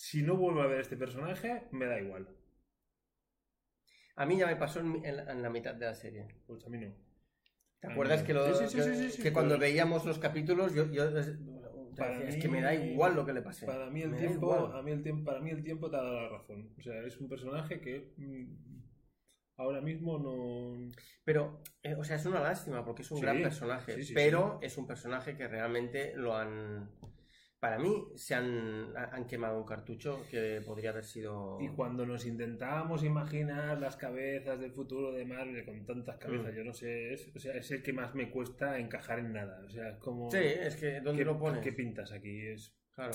Si 0.00 0.22
no 0.22 0.36
vuelvo 0.36 0.62
a 0.62 0.68
ver 0.68 0.80
este 0.80 0.96
personaje, 0.96 1.66
me 1.72 1.86
da 1.86 2.00
igual. 2.00 2.28
A 4.14 4.24
mí 4.26 4.38
ya 4.38 4.46
me 4.46 4.54
pasó 4.54 4.78
en, 4.78 5.02
la, 5.02 5.32
en 5.32 5.42
la 5.42 5.50
mitad 5.50 5.74
de 5.74 5.86
la 5.86 5.94
serie. 5.94 6.28
Pues 6.46 6.64
a 6.64 6.68
mí 6.68 6.78
no. 6.78 6.94
¿Te 7.80 7.88
A 7.88 7.90
acuerdas 7.90 8.22
que, 8.22 8.32
lo- 8.32 8.46
Sí, 8.54 8.64
sí, 8.64 8.70
sí, 8.70 8.76
que, 8.76 8.82
sí, 8.84 8.94
sí, 8.94 9.10
sí, 9.10 9.22
que 9.22 9.32
cuando 9.32 9.54
pero- 9.56 9.62
veíamos 9.62 10.04
los 10.04 10.20
capítulos 10.20 10.72
yo, 10.72 10.86
yo 10.92 11.08
es, 11.18 11.32
Para 11.96 12.22
es 12.22 12.36
mí- 12.36 12.40
que 12.40 12.48
me 12.48 12.60
da 12.62 12.74
igual 12.76 13.16
lo 13.16 13.26
que 13.26 13.32
le 13.32 13.42
pase. 13.42 13.66
Para 13.66 13.90
mí 13.90 14.02
el 14.02 14.10
Me 14.10 14.18
tiempo, 14.18 14.54
a 14.54 14.82
mí 14.82 14.92
el 14.92 15.02
tiempo, 15.02 15.24
para 15.24 15.40
mí 15.40 15.50
el 15.50 15.64
tiempo 15.64 15.90
te 15.90 15.96
ha 15.96 16.02
dado 16.02 16.20
la 16.22 16.28
razón. 16.28 16.72
O 16.78 16.80
sea, 16.82 17.00
es 17.04 17.18
un 17.20 17.28
personaje 17.28 17.80
que 17.80 18.14
mm, 18.18 18.80
ahora 19.56 19.80
mismo 19.80 20.16
no. 20.20 20.88
Pero, 21.24 21.60
eh, 21.82 21.96
o 21.96 22.04
sea, 22.04 22.14
es 22.16 22.24
una 22.26 22.40
lástima 22.40 22.84
porque 22.84 23.02
es 23.02 23.10
un 23.10 23.18
Sí, 23.18 23.22
gran 23.24 23.42
personaje. 23.42 23.94
sí, 23.94 24.04
sí, 24.04 24.14
pero 24.14 24.60
es 24.62 24.78
un 24.78 24.86
personaje 24.86 25.36
que 25.36 25.48
realmente 25.48 26.12
lo 26.14 26.36
han. 26.36 26.88
Para 27.60 27.78
mí, 27.78 28.06
se 28.14 28.36
han, 28.36 28.96
ha- 28.96 29.10
han 29.16 29.26
quemado 29.26 29.58
un 29.58 29.66
cartucho 29.66 30.24
que 30.30 30.62
podría 30.64 30.90
haber 30.90 31.04
sido. 31.04 31.58
Y 31.60 31.68
cuando 31.70 32.06
nos 32.06 32.24
intentábamos 32.24 33.02
imaginar 33.02 33.80
las 33.80 33.96
cabezas 33.96 34.60
del 34.60 34.70
futuro 34.72 35.10
de 35.12 35.24
Marvel 35.24 35.64
con 35.64 35.84
tantas 35.84 36.18
cabezas, 36.18 36.52
Mm. 36.52 36.56
yo 36.56 36.64
no 36.64 36.72
sé, 36.72 37.12
es, 37.14 37.28
o 37.34 37.38
sea, 37.40 37.54
es 37.54 37.68
el 37.72 37.82
que 37.82 37.92
más 37.92 38.14
me 38.14 38.30
cuesta 38.30 38.78
encajar 38.78 39.18
en 39.18 39.32
nada. 39.32 39.60
O 39.66 39.70
sea, 39.70 39.88
es 39.90 39.96
como. 39.98 40.30
Sí, 40.30 40.38
es 40.38 40.76
que 40.76 41.00
¿dónde 41.00 41.22
¿qué, 41.22 41.24
lo 41.24 41.38
pones? 41.38 41.60
¿Qué 41.60 41.72
pintas 41.72 42.12
aquí? 42.12 42.46
Es. 42.46 42.72
Claro. 42.94 43.12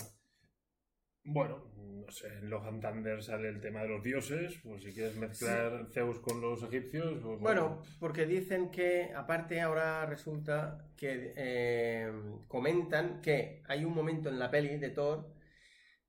Bueno, 1.26 1.72
no 2.06 2.12
sé, 2.12 2.28
en 2.28 2.50
Love 2.50 2.68
and 2.68 2.82
Thunder 2.82 3.24
sale 3.24 3.48
el 3.48 3.62
tema 3.62 3.82
de 3.82 3.88
los 3.88 4.04
dioses, 4.04 4.60
pues 4.62 4.84
si 4.84 4.94
quieres 4.94 5.16
mezclar 5.16 5.88
Zeus 5.94 6.20
con 6.20 6.42
los 6.42 6.62
egipcios. 6.64 7.22
pues 7.22 7.40
Bueno, 7.40 7.82
porque 8.00 8.26
dicen 8.26 8.72
que, 8.72 9.12
aparte 9.16 9.62
ahora 9.62 10.06
resulta 10.06 10.90
que 10.98 11.34
eh, 11.38 12.12
comentan 12.48 13.22
que 13.22 13.64
hay 13.68 13.86
un 13.86 13.94
momento 13.94 14.30
en 14.30 14.40
la 14.40 14.52
peli 14.52 14.78
de 14.78 14.90
Thor 14.90 15.34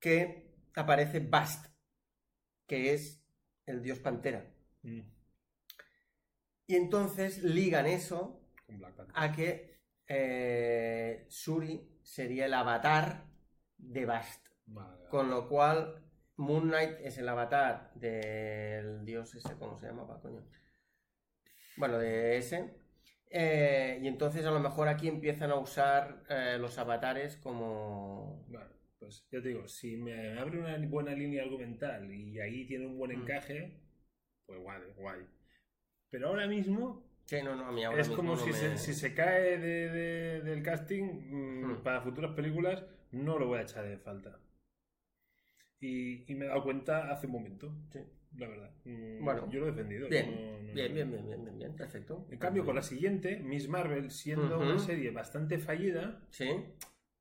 que 0.00 0.52
aparece 0.74 1.20
Bast, 1.20 1.66
que 2.66 2.92
es 2.92 3.24
el 3.66 3.82
dios 3.82 4.00
pantera. 4.00 4.52
Mm, 4.82 5.00
Y 6.66 6.76
entonces 6.76 7.42
ligan 7.42 7.86
eso 7.86 8.40
a 9.14 9.32
que 9.32 9.80
eh, 10.08 11.26
Shuri 11.28 12.00
sería 12.02 12.46
el 12.46 12.54
avatar 12.54 13.26
de 13.78 14.04
Bast. 14.06 14.53
Vale, 14.66 14.96
vale. 14.96 15.08
Con 15.10 15.30
lo 15.30 15.48
cual, 15.48 16.02
Moon 16.36 16.68
Knight 16.68 16.98
es 17.00 17.18
el 17.18 17.28
avatar 17.28 17.92
del 17.94 19.04
dios 19.04 19.34
ese, 19.34 19.54
¿cómo 19.58 19.78
se 19.78 19.86
llamaba, 19.86 20.20
coño? 20.20 20.42
Bueno, 21.76 21.98
de 21.98 22.36
ese. 22.38 22.74
Eh, 23.30 23.98
y 24.02 24.06
entonces 24.06 24.44
a 24.46 24.50
lo 24.52 24.60
mejor 24.60 24.86
aquí 24.88 25.08
empiezan 25.08 25.50
a 25.50 25.56
usar 25.56 26.22
eh, 26.28 26.56
los 26.58 26.78
avatares 26.78 27.36
como... 27.36 28.44
Bueno, 28.48 28.66
pues 29.00 29.26
ya 29.30 29.42
te 29.42 29.48
digo, 29.48 29.66
si 29.66 29.96
me 29.96 30.38
abre 30.38 30.58
una 30.60 30.78
buena 30.88 31.12
línea 31.12 31.42
argumental 31.42 32.12
y 32.12 32.38
ahí 32.40 32.64
tiene 32.66 32.86
un 32.86 32.96
buen 32.96 33.10
Mm. 33.10 33.22
encaje, 33.22 33.80
pues 34.46 34.60
guay, 34.60 34.80
guay. 34.96 35.26
Pero 36.10 36.28
ahora 36.28 36.46
mismo 36.46 37.04
Sí, 37.24 37.42
no, 37.42 37.56
no, 37.56 37.66
a 37.66 37.72
mí 37.72 37.82
ahora 37.82 38.02
es 38.02 38.08
mismo 38.08 38.22
como 38.22 38.36
no 38.36 38.40
si, 38.40 38.50
me- 38.50 38.56
se, 38.56 38.78
si 38.78 38.92
se 38.94 39.14
cae 39.14 39.58
de- 39.58 39.88
de- 39.88 40.40
del 40.42 40.62
casting 40.62 41.02
mm, 41.04 41.72
Mm. 41.72 41.82
para 41.82 42.02
futuras 42.02 42.32
películas, 42.36 42.84
no 43.10 43.38
lo 43.38 43.46
voy 43.48 43.58
a 43.58 43.62
echar 43.62 43.84
de 43.88 43.96
falta. 43.98 44.38
Y, 45.86 46.24
y 46.32 46.34
me 46.34 46.46
he 46.46 46.48
dado 46.48 46.62
cuenta 46.62 47.10
hace 47.12 47.26
un 47.26 47.32
momento, 47.32 47.74
Sí. 47.92 48.00
la 48.38 48.48
verdad. 48.48 48.70
Mm, 48.84 49.22
Bueno, 49.24 49.50
yo 49.50 49.60
lo 49.60 49.66
he 49.68 49.70
defendido. 49.72 50.08
Bien, 50.08 50.30
no- 50.34 50.40
no- 50.68 50.72
bien, 50.72 50.94
bien, 50.94 51.10
bien, 51.10 51.26
bien, 51.26 51.44
bien, 51.44 51.58
bien, 51.58 51.76
perfecto. 51.76 52.26
En 52.30 52.38
cambio, 52.38 52.64
con 52.64 52.74
la 52.74 52.82
siguiente, 52.82 53.38
Miss 53.40 53.68
Marvel, 53.68 54.10
siendo 54.10 54.58
una 54.60 54.78
serie 54.78 55.10
bastante 55.10 55.58
fallida, 55.58 56.26
Sí, 56.30 56.48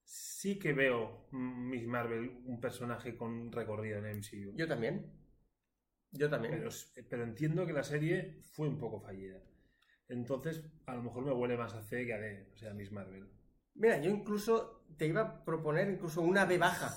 sí 0.04 0.58
que 0.60 0.72
veo 0.74 1.28
Miss 1.32 1.86
Marvel 1.88 2.42
un 2.46 2.62
personaje 2.62 3.18
con 3.18 3.52
recorrido 3.52 3.98
en 4.00 4.06
MCU. 4.06 4.54
yo 4.56 4.68
también. 4.68 5.12
Yo 6.12 6.30
también. 6.30 6.54
Pero, 6.56 6.70
pero 7.10 7.24
entiendo 7.24 7.66
que 7.66 7.74
la 7.74 7.84
serie 7.84 8.40
fue 8.54 8.68
un 8.68 8.78
poco 8.78 9.00
fallida. 9.02 9.42
Entonces, 10.08 10.64
a 10.86 10.96
lo 10.96 11.04
mejor 11.04 11.26
me 11.26 11.32
huele 11.34 11.58
más 11.58 11.74
a 11.74 11.82
C 11.82 12.06
que 12.06 12.14
a 12.14 12.20
D, 12.20 12.50
o 12.54 12.58
sea, 12.58 12.74
Miss 12.74 12.92
Marvel. 12.92 13.28
Mira, 13.76 14.00
yo 14.00 14.12
incluso 14.12 14.86
te 14.98 15.08
iba 15.08 15.22
a 15.22 15.44
proponer 15.44 15.90
incluso 15.90 16.22
una 16.22 16.46
B 16.46 16.58
baja. 16.58 16.96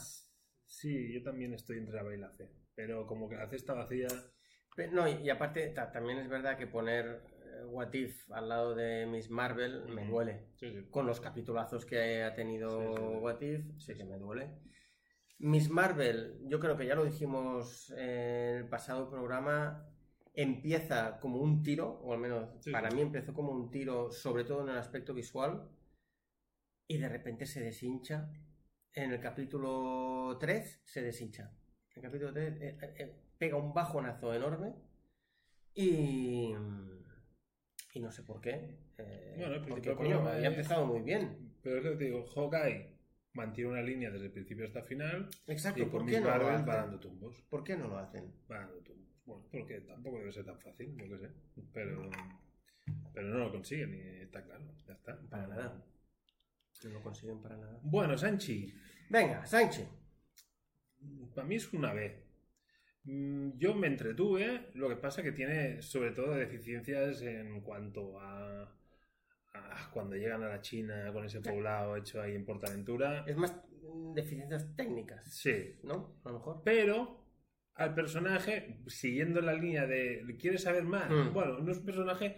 Sí, 0.79 1.11
yo 1.15 1.23
también 1.23 1.55
estoy 1.55 1.79
entre 1.79 1.95
la 1.95 2.03
B 2.03 2.17
y 2.17 2.21
la 2.21 2.31
C. 2.33 2.51
Pero 2.75 3.07
como 3.07 3.29
que 3.31 3.37
la 3.37 3.49
C 3.49 3.57
está 3.57 3.73
vacía. 3.73 4.09
No, 4.93 5.09
y, 5.09 5.13
y 5.23 5.31
aparte 5.31 5.69
ta- 5.71 5.91
también 5.91 6.19
es 6.19 6.29
verdad 6.29 6.59
que 6.59 6.67
poner 6.67 7.23
eh, 7.45 7.65
What 7.65 7.95
If 7.95 8.31
al 8.31 8.51
lado 8.51 8.75
de 8.75 9.07
Miss 9.07 9.31
Marvel 9.31 9.89
me 9.89 10.07
duele. 10.07 10.49
Sí, 10.57 10.71
sí. 10.71 10.87
Con 10.91 11.07
los 11.07 11.19
capitulazos 11.21 11.87
que 11.87 12.23
ha 12.23 12.35
tenido 12.35 12.95
Sí. 12.95 13.03
What 13.23 13.41
If, 13.41 13.65
sí 13.79 13.95
que 13.95 14.05
me 14.05 14.19
duele. 14.19 14.51
Miss 15.39 15.71
Marvel, 15.71 16.39
yo 16.47 16.61
creo 16.61 16.77
que 16.77 16.87
ya 16.87 16.95
lo 16.95 17.07
dijimos 17.07 17.91
en 17.97 18.57
el 18.59 18.69
pasado 18.69 19.09
programa, 19.09 19.89
empieza 20.35 21.19
como 21.21 21.39
un 21.41 21.63
tiro, 21.63 21.89
o 22.03 22.13
al 22.13 22.19
menos 22.21 22.51
Sí, 22.63 22.71
para 22.71 22.91
sí. 22.91 22.97
mí 22.97 23.03
empezó 23.03 23.33
como 23.33 23.53
un 23.53 23.71
tiro, 23.71 24.11
sobre 24.11 24.45
todo 24.45 24.63
en 24.63 24.69
el 24.71 24.77
aspecto 24.77 25.15
visual, 25.15 25.71
y 26.87 26.99
de 26.99 27.09
repente 27.09 27.47
se 27.47 27.61
deshincha. 27.63 28.31
En 28.97 29.13
el 29.13 29.21
capítulo 29.21 30.37
3 30.41 30.81
se 30.85 31.03
deshincha. 31.03 31.53
En 31.95 31.97
el 31.97 32.03
capítulo 32.03 32.33
3 32.33 32.61
eh, 32.61 32.79
eh, 32.83 32.95
eh, 32.99 33.17
pega 33.39 33.57
un 33.57 33.73
bajonazo 33.75 34.35
enorme 34.35 34.73
y, 35.75 36.53
y 37.95 38.01
no 38.01 38.11
sé 38.11 38.23
por 38.23 38.41
qué. 38.41 38.79
eh, 38.99 39.35
Bueno, 39.39 39.57
el 39.57 39.63
porque 39.67 39.95
coño, 39.95 40.27
había 40.27 40.49
es- 40.49 40.57
empezado 40.57 40.87
muy 40.87 41.03
bien. 41.03 41.53
Pero 41.63 41.79
es 41.79 41.85
lo 41.85 41.91
que 41.93 41.97
te 41.99 42.05
digo, 42.05 42.27
Hawkeye 42.27 42.97
mantiene 43.35 43.71
una 43.71 43.83
línea 43.83 44.11
desde 44.11 44.27
el 44.27 44.33
principio 44.33 44.65
hasta 44.67 44.81
el 44.81 44.87
final. 44.87 45.29
Exacto, 45.47 45.83
Y 45.83 45.87
¿por 45.87 46.07
qué 46.07 46.21
no 46.21 46.39
lo 46.39 46.49
hacen? 46.49 46.69
va 46.69 46.77
dando 46.77 46.99
tumbos. 46.99 47.43
¿Por 47.51 47.63
qué 47.65 47.77
no 47.77 47.89
lo 47.89 47.99
hacen? 47.99 48.33
Va 48.51 48.61
dando 48.61 48.79
tumbos. 48.79 49.07
Bueno, 49.27 49.45
porque 49.53 49.81
tampoco 49.81 50.19
debe 50.19 50.33
ser 50.33 50.45
tan 50.47 50.59
fácil, 50.61 50.97
yo 50.97 51.09
qué 51.09 51.19
sé. 51.19 51.31
Pero, 51.75 52.09
pero 53.13 53.29
no 53.29 53.39
lo 53.41 53.51
consiguen 53.53 53.93
y 53.95 54.23
está 54.23 54.43
claro, 54.43 54.65
ya 54.87 54.95
está. 54.95 55.21
Para 55.29 55.47
nada. 55.49 55.85
No 56.85 56.91
lo 56.91 57.03
consiguen 57.03 57.41
para 57.43 57.57
nada. 57.57 57.81
Bueno, 57.83 58.17
Sanchi, 58.17 58.73
Venga, 59.09 59.45
Sánchez. 59.47 59.89
para 61.35 61.47
mí 61.47 61.55
es 61.57 61.73
una 61.73 61.93
B. 61.93 62.25
Mm, 63.05 63.59
Yo 63.59 63.75
me 63.75 63.87
entretuve, 63.87 64.71
lo 64.75 64.89
que 64.89 64.97
pasa 64.97 65.23
que 65.23 65.33
tiene 65.33 65.81
sobre 65.83 66.11
todo 66.13 66.35
deficiencias 66.35 67.23
en 67.23 67.61
cuanto 67.61 68.19
a, 68.21 68.63
a 69.55 69.91
cuando 69.93 70.17
llegan 70.17 70.43
a 70.43 70.49
la 70.49 70.61
China 70.61 71.11
con 71.13 71.25
ese 71.25 71.41
poblado 71.41 71.97
hecho 71.97 72.21
ahí 72.21 72.35
en 72.35 72.45
Portaventura. 72.45 73.25
Es 73.27 73.37
más 73.37 73.55
mm, 73.83 74.13
deficiencias 74.15 74.75
técnicas, 74.77 75.25
Sí, 75.33 75.79
¿no? 75.85 76.21
A 76.25 76.29
lo 76.31 76.35
mejor. 76.39 76.63
pero 76.65 77.25
al 77.75 77.95
personaje, 77.95 78.81
siguiendo 78.87 79.41
la 79.41 79.53
línea 79.53 79.87
de 79.87 80.25
¿quieres 80.39 80.63
saber 80.63 80.85
más? 80.85 81.11
Mm. 81.11 81.33
Bueno, 81.33 81.59
no 81.61 81.71
es 81.71 81.79
un 81.79 81.85
personaje 81.85 82.37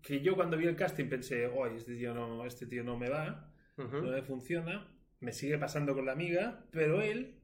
que 0.00 0.20
yo 0.22 0.34
cuando 0.36 0.56
vi 0.56 0.66
el 0.66 0.76
casting 0.76 1.08
pensé, 1.08 1.46
oye, 1.46 1.76
este 1.76 1.94
tío 1.96 2.14
no, 2.14 2.44
este 2.46 2.66
tío 2.66 2.84
no 2.84 2.96
me 2.96 3.08
va, 3.10 3.52
No 3.76 4.10
me 4.10 4.22
funciona, 4.22 4.88
me 5.20 5.32
sigue 5.32 5.58
pasando 5.58 5.94
con 5.94 6.06
la 6.06 6.12
amiga, 6.12 6.66
pero 6.70 7.02
él, 7.02 7.40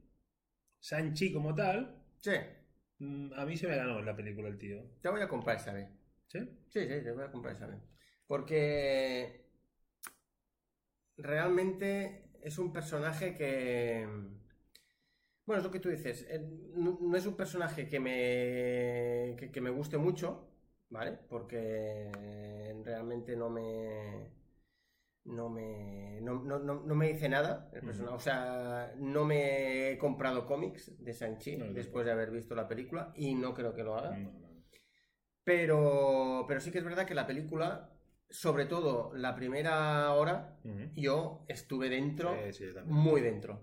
Sanchi 0.79 1.33
como 1.33 1.55
tal, 1.55 2.03
Sí, 2.21 2.31
mm, 2.99 3.33
a 3.35 3.45
mí 3.45 3.57
se 3.57 3.67
me 3.67 3.75
ganó 3.75 3.99
en 3.99 4.05
la 4.05 4.15
película 4.15 4.47
el 4.49 4.57
tío. 4.57 4.81
te 5.01 5.09
voy 5.09 5.21
a 5.21 5.27
comprar 5.27 5.57
esa 5.57 5.73
vez. 5.73 5.89
¿Sí? 6.27 6.39
Sí, 6.69 6.81
sí, 6.81 7.03
te 7.03 7.11
voy 7.11 7.23
a 7.23 7.31
comprar 7.31 7.55
esa 7.55 7.67
vez. 7.67 7.79
Porque 8.27 9.45
realmente 11.17 12.29
es 12.41 12.57
un 12.59 12.71
personaje 12.71 13.33
que... 13.35 14.07
Bueno, 15.45 15.59
es 15.59 15.65
lo 15.65 15.71
que 15.71 15.79
tú 15.79 15.89
dices. 15.89 16.25
No, 16.75 16.97
no 17.01 17.17
es 17.17 17.25
un 17.25 17.35
personaje 17.35 17.87
que 17.89 17.99
me, 17.99 19.35
que, 19.37 19.51
que 19.51 19.61
me 19.61 19.69
guste 19.69 19.97
mucho, 19.97 20.47
¿vale? 20.89 21.13
Porque 21.29 22.09
realmente 22.83 23.35
no 23.35 23.49
me... 23.49 24.29
No 25.25 25.49
me, 25.49 26.19
no, 26.21 26.43
no- 26.43 26.59
no- 26.59 26.95
me 26.95 27.13
dice 27.13 27.29
nada 27.29 27.69
el 27.73 27.81
personaje. 27.81 28.15
O 28.15 28.19
sea, 28.19 28.93
no 28.97 29.23
me 29.25 29.91
he 29.91 29.97
comprado 29.97 30.45
cómics 30.45 30.91
de 31.03 31.13
Sanchi 31.13 31.55
después 31.73 32.05
de 32.05 32.11
haber 32.11 32.29
visto 32.31 32.55
la 32.55 32.67
película 32.67 33.13
y 33.15 33.33
no 33.35 33.53
creo 33.53 33.73
que 33.73 33.83
lo 33.83 33.95
haga. 33.97 34.17
Pero, 35.43 36.45
pero 36.47 36.59
sí 36.59 36.71
que 36.71 36.77
es 36.79 36.83
verdad 36.85 37.05
que 37.05 37.15
la 37.15 37.27
película, 37.27 37.89
sobre 38.29 38.65
todo 38.65 39.13
la 39.13 39.35
primera 39.35 40.11
hora, 40.13 40.57
yo 40.95 41.45
estuve 41.47 41.89
dentro, 41.89 42.33
Sí, 42.51 42.53
sí, 42.53 42.65
muy 42.85 43.21
dentro. 43.21 43.61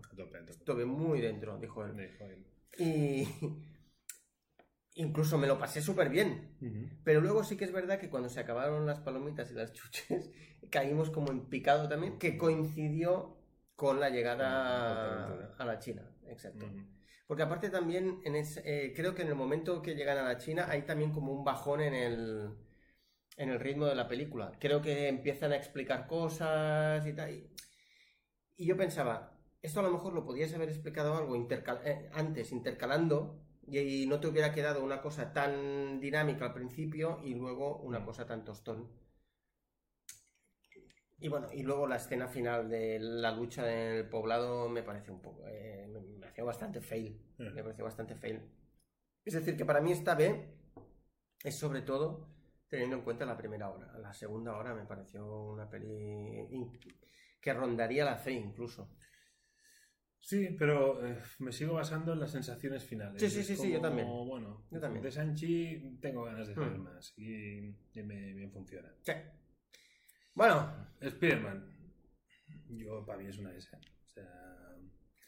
Estuve 0.52 0.84
muy 0.84 1.20
dentro, 1.20 1.58
dijo 1.58 1.84
él. 1.84 1.94
Me 1.94 2.06
dijo 2.08 2.24
él. 2.26 2.46
Y 2.78 3.26
incluso 4.94 5.38
me 5.38 5.46
lo 5.46 5.58
pasé 5.58 5.80
súper 5.80 6.08
bien. 6.10 6.56
Pero 7.04 7.20
luego 7.20 7.44
sí 7.44 7.56
que 7.56 7.64
es 7.64 7.72
verdad 7.72 7.98
que 7.98 8.10
cuando 8.10 8.28
se 8.28 8.40
acabaron 8.40 8.86
las 8.86 9.00
palomitas 9.00 9.50
y 9.50 9.54
las 9.54 9.72
chuches, 9.72 10.30
caímos 10.70 11.10
como 11.10 11.30
en 11.30 11.46
picado 11.48 11.88
también, 11.88 12.18
que 12.18 12.36
coincidió 12.38 13.36
con 13.76 14.00
la 14.00 14.10
llegada 14.10 15.54
a 15.58 15.64
la 15.64 15.78
China. 15.78 16.02
Exacto. 16.26 16.66
Porque 17.26 17.42
aparte 17.44 17.70
también, 17.70 18.20
en 18.24 18.34
ese- 18.36 18.62
eh, 18.64 18.92
creo 18.94 19.14
que 19.14 19.22
en 19.22 19.28
el 19.28 19.34
momento 19.36 19.82
que 19.82 19.94
llegan 19.94 20.18
a 20.18 20.22
la 20.24 20.38
China 20.38 20.66
hay 20.68 20.82
también 20.82 21.12
como 21.12 21.32
un 21.32 21.44
bajón 21.44 21.80
en 21.80 21.94
el, 21.94 22.50
en 23.36 23.50
el 23.50 23.60
ritmo 23.60 23.86
de 23.86 23.94
la 23.94 24.08
película. 24.08 24.52
Creo 24.60 24.82
que 24.82 25.08
empiezan 25.08 25.52
a 25.52 25.56
explicar 25.56 26.06
cosas 26.06 27.06
y 27.06 27.12
tal. 27.12 27.30
Y, 27.32 27.50
y 28.56 28.66
yo 28.66 28.76
pensaba, 28.76 29.38
esto 29.62 29.80
a 29.80 29.82
lo 29.82 29.90
mejor 29.90 30.12
lo 30.12 30.24
podías 30.24 30.52
haber 30.54 30.68
explicado 30.68 31.16
algo 31.16 31.36
intercal- 31.36 31.80
eh, 31.84 32.10
antes, 32.12 32.52
intercalando, 32.52 33.40
y, 33.66 33.78
y 34.02 34.06
no 34.06 34.20
te 34.20 34.26
hubiera 34.28 34.52
quedado 34.52 34.82
una 34.84 35.00
cosa 35.00 35.32
tan 35.32 36.00
dinámica 36.00 36.46
al 36.46 36.54
principio 36.54 37.20
y 37.24 37.34
luego 37.34 37.76
una 37.78 38.00
Mm. 38.00 38.04
cosa 38.04 38.26
tan 38.26 38.44
tostón. 38.44 38.88
Y 41.20 41.28
bueno, 41.28 41.48
y 41.52 41.62
luego 41.62 41.86
la 41.86 41.96
escena 41.96 42.28
final 42.28 42.68
de 42.68 42.98
la 42.98 43.30
lucha 43.32 43.70
en 43.70 43.96
el 43.98 44.08
poblado 44.08 44.68
me 44.68 44.82
parece 44.82 45.10
un 45.10 45.20
poco. 45.20 45.46
eh, 45.46 45.86
me 45.88 46.18
pareció 46.20 46.44
bastante 46.46 46.80
fail. 46.80 47.20
Mm. 47.38 47.54
Me 47.54 47.62
pareció 47.62 47.84
bastante 47.84 48.14
fail. 48.16 48.40
Es 49.24 49.34
decir, 49.34 49.56
que 49.56 49.64
para 49.66 49.80
mí 49.80 49.92
esta 49.92 50.14
B 50.14 50.48
es 51.44 51.58
sobre 51.58 51.82
todo 51.82 52.28
teniendo 52.68 52.96
en 52.96 53.02
cuenta 53.02 53.26
la 53.26 53.36
primera 53.36 53.68
hora. 53.70 53.92
La 53.98 54.12
segunda 54.14 54.56
hora 54.56 54.74
me 54.74 54.84
pareció 54.86 55.26
una 55.52 55.68
peli 55.68 56.48
que 57.40 57.52
rondaría 57.52 58.04
la 58.04 58.16
C 58.18 58.32
incluso. 58.32 58.96
Sí, 60.22 60.54
pero 60.58 61.04
eh, 61.06 61.18
me 61.40 61.50
sigo 61.50 61.74
basando 61.74 62.12
en 62.12 62.20
las 62.20 62.30
sensaciones 62.30 62.84
finales. 62.84 63.20
Sí, 63.20 63.28
sí, 63.30 63.42
sí, 63.42 63.56
sí, 63.56 63.70
yo 63.70 63.78
como, 63.78 63.88
también. 63.88 64.08
Bueno, 64.08 64.64
Yo 64.70 64.78
también. 64.80 65.02
de 65.02 65.10
Sanchi 65.10 65.98
tengo 66.00 66.24
ganas 66.24 66.46
de 66.48 66.54
saber 66.54 66.78
Hmm. 66.78 66.82
más 66.84 67.12
y, 67.18 67.68
y 67.94 68.02
me, 68.04 68.34
me 68.34 68.48
funciona. 68.48 68.94
Sí. 69.02 69.12
Bueno, 70.34 70.72
Spider-Man, 71.00 71.64
yo 72.70 73.04
para 73.04 73.18
mí 73.18 73.28
es 73.28 73.38
una 73.38 73.54
S. 73.54 73.68
O 73.76 74.08
sea, 74.08 74.24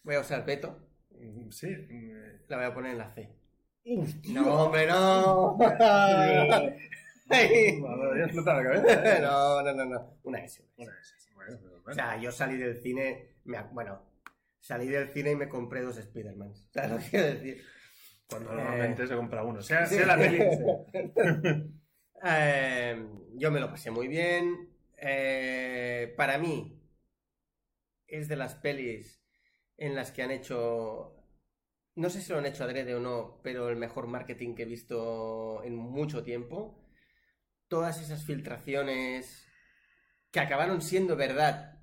voy 0.05 0.15
a 0.15 0.21
usar 0.21 0.45
Beto. 0.47 0.79
mm, 1.11 1.51
sí. 1.51 1.67
mm, 1.69 2.13
La 2.49 2.57
voy 2.57 2.67
a 2.67 2.75
poner 2.75 2.93
en 2.93 2.99
la 2.99 3.09
C. 3.15 3.29
¡Hostia! 3.99 4.33
No, 4.41 4.65
hombre, 4.65 4.87
no. 4.87 5.59
Cabeza. 7.29 9.21
no, 9.23 9.63
no, 9.63 9.73
no, 9.75 9.85
no. 9.85 10.19
Una 10.25 10.45
S. 10.45 10.65
Una 10.77 10.93
S, 11.01 11.15
bueno, 11.35 11.59
pero 11.63 11.83
O 11.87 11.93
sea, 11.93 12.17
yo 12.21 12.31
salí 12.31 12.57
del 12.57 12.77
cine, 12.81 13.37
me 13.45 13.61
bueno, 13.73 14.03
salí 14.61 14.87
del 14.89 15.09
cine 15.09 15.33
y 15.33 15.37
me 15.37 15.49
compré 15.49 15.81
dos 15.83 15.97
Spider-Man. 15.99 16.53
¿Sabes 16.73 16.91
lo 16.91 16.99
que 16.99 17.09
quiero 17.11 17.27
decir? 17.27 17.63
Cuando 18.29 18.53
normalmente 18.55 19.07
se 19.07 19.17
compra 19.17 19.43
uno. 19.45 19.63
Sea, 19.63 19.87
Sí. 19.87 19.97
sea 19.97 20.07
la 20.07 20.17
peli 20.17 20.39
sea. 20.39 21.65
Eh, 22.25 23.05
yo 23.35 23.51
me 23.51 23.59
lo 23.59 23.69
pasé 23.69 23.91
muy 23.91 24.07
bien. 24.07 24.72
Eh, 25.05 26.15
para 26.17 26.39
mí, 26.39 26.81
es 28.07 28.29
de 28.29 28.37
las 28.37 28.55
pelis 28.55 29.21
en 29.77 29.97
las 29.97 30.13
que 30.13 30.23
han 30.23 30.31
hecho. 30.31 31.17
No 31.97 32.09
sé 32.09 32.23
si 32.23 32.33
lo 32.33 32.39
han 32.39 32.47
hecho 32.47 32.65
adrede 32.65 32.95
o 32.95 33.01
no, 33.01 33.41
pero 33.43 33.69
el 33.69 33.77
mejor 33.77 34.07
marketing 34.07 34.55
que 34.55 34.63
he 34.63 34.67
visto 34.67 35.63
en 35.65 35.77
mucho 35.77 36.23
tiempo. 36.23 36.87
Todas 37.69 38.01
esas 38.01 38.25
filtraciones 38.25 39.47
que 40.31 40.41
acabaron 40.41 40.83
siendo 40.83 41.17
verdad. 41.17 41.83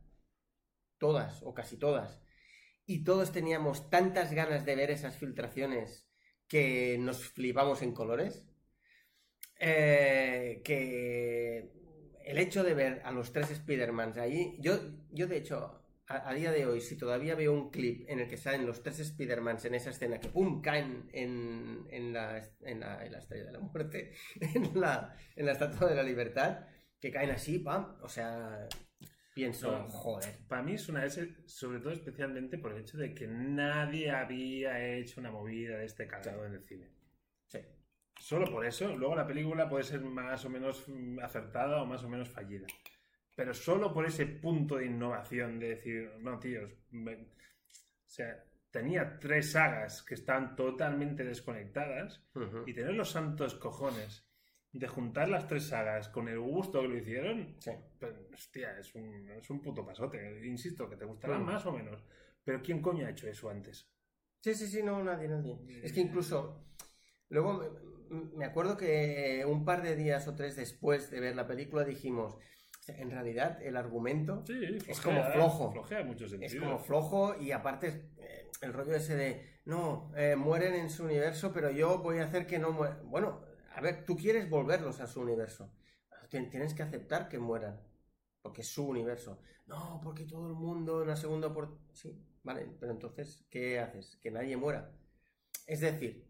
Todas, 0.98 1.42
o 1.44 1.54
casi 1.54 1.78
todas. 1.78 2.22
Y 2.86 3.04
todos 3.04 3.32
teníamos 3.32 3.90
tantas 3.90 4.34
ganas 4.34 4.66
de 4.66 4.76
ver 4.76 4.92
esas 4.92 5.18
filtraciones 5.18 6.08
que 6.48 6.98
nos 7.00 7.26
flipamos 7.30 7.82
en 7.82 7.94
colores. 7.94 8.46
Eh, 9.60 10.62
que 10.64 11.80
el 12.30 12.38
hecho 12.38 12.64
de 12.64 12.74
ver 12.74 13.02
a 13.04 13.12
los 13.12 13.32
tres 13.32 13.50
Spider-Mans 13.52 14.18
ahí, 14.18 14.56
yo, 14.60 14.78
yo 15.12 15.28
de 15.28 15.38
hecho, 15.38 15.82
a, 16.08 16.30
a 16.30 16.34
día 16.34 16.52
de 16.52 16.66
hoy, 16.66 16.80
si 16.82 16.96
todavía 16.98 17.36
veo 17.36 17.54
un 17.54 17.72
clip 17.72 18.06
en 18.08 18.20
el 18.20 18.28
que 18.28 18.38
salen 18.38 18.66
los 18.66 18.82
tres 18.84 19.00
Spider-Mans 19.00 19.66
en 19.66 19.76
esa 19.76 19.90
escena 19.90 20.20
que 20.20 20.30
¡pum! 20.30 20.62
caen 20.62 21.10
en, 21.14 21.86
en, 21.90 22.14
la, 22.14 22.38
en, 22.62 22.80
la, 22.80 23.06
en 23.06 23.12
la 23.12 23.20
estrella 23.20 23.46
de 23.46 23.52
la 23.54 23.60
muerte, 23.60 24.14
en 24.42 24.80
la, 24.80 25.16
en 25.36 25.46
la 25.46 25.52
estatua 25.54 25.88
de 25.90 25.96
la 25.96 26.04
libertad, 26.04 26.68
que 27.00 27.12
caen 27.12 27.32
así, 27.32 27.60
¡pam! 27.60 27.98
O 28.02 28.08
sea, 28.10 28.68
pienso, 29.34 29.72
No. 29.72 29.90
joder. 29.90 30.38
Para 30.48 30.62
mí 30.64 30.74
es 30.74 30.88
una 30.90 31.06
S, 31.06 31.36
sobre 31.46 31.80
todo 31.80 31.94
especialmente 31.94 32.58
por 32.58 32.74
el 32.74 32.82
hecho 32.82 32.98
de 32.98 33.14
que 33.14 33.28
nadie 33.28 34.12
había 34.12 34.84
hecho 34.96 35.20
una 35.20 35.32
movida 35.32 35.78
de 35.78 35.86
este 35.86 36.08
calado 36.08 36.46
en 36.46 36.54
el 36.54 36.64
cine. 36.64 36.90
Sí. 37.48 37.60
Solo 38.20 38.46
por 38.52 38.66
eso, 38.66 38.96
luego 38.96 39.16
la 39.16 39.26
película 39.26 39.68
puede 39.70 39.84
ser 39.84 40.02
más 40.02 40.44
o 40.46 40.50
menos 40.50 40.84
mm, 40.88 41.20
acertada 41.20 41.82
o 41.82 41.86
más 41.86 42.04
o 42.04 42.10
menos 42.10 42.30
fallida. 42.30 42.68
Pero 43.36 43.54
solo 43.54 43.94
por 43.94 44.06
ese 44.06 44.26
punto 44.26 44.76
de 44.76 44.86
innovación 44.88 45.60
de 45.60 45.70
decir, 45.70 46.12
no, 46.20 46.38
tíos, 46.40 46.72
me- 46.92 47.16
o 47.16 48.12
sea, 48.12 48.44
tenía 48.70 49.18
tres 49.20 49.52
sagas 49.54 50.04
que 50.04 50.16
estaban 50.16 50.56
totalmente 50.56 51.24
desconectadas 51.24 52.22
y 52.66 52.74
tener 52.74 52.94
los 52.94 53.10
santos 53.12 53.56
cojones 53.56 54.26
de 54.72 54.88
juntar 54.88 55.30
las 55.30 55.48
tres 55.48 55.68
sagas 55.68 56.10
con 56.10 56.28
el 56.28 56.40
gusto 56.40 56.82
que 56.82 56.88
lo 56.90 56.98
hicieron, 56.98 57.56
Sí. 57.60 57.72
pues, 58.00 58.14
hostia, 58.34 58.78
es 58.78 58.94
un, 58.94 59.30
es 59.32 59.50
un 59.50 59.62
puto 59.62 59.86
pasote. 59.86 60.46
Insisto, 60.46 60.88
que 60.90 60.98
te 60.98 61.06
gustará 61.06 61.40
Mm. 61.40 61.46
más 61.46 61.66
o 61.66 61.72
menos. 61.72 62.04
Pero 62.44 62.62
¿quién 62.62 62.82
coño 62.82 63.08
ha 63.08 63.10
hecho 63.12 63.28
eso 63.28 63.50
antes? 63.50 63.90
Sí, 64.42 64.54
sí, 64.54 64.68
sí, 64.68 64.84
no, 64.84 65.04
nadie, 65.04 65.28
nadie. 65.28 65.58
Es 65.84 65.92
que 65.94 66.02
incluso, 66.02 66.66
luego 67.30 67.80
me- 68.10 68.46
acuerdo 68.46 68.78
que 68.78 69.44
un 69.48 69.66
par 69.66 69.82
de 69.82 69.96
días 69.96 70.28
o 70.28 70.36
tres 70.36 70.56
después 70.56 71.10
de 71.12 71.20
ver 71.20 71.36
la 71.36 71.48
película 71.48 71.84
dijimos, 71.84 72.38
en 72.88 73.12
realidad 73.12 73.62
el 73.62 73.78
argumento 73.78 74.44
Sí, 74.48 74.78
Es 74.88 75.00
como 75.02 75.24
flojo. 75.24 75.72
Flojea 75.72 76.00
es 76.42 76.56
como 76.56 76.80
flojo 76.80 77.36
y 77.40 77.52
aparte 77.52 78.10
eh, 78.18 78.50
el 78.62 78.74
rollo 78.74 78.96
ese 78.96 79.16
de, 79.16 79.60
no, 79.66 80.12
eh, 80.16 80.36
mueren 80.36 80.74
en 80.74 80.90
su 80.90 81.04
universo, 81.06 81.52
pero 81.54 81.70
yo 81.70 82.00
voy 82.00 82.18
a 82.20 82.26
hacer 82.26 82.48
que 82.48 82.58
no 82.60 82.72
mueran. 82.72 83.10
Bueno, 83.10 83.42
a 83.76 83.82
ver, 83.82 84.06
tú 84.06 84.16
quieres 84.18 84.50
volverlos 84.50 85.00
a 85.02 85.08
su 85.08 85.22
universo. 85.22 85.72
Tien- 86.30 86.50
Tienes 86.50 86.74
que 86.74 86.84
aceptar 86.84 87.28
que 87.30 87.40
mueran, 87.40 87.80
porque 88.42 88.62
es 88.62 88.68
su 88.68 88.88
universo. 88.88 89.42
No, 89.68 90.00
porque 90.04 90.26
todo 90.26 90.48
el 90.48 90.54
mundo 90.56 91.02
en 91.04 91.08
la 91.10 91.16
segunda 91.16 91.48
oportunidad... 91.48 91.94
Sí, 91.94 92.20
vale, 92.44 92.68
pero 92.80 92.92
entonces, 92.92 93.46
¿qué 93.52 93.80
haces? 93.80 94.18
Que 94.22 94.32
nadie 94.32 94.58
muera. 94.58 94.92
Es 95.68 95.80
decir, 95.82 96.28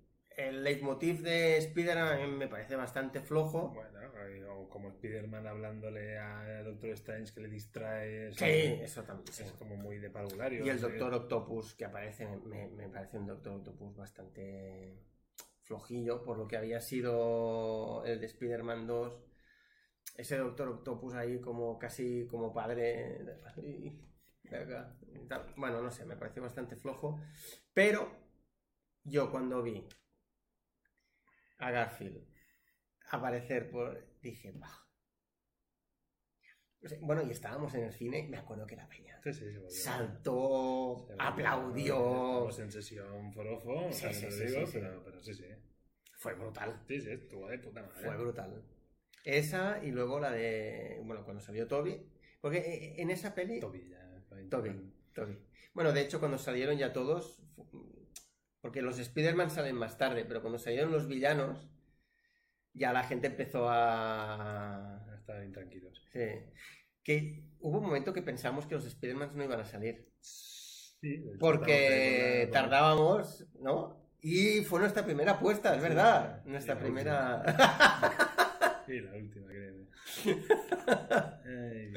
el 0.48 0.64
leitmotiv 0.64 1.22
de 1.22 1.58
Spider-Man 1.58 2.38
me 2.38 2.48
parece 2.48 2.76
bastante 2.76 3.20
flojo. 3.20 3.74
Bueno, 3.74 4.00
o 4.52 4.70
como 4.70 4.90
Spider-Man 4.90 5.48
hablándole 5.48 6.18
a 6.18 6.64
Doctor 6.64 6.92
Strange 6.92 7.34
que 7.34 7.42
le 7.42 7.50
distrae. 7.50 8.32
Sí, 8.34 8.46
eso 8.46 8.84
eso 8.84 9.04
también. 9.04 9.28
sí. 9.34 9.44
Es 9.44 9.52
como 9.54 9.76
muy 9.76 9.98
de 10.00 10.10
parvulario. 10.10 10.66
Y 10.66 10.70
el. 10.70 10.80
Doctor 10.80 11.14
Octopus 11.14 11.76
que 11.76 11.86
aparece, 11.86 12.28
me, 12.46 12.68
me 12.70 12.90
parece 12.90 13.18
un 13.18 13.28
Doctor 13.28 13.54
Octopus 13.54 13.96
bastante 13.96 14.98
flojillo 15.64 16.24
por 16.24 16.38
lo 16.38 16.48
que 16.48 16.58
había 16.58 16.82
sido 16.82 18.04
el 18.06 18.20
de 18.20 18.26
Spider-Man 18.26 18.88
2. 18.88 19.22
Ese 20.18 20.38
Doctor 20.38 20.70
Octopus 20.70 21.14
ahí 21.16 21.40
como 21.40 21.78
casi 21.78 22.28
como 22.28 22.54
padre. 22.54 23.20
y- 23.58 24.06
de 24.44 24.58
acá, 24.58 24.98
y 25.14 25.28
tal. 25.28 25.54
Bueno, 25.58 25.82
no 25.82 25.92
sé, 25.92 26.06
me 26.06 26.16
pareció 26.16 26.42
bastante 26.42 26.76
flojo. 26.76 27.22
Pero 27.74 28.10
yo 29.04 29.30
cuando 29.32 29.62
vi 29.62 29.88
a 31.60 31.72
Garfield 31.72 32.30
aparecer 33.12 33.70
por... 33.70 34.06
dije, 34.22 34.52
bah. 34.56 34.86
Bueno, 37.02 37.24
y 37.24 37.32
estábamos 37.32 37.74
en 37.76 37.84
el 37.84 37.92
cine, 37.92 38.28
me 38.30 38.38
acuerdo 38.38 38.66
que 38.66 38.78
la 38.78 38.88
peña 38.88 39.20
Sí, 39.22 39.34
sí, 39.34 39.46
se 39.68 39.70
saltó, 39.70 41.06
Se 41.08 41.16
aplaudió. 41.20 42.50
En 42.58 42.72
sesión 42.72 43.34
forofo, 43.34 43.92
Sí, 43.92 44.04
también 44.04 44.14
sí, 44.14 44.26
te 44.28 44.32
sí, 44.32 44.46
digo, 44.46 44.66
sí, 44.66 44.72
sí. 44.72 44.80
Pero, 44.80 45.04
pero 45.04 45.20
sí, 45.20 45.34
sí. 45.34 45.44
Fue 46.18 46.34
brutal. 46.36 46.82
Sí, 46.88 47.02
sí, 47.02 47.12
estuvo 47.12 47.48
de 47.50 47.60
puta 47.60 47.82
madre. 47.82 48.06
Fue 48.06 48.16
brutal. 48.18 48.64
Esa 49.26 49.84
y 49.84 49.92
luego 49.92 50.22
la 50.22 50.32
de. 50.32 51.02
Bueno, 51.04 51.26
cuando 51.26 51.42
salió 51.42 51.68
Toby. 51.68 52.02
Porque 52.40 52.60
eh, 52.60 53.02
en 53.02 53.10
esa 53.10 53.36
peli. 53.36 53.60
Toby, 53.60 53.90
ya. 53.90 54.24
Toby. 54.50 54.94
Toby. 55.14 55.38
Bueno, 55.74 55.92
de 55.92 56.02
hecho, 56.02 56.20
cuando 56.20 56.38
salieron 56.38 56.78
ya 56.78 56.94
todos. 56.94 57.42
Porque 58.62 58.82
los 58.82 59.00
Spider-Man 59.00 59.52
salen 59.52 59.76
más 59.76 59.98
tarde, 59.98 60.26
pero 60.26 60.42
cuando 60.42 60.60
salieron 60.60 60.92
los 60.92 61.08
villanos. 61.08 61.70
Ya 62.74 62.94
la 62.94 63.04
gente 63.04 63.28
empezó 63.28 63.68
a. 63.70 65.06
Estaban 65.20 65.46
intranquilos. 65.46 66.02
Sí. 66.12 66.20
Que 67.04 67.44
hubo 67.60 67.80
un 67.80 67.86
momento 67.86 68.14
que 68.14 68.22
pensamos 68.22 68.66
que 68.66 68.76
los 68.76 68.86
Spider-Man 68.86 69.32
no 69.36 69.44
iban 69.44 69.60
a 69.60 69.66
salir. 69.66 70.10
Sí, 70.22 71.14
hecho, 71.14 71.40
Porque 71.40 72.50
tardábamos, 72.52 73.46
¿no? 73.60 74.00
Y 74.22 74.62
fue 74.66 74.82
nuestra 74.82 75.06
primera 75.06 75.34
apuesta, 75.34 75.76
es 75.76 75.82
verdad. 75.82 76.44
Nuestra 76.46 76.78
primera. 76.78 77.44
Sí, 78.86 79.00
la 79.02 79.16
última, 79.16 79.48
créeme. 79.48 79.88
Ay, 81.46 81.94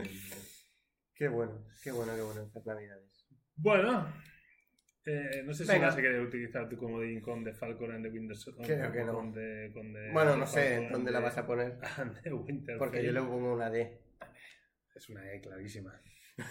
qué 1.14 1.28
bueno, 1.28 1.64
qué 1.82 1.90
bueno, 1.90 2.14
qué 2.14 2.20
bueno 2.20 2.42
estas 2.42 2.66
navidades. 2.66 3.26
Bueno, 3.56 4.12
eh, 5.04 5.42
no 5.44 5.52
sé 5.52 5.64
si 5.64 5.72
Venga. 5.72 5.86
vas 5.86 5.96
a 5.96 6.00
querer 6.00 6.20
utilizar 6.20 6.68
tu 6.68 6.76
comodín 6.76 7.20
con 7.20 7.42
The 7.44 7.52
Falcon 7.54 7.92
and 7.92 8.04
the 8.04 8.10
Winter 8.10 8.36
Soldier. 8.36 8.66
Creo 8.66 8.92
que 8.92 9.04
no. 9.04 9.14
Con 9.14 9.32
the- 9.32 9.70
con 9.74 9.92
the- 9.92 10.10
Bueno, 10.12 10.36
no 10.36 10.46
sé 10.46 10.74
Falcon 10.76 10.92
dónde 10.92 11.10
la 11.10 11.20
vas 11.20 11.36
a 11.38 11.46
poner. 11.46 11.78
and 11.98 12.22
the 12.22 12.32
Winter 12.32 12.78
Porque 12.78 12.98
yo 13.02 13.12
Soldier. 13.12 13.22
le 13.24 13.28
pongo 13.28 13.54
una 13.54 13.70
D. 13.70 14.00
Es 14.94 15.08
una 15.08 15.32
E 15.32 15.40
clarísima. 15.40 16.00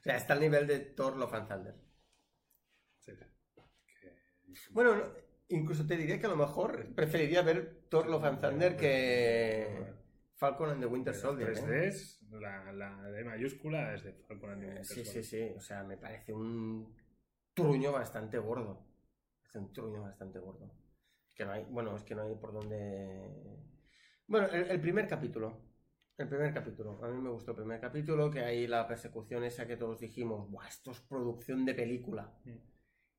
O 0.00 0.02
sea, 0.02 0.16
está 0.16 0.32
al 0.32 0.40
nivel 0.40 0.66
de 0.66 0.78
Thor 0.80 1.14
Love 1.18 1.34
and 1.34 1.48
Thunder. 1.48 1.74
Sí, 3.00 3.12
sí. 3.14 3.24
Que- 4.00 4.54
Bueno, 4.70 4.96
no, 4.96 5.04
incluso 5.48 5.86
te 5.86 5.94
diría 5.94 6.18
que 6.18 6.24
a 6.24 6.30
lo 6.30 6.36
mejor 6.36 6.94
preferiría 6.94 7.42
ver 7.42 7.82
Thor 7.90 8.08
Love 8.08 8.24
and 8.24 8.40
Thunder 8.40 8.76
que. 8.78 9.92
Falcon 10.36 10.70
and 10.70 10.80
the 10.80 10.86
Winter 10.86 11.12
Las 11.12 11.20
Soldier. 11.20 11.52
tres 11.52 11.68
¿eh? 11.68 11.90
Ds, 11.90 12.30
la, 12.40 12.72
la 12.72 13.02
D 13.10 13.24
mayúscula 13.24 13.92
es 13.92 14.04
de 14.04 14.14
Falcon 14.26 14.52
and 14.52 14.60
the 14.62 14.66
Eh, 14.68 14.70
Winter 14.70 14.84
Sí, 14.86 15.04
sí, 15.04 15.22
Soldier. 15.22 15.24
sí. 15.24 15.54
O 15.58 15.60
sea, 15.60 15.84
me 15.84 15.98
parece 15.98 16.32
un 16.32 16.96
truño 17.54 17.92
bastante 17.92 18.38
gordo. 18.38 18.86
Es 19.44 19.54
un 19.54 19.72
truño 19.72 20.02
bastante 20.02 20.38
gordo. 20.38 20.70
Que 21.34 21.44
no 21.44 21.52
hay, 21.52 21.64
bueno, 21.70 21.96
es 21.96 22.04
que 22.04 22.14
no 22.14 22.22
hay 22.22 22.34
por 22.34 22.52
dónde. 22.52 23.58
Bueno, 24.26 24.48
el, 24.48 24.80
primer 24.80 25.08
capítulo. 25.08 25.58
El 26.16 26.28
primer 26.28 26.52
capítulo. 26.52 27.02
A 27.02 27.08
mí 27.08 27.20
me 27.20 27.30
gustó 27.30 27.52
el 27.52 27.56
primer 27.56 27.80
capítulo, 27.80 28.30
que 28.30 28.40
hay 28.40 28.66
la 28.66 28.86
persecución 28.86 29.44
esa 29.44 29.66
que 29.66 29.76
todos 29.76 30.00
dijimos, 30.00 30.50
Buah, 30.50 30.68
esto 30.68 30.90
es 30.90 31.00
producción 31.00 31.64
de 31.64 31.74
película. 31.74 32.32
Mm. 32.44 32.69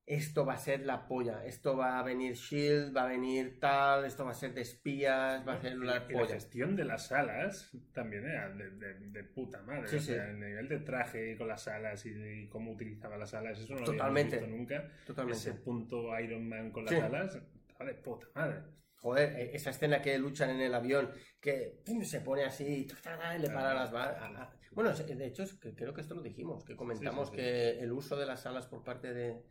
Esto 0.04 0.44
va 0.44 0.54
a 0.54 0.58
ser 0.58 0.80
la 0.84 1.06
polla. 1.06 1.44
Esto 1.46 1.76
va 1.76 1.98
a 1.98 2.02
venir 2.02 2.34
Shield, 2.34 2.94
va 2.94 3.04
a 3.04 3.06
venir 3.06 3.60
tal, 3.60 4.04
esto 4.04 4.24
va 4.24 4.32
a 4.32 4.34
ser 4.34 4.52
de 4.52 4.62
espías, 4.62 5.46
va 5.46 5.54
a 5.54 5.60
ser 5.60 5.76
la 5.76 5.96
y 5.96 6.00
la 6.00 6.08
polla. 6.08 6.34
gestión 6.34 6.74
de 6.74 6.84
las 6.84 7.12
alas 7.12 7.70
también 7.92 8.24
era 8.26 8.48
de, 8.50 8.70
de- 8.70 8.94
de 8.98 9.24
puta 9.24 9.62
madre. 9.62 9.86
Sí, 9.86 9.96
o 9.96 10.00
sea, 10.00 10.24
sí. 10.24 10.30
el 10.30 10.40
nivel 10.40 10.68
de 10.68 10.78
traje 10.80 11.36
con 11.38 11.46
las 11.48 11.68
alas 11.68 12.04
y, 12.04 12.48
cómo 12.48 12.72
utilizaba 12.72 13.16
las 13.16 13.32
alas, 13.34 13.58
eso 13.60 13.74
no 13.74 13.80
lo 13.80 14.02
habíamos 14.02 14.24
visto 14.24 14.46
nunca. 14.48 14.90
Totalmente. 15.06 15.38
Ese 15.38 15.54
punto 15.54 16.18
Iron 16.18 16.48
Man 16.48 16.72
con 16.72 16.84
las 16.84 16.94
Sí. 16.94 17.00
alas, 17.00 17.38
estaba 17.68 17.84
de 17.90 17.94
puta 17.94 18.26
madre. 18.34 18.56
Joder, 18.96 19.32
eh, 19.38 19.50
esa 19.54 19.70
escena 19.70 20.00
que 20.02 20.16
luchan 20.18 20.50
en 20.50 20.60
el 20.60 20.74
avión, 20.74 21.10
que 21.40 21.80
pum, 21.84 22.02
se 22.04 22.20
pone 22.20 22.44
así 22.44 22.64
y 22.64 23.38
le 23.38 23.48
para 23.50 23.74
las 23.74 23.90
balas. 23.92 24.48
Bueno, 24.72 24.92
de 24.92 25.26
hecho, 25.26 25.44
creo 25.76 25.92
que 25.94 26.00
esto 26.00 26.14
lo 26.14 26.22
dijimos, 26.22 26.64
que 26.64 26.74
comentamos 26.76 27.30
que 27.30 27.78
el 27.80 27.92
uso 27.92 28.16
de 28.16 28.26
las 28.26 28.46
alas 28.46 28.66
por 28.66 28.82
parte 28.84 29.12
de, 29.12 29.42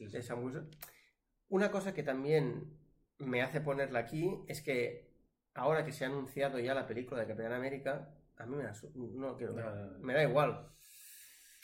Sí, 0.00 0.08
sí. 0.10 0.16
de 0.16 0.22
Sam 0.22 0.44
Wilson. 0.44 0.70
Una 1.48 1.70
cosa 1.70 1.94
que 1.94 2.02
también 2.02 2.78
me 3.18 3.42
hace 3.42 3.60
ponerla 3.60 4.00
aquí 4.00 4.38
es 4.48 4.62
que 4.62 5.10
ahora 5.54 5.84
que 5.84 5.92
se 5.92 6.04
ha 6.04 6.08
anunciado 6.08 6.58
ya 6.58 6.74
la 6.74 6.86
película 6.86 7.20
de 7.22 7.28
Capitán 7.28 7.52
América, 7.52 8.14
a 8.38 8.46
mí 8.46 8.56
me 8.56 8.64
da, 8.64 8.74
su- 8.74 8.90
no 8.94 9.36
quiero 9.36 9.54
ver, 9.54 9.66
No, 9.66 9.74
no, 9.76 9.86
no. 9.92 9.98
me 10.00 10.14
da 10.14 10.22
igual. 10.24 10.68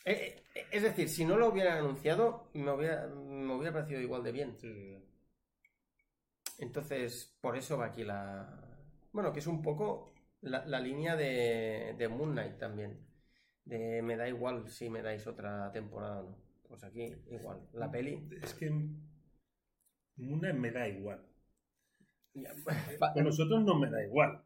Eh, 0.04 0.42
eh, 0.54 0.66
es 0.72 0.82
decir, 0.82 1.08
si 1.08 1.24
no 1.24 1.36
lo 1.36 1.48
hubieran 1.48 1.78
anunciado, 1.78 2.50
me 2.54 2.70
hubiera, 2.72 3.06
me 3.08 3.54
hubiera 3.54 3.72
parecido 3.74 4.00
igual 4.00 4.22
de 4.22 4.32
bien. 4.32 4.56
Entonces, 6.58 7.36
por 7.40 7.56
eso 7.56 7.78
va 7.78 7.86
aquí 7.86 8.04
la. 8.04 8.48
Bueno, 9.12 9.32
que 9.32 9.40
es 9.40 9.46
un 9.46 9.62
poco 9.62 10.12
la, 10.42 10.64
la 10.66 10.80
línea 10.80 11.16
de, 11.16 11.94
de 11.98 12.08
Moon 12.08 12.32
Knight 12.32 12.58
también. 12.58 13.06
De 13.64 14.02
me 14.02 14.16
da 14.16 14.28
igual 14.28 14.68
si 14.70 14.88
me 14.90 15.02
dais 15.02 15.26
otra 15.26 15.70
temporada 15.72 16.20
o 16.20 16.30
no. 16.30 16.45
Pues 16.68 16.82
aquí, 16.84 17.14
igual. 17.30 17.60
La 17.72 17.90
peli. 17.90 18.28
Es 18.42 18.54
que 18.54 18.70
una 20.18 20.52
me 20.52 20.70
da 20.70 20.88
igual. 20.88 21.20
Ya, 22.34 22.50
Con 23.14 23.24
nosotros 23.24 23.64
no 23.64 23.78
me 23.78 23.90
da 23.90 24.02
igual. 24.04 24.42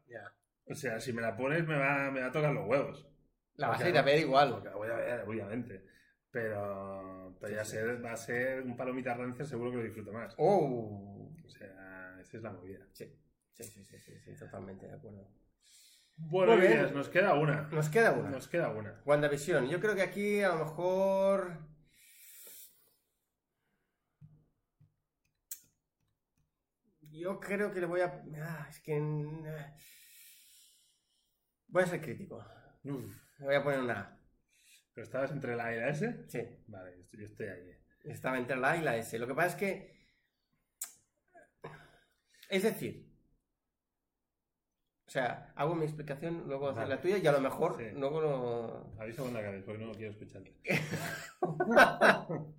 O 0.65 0.75
sea, 0.75 0.99
si 0.99 1.11
me 1.13 1.21
la 1.21 1.35
pones 1.35 1.65
me 1.67 1.77
va, 1.77 2.09
me 2.11 2.21
va 2.21 2.27
a 2.27 2.31
tocar 2.31 2.53
los 2.53 2.67
huevos. 2.67 3.07
La 3.55 3.67
vas 3.69 3.81
a 3.81 3.89
ir 3.89 3.97
a 3.97 4.01
ver 4.01 4.19
igual. 4.19 4.61
La 4.63 4.75
voy 4.75 4.89
a 4.89 4.95
ver, 4.95 5.21
obviamente. 5.27 5.85
Pero, 6.31 7.35
pero 7.41 7.49
Sí, 7.49 7.55
ya 7.55 7.65
sí. 7.65 7.71
ser- 7.71 8.03
va 8.05 8.13
a 8.13 8.17
ser 8.17 8.61
un 8.63 8.77
palomita 8.77 9.13
rancia, 9.13 9.43
seguro 9.43 9.71
que 9.71 9.77
lo 9.77 9.83
disfruto 9.83 10.13
más. 10.13 10.33
¡Oh! 10.37 11.29
O 11.45 11.49
sea, 11.49 12.17
esa 12.21 12.37
es 12.37 12.43
la 12.43 12.51
movida. 12.53 12.87
Sí, 12.93 13.05
sí, 13.51 13.63
sí, 13.65 13.83
sí, 13.83 13.99
sí, 13.99 14.13
sí, 14.19 14.35
totalmente 14.39 14.87
de 14.87 14.93
acuerdo. 14.93 15.27
Bueno, 16.15 16.55
bien. 16.55 16.93
Nos 16.93 17.09
queda 17.09 17.33
una. 17.33 17.63
Nos 17.71 17.89
queda 17.89 18.13
una. 18.13 18.29
Nos 18.29 18.47
queda 18.47 18.69
una. 18.69 19.01
WandaVision. 19.05 19.67
Yo 19.67 19.81
creo 19.81 19.95
que 19.95 20.03
aquí 20.03 20.41
a 20.41 20.49
lo 20.49 20.59
mejor. 20.65 21.57
Yo 27.11 27.39
creo 27.39 27.71
que 27.73 27.81
le 27.81 27.85
voy 27.87 28.01
a. 28.01 28.23
Ah, 28.41 28.67
es 28.69 28.79
que. 28.79 28.93
ah. 28.95 29.75
Voy 31.67 31.83
a 31.83 31.87
ser 31.87 32.01
crítico. 32.01 32.37
Uf. 32.83 33.05
Le 33.39 33.45
voy 33.45 33.55
a 33.55 33.63
poner 33.63 33.79
una 33.79 33.99
A. 33.99 34.17
¿Pero 34.93 35.05
estabas 35.05 35.31
entre 35.31 35.55
la 35.55 35.65
A 35.67 35.75
y 35.75 35.79
la 35.79 35.89
S? 35.89 36.25
Sí. 36.27 36.39
Vale, 36.67 36.95
yo 36.97 37.01
estoy, 37.03 37.19
yo 37.21 37.25
estoy 37.27 37.47
ahí. 37.47 37.71
Estaba 38.05 38.37
entre 38.37 38.57
la 38.57 38.71
A 38.71 38.77
y 38.77 38.81
la 38.81 38.97
S. 38.97 39.17
Lo 39.19 39.27
que 39.27 39.33
pasa 39.35 39.47
es 39.49 39.55
que. 39.55 40.01
Es 42.49 42.63
decir. 42.63 43.09
O 45.07 45.11
sea, 45.11 45.51
hago 45.57 45.75
mi 45.75 45.83
explicación, 45.83 46.47
luego 46.47 46.69
hacer 46.69 46.83
Vale. 46.83 46.95
la 46.95 47.01
tuya 47.01 47.17
y 47.17 47.27
a 47.27 47.33
lo 47.33 47.41
mejor 47.41 47.75
Sí. 47.77 47.89
luego 47.93 48.21
lo. 48.21 49.01
Avisa 49.01 49.21
cuando 49.21 49.39
acabes, 49.39 49.63
porque 49.63 49.81
no 49.81 49.87
lo 49.87 49.93
quiero 49.93 50.11
escuchar. 50.11 50.43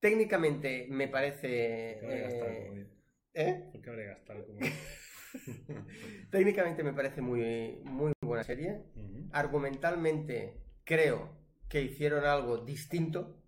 Técnicamente 0.00 0.86
me 0.90 1.08
parece. 1.08 1.96
¿Por 2.00 2.08
qué 2.10 2.14
habré 2.14 2.22
gastado 2.22 2.50
eh? 2.50 2.93
¿Eh? 3.34 3.68
¿Por 3.72 3.82
qué 3.82 3.90
habré 3.90 4.06
gastado 4.06 4.46
como 4.46 4.60
Técnicamente 6.30 6.82
me 6.82 6.92
parece 6.92 7.20
muy, 7.20 7.80
muy 7.84 8.12
buena 8.20 8.44
serie. 8.44 8.84
Argumentalmente 9.32 10.60
creo 10.84 11.30
que 11.68 11.82
hicieron 11.82 12.24
algo 12.24 12.58
distinto 12.58 13.42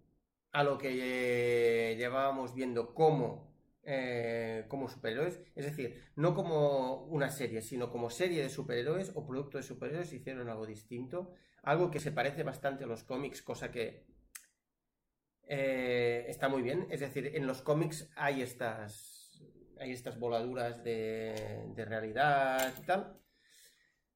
a 0.53 0.65
lo 0.65 0.79
que 0.79 0.91
eh, 0.91 1.97
llevábamos 1.97 2.55
viendo 2.55 2.95
como, 2.95 3.55
eh, 3.83 4.65
como 4.69 4.89
superhéroes. 4.89 5.41
Es 5.55 5.67
decir, 5.67 6.03
no 6.17 6.35
como 6.35 7.05
una 7.05 7.31
serie, 7.31 7.63
sino 7.63 7.91
como 7.91 8.11
serie 8.11 8.43
de 8.43 8.49
superhéroes 8.49 9.13
o 9.15 9.27
producto 9.27 9.59
de 9.59 9.65
superhéroes 9.65 10.13
hicieron 10.13 10.49
algo 10.49 10.67
distinto. 10.67 11.35
Algo 11.63 11.91
que 11.91 12.01
se 12.01 12.13
parece 12.13 12.43
bastante 12.43 12.85
a 12.85 12.87
los 12.87 13.03
cómics, 13.05 13.43
cosa 13.43 13.71
que 13.71 14.07
eh, 15.49 16.25
está 16.29 16.49
muy 16.49 16.63
bien. 16.63 16.87
Es 16.91 17.01
decir, 17.01 17.33
en 17.35 17.47
los 17.47 17.63
cómics 17.63 18.11
hay 18.17 18.43
estas, 18.43 19.16
hay 19.81 19.93
estas 19.93 20.19
voladuras 20.19 20.83
de, 20.83 21.65
de 21.75 21.85
realidad 21.85 22.73
y 22.79 22.83
tal. 22.87 23.21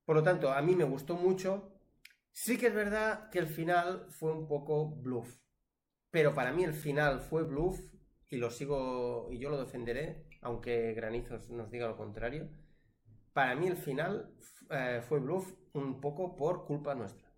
Por 0.05 0.17
lo 0.17 0.23
tanto, 0.23 0.53
a 0.53 0.61
mí 0.63 0.75
me 0.75 0.85
gustó 0.85 1.15
mucho. 1.15 1.73
Sí 2.33 2.59
que 2.59 2.69
es 2.69 2.75
verdad 2.75 3.31
que 3.31 3.39
el 3.39 3.47
final 3.47 4.07
fue 4.11 4.33
un 4.33 4.47
poco 4.49 4.89
bluff. 4.89 5.39
Pero 6.11 6.35
para 6.35 6.53
mí 6.53 6.65
el 6.65 6.75
final 6.75 7.21
fue 7.21 7.45
bluff 7.45 7.79
y 8.29 8.37
lo 8.37 8.51
sigo 8.51 9.29
y 9.31 9.39
yo 9.39 9.51
lo 9.51 9.59
defenderé, 9.59 10.27
aunque 10.41 10.95
Granizos 10.95 11.51
nos 11.51 11.71
diga 11.71 11.89
lo 11.89 11.97
contrario. 11.97 12.49
Para 13.33 13.55
mí 13.55 13.67
el 13.69 13.77
final 13.77 14.35
eh, 14.71 15.01
fue 15.07 15.21
bluff 15.21 15.53
un 15.73 16.01
poco 16.01 16.37
por 16.37 16.65
culpa 16.65 16.95
nuestra 16.95 17.31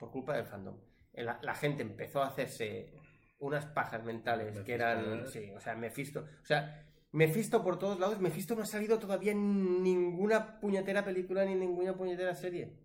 por 0.00 0.10
culpa 0.10 0.34
del 0.34 0.46
fandom. 0.46 0.76
La, 1.12 1.38
la 1.42 1.54
gente 1.54 1.82
empezó 1.82 2.22
a 2.22 2.28
hacerse 2.28 2.99
unas 3.40 3.66
pajas 3.66 4.04
mentales 4.04 4.60
que 4.60 4.74
eran. 4.74 5.10
Mephisto, 5.10 5.30
Sí, 5.30 5.50
o 5.50 5.60
sea, 5.60 5.74
Mephisto. 5.76 6.20
O 6.42 6.46
sea, 6.46 6.86
Mephisto 7.12 7.62
por 7.62 7.78
todos 7.78 7.98
lados. 7.98 8.20
Mephisto 8.20 8.54
no 8.54 8.62
ha 8.62 8.66
salido 8.66 8.98
todavía 8.98 9.32
en 9.32 9.82
ninguna 9.82 10.60
puñetera 10.60 11.04
película 11.04 11.44
ni 11.44 11.54
ninguna 11.54 11.96
puñetera 11.96 12.34
serie. 12.34 12.78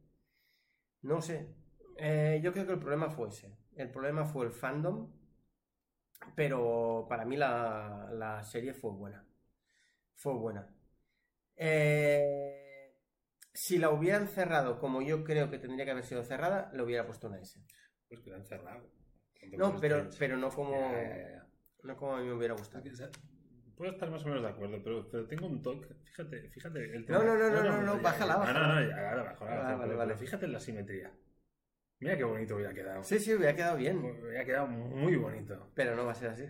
No 1.02 1.22
sé. 1.22 1.56
Eh, 1.98 2.40
yo 2.44 2.52
creo 2.52 2.66
que 2.66 2.74
el 2.74 2.80
problema 2.80 3.10
fue 3.10 3.30
ese. 3.30 3.58
El 3.76 3.92
problema 3.92 4.26
fue 4.26 4.46
el 4.46 4.52
fandom. 4.52 5.12
Pero 6.36 7.06
para 7.10 7.26
mí 7.26 7.38
la, 7.38 8.10
la 8.12 8.44
serie 8.44 8.74
fue 8.74 8.92
buena. 8.92 9.26
Fue 10.16 10.34
buena. 10.34 10.70
Eh, 11.58 12.96
si 13.54 13.78
la 13.78 13.90
hubieran 13.92 14.28
cerrado 14.28 14.80
como 14.80 15.02
yo 15.02 15.24
creo 15.24 15.50
que 15.50 15.60
tendría 15.60 15.86
que 15.86 15.92
haber 15.92 16.06
sido 16.06 16.24
cerrada, 16.24 16.72
le 16.74 16.84
hubiera 16.84 17.06
puesto 17.06 17.28
una 17.28 17.40
S. 17.40 17.60
Pues 18.08 18.22
que 18.22 18.30
la 18.32 18.38
han 18.38 18.46
cerrado. 18.46 18.90
No, 19.58 19.80
pero, 19.80 20.10
pero 20.18 20.38
no 20.38 20.50
como, 20.50 20.92
no 21.84 21.98
como 21.98 22.16
a 22.16 22.20
mí 22.22 22.26
me 22.28 22.34
hubiera 22.34 22.54
gustado. 22.56 22.84
Puedo 23.76 23.92
estar 23.92 24.10
más 24.10 24.24
o 24.24 24.28
menos 24.30 24.42
de 24.44 24.50
acuerdo, 24.50 24.82
pero, 24.84 25.10
pero 25.12 25.28
tengo 25.28 25.48
un 25.48 25.62
toque. 25.62 25.94
Fíjate, 26.06 26.50
fíjate. 26.50 26.96
El 26.96 27.06
No, 27.08 27.24
no, 27.24 27.36
no, 27.38 27.50
no, 27.50 27.64
no, 27.64 27.82
no, 27.82 28.00
bájala, 28.02 28.38
bájala. 28.38 28.60
No, 28.60 28.68
no, 28.68 28.76
no, 28.82 28.90
ya, 28.90 29.10
ahora 29.10 29.24
bajo, 29.24 29.44
ahora 29.44 29.56
Ah, 29.56 29.64
bajo, 29.64 29.78
vale, 29.80 29.84
pero- 29.88 29.98
vale. 29.98 30.14
pero 30.14 30.20
Fíjate 30.20 30.46
en 30.46 30.52
la 30.54 30.60
simetría. 30.60 31.12
Mira 32.00 32.18
qué 32.18 32.24
bonito 32.24 32.56
hubiera 32.56 32.74
quedado. 32.74 33.04
Sí, 33.04 33.20
sí, 33.20 33.34
hubiera 33.34 33.54
quedado 33.56 33.78
bien, 33.78 33.98
Hubiera 33.98 34.46
quedado 34.46 34.68
muy 34.68 35.16
bonito. 35.18 35.72
pero 35.76 35.96
no 35.96 36.06
va 36.06 36.12
a 36.14 36.16
ser 36.16 36.30
así. 36.30 36.44